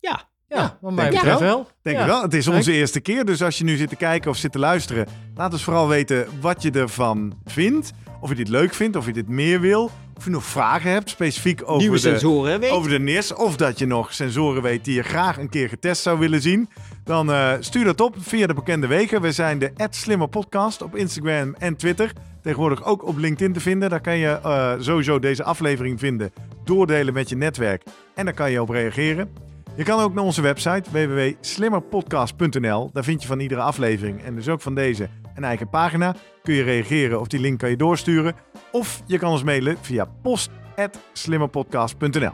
Ja, 0.01 0.29
Ja, 0.49 0.79
mij 0.81 1.11
Denk 1.11 1.23
wel. 1.23 1.41
wel. 1.41 1.71
Denk 1.83 1.97
ja. 1.97 2.03
ik 2.03 2.09
wel. 2.09 2.23
Het 2.23 2.35
is 2.35 2.49
onze 2.49 2.73
eerste 2.73 3.01
keer. 3.01 3.25
Dus 3.25 3.43
als 3.43 3.59
je 3.59 3.65
nu 3.65 3.77
zit 3.77 3.89
te 3.89 3.97
kijken 3.97 4.31
of 4.31 4.37
zit 4.37 4.53
te 4.53 4.59
luisteren, 4.59 5.07
laat 5.35 5.53
ons 5.53 5.65
vooral 5.65 5.89
weten 5.89 6.27
wat 6.41 6.63
je 6.63 6.71
ervan 6.71 7.39
vindt. 7.45 7.93
Of 8.21 8.29
je 8.29 8.35
dit 8.35 8.49
leuk 8.49 8.75
vindt, 8.75 8.97
of 8.97 9.07
je 9.07 9.13
dit 9.13 9.29
meer 9.29 9.61
wil. 9.61 9.91
Of 10.17 10.25
je 10.25 10.31
nog 10.31 10.45
vragen 10.45 10.91
hebt, 10.91 11.11
specifiek 11.11 11.63
over 11.63 11.77
nieuwe 11.77 11.95
de, 11.95 12.03
sensoren, 12.03 12.61
weet 12.61 12.71
over 12.71 12.91
de 12.91 12.99
NIS. 12.99 13.35
Of 13.35 13.57
dat 13.57 13.79
je 13.79 13.87
nog 13.87 14.15
sensoren 14.15 14.63
weet 14.63 14.85
die 14.85 14.95
je 14.95 15.03
graag 15.03 15.39
een 15.39 15.49
keer 15.49 15.69
getest 15.69 16.03
zou 16.03 16.19
willen 16.19 16.43
zien. 16.43 16.69
Dan 17.05 17.33
eh, 17.33 17.53
stuur 17.61 17.85
dat 17.85 18.01
op 18.01 18.17
via 18.19 18.47
de 18.47 18.55
bekende 18.55 18.87
wegen. 18.87 19.21
We 19.21 19.33
zijn 19.33 19.59
de 19.59 19.73
Slimmer 19.91 20.29
Podcast 20.29 20.83
op 20.83 20.97
Instagram 20.97 21.55
en 21.55 21.77
Twitter. 21.77 22.13
Tegenwoordig 22.49 22.85
ook 22.85 23.07
op 23.07 23.17
LinkedIn 23.17 23.53
te 23.53 23.61
vinden. 23.61 23.91
Daar 23.91 24.01
kan 24.01 24.17
je 24.17 24.29
eh, 24.29 24.75
sowieso 24.79 25.19
deze 25.19 25.45
aflevering 25.45 25.99
vinden. 25.99 26.33
Doordelen 26.65 27.15
met 27.15 27.29
je 27.29 27.37
netwerk. 27.37 27.83
En 28.15 28.25
daar 28.25 28.35
kan 28.35 28.51
je 28.51 28.63
op 28.63 28.69
reageren. 28.69 29.31
Je 29.77 29.83
kan 29.83 30.01
ook 30.01 30.15
naar 30.15 30.25
onze 30.25 30.43
website 30.43 30.91
www.slimmerpodcast.nl. 30.91 32.91
Daar 32.93 33.05
vind 33.05 33.23
je 33.23 33.29
van 33.29 33.41
iedere 33.41 33.61
aflevering 33.61 34.23
en 34.23 34.35
dus 34.35 34.49
ook 34.49 34.61
van 34.61 34.75
deze 34.75 35.09
een 35.35 35.45
eigen 35.45 35.69
pagina. 35.69 36.15
Kun 36.43 36.55
je 36.55 36.63
reageren 36.63 37.21
of 37.21 37.27
die 37.27 37.41
link 37.41 37.59
kan 37.59 37.71
je 37.71 37.77
doorsturen. 37.77 38.35
Of 38.73 39.03
je 39.07 39.19
kan 39.19 39.31
ons 39.31 39.43
mailen 39.43 39.77
via 39.81 40.05
post.slimmerpodcast.nl. 40.23 42.33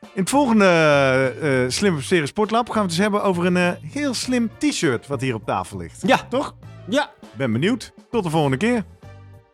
In 0.00 0.20
het 0.20 0.30
volgende 0.30 1.66
Slimmer 1.68 1.98
Presteren 1.98 2.28
Sportlab 2.28 2.66
gaan 2.66 2.74
we 2.74 2.80
het 2.80 2.88
dus 2.88 2.98
hebben 2.98 3.22
over 3.22 3.46
een 3.46 3.56
eh, 3.56 3.70
heel 3.92 4.14
slim 4.14 4.50
t-shirt 4.58 5.06
wat 5.06 5.20
hier 5.20 5.34
op 5.34 5.44
tafel 5.44 5.78
ligt. 5.78 6.02
Ja. 6.06 6.26
Toch? 6.28 6.54
Ja, 6.88 7.10
Ben 7.36 7.52
benieuwd. 7.52 7.92
Tot 8.10 8.22
de 8.22 8.30
volgende 8.30 8.56
keer. 8.56 8.84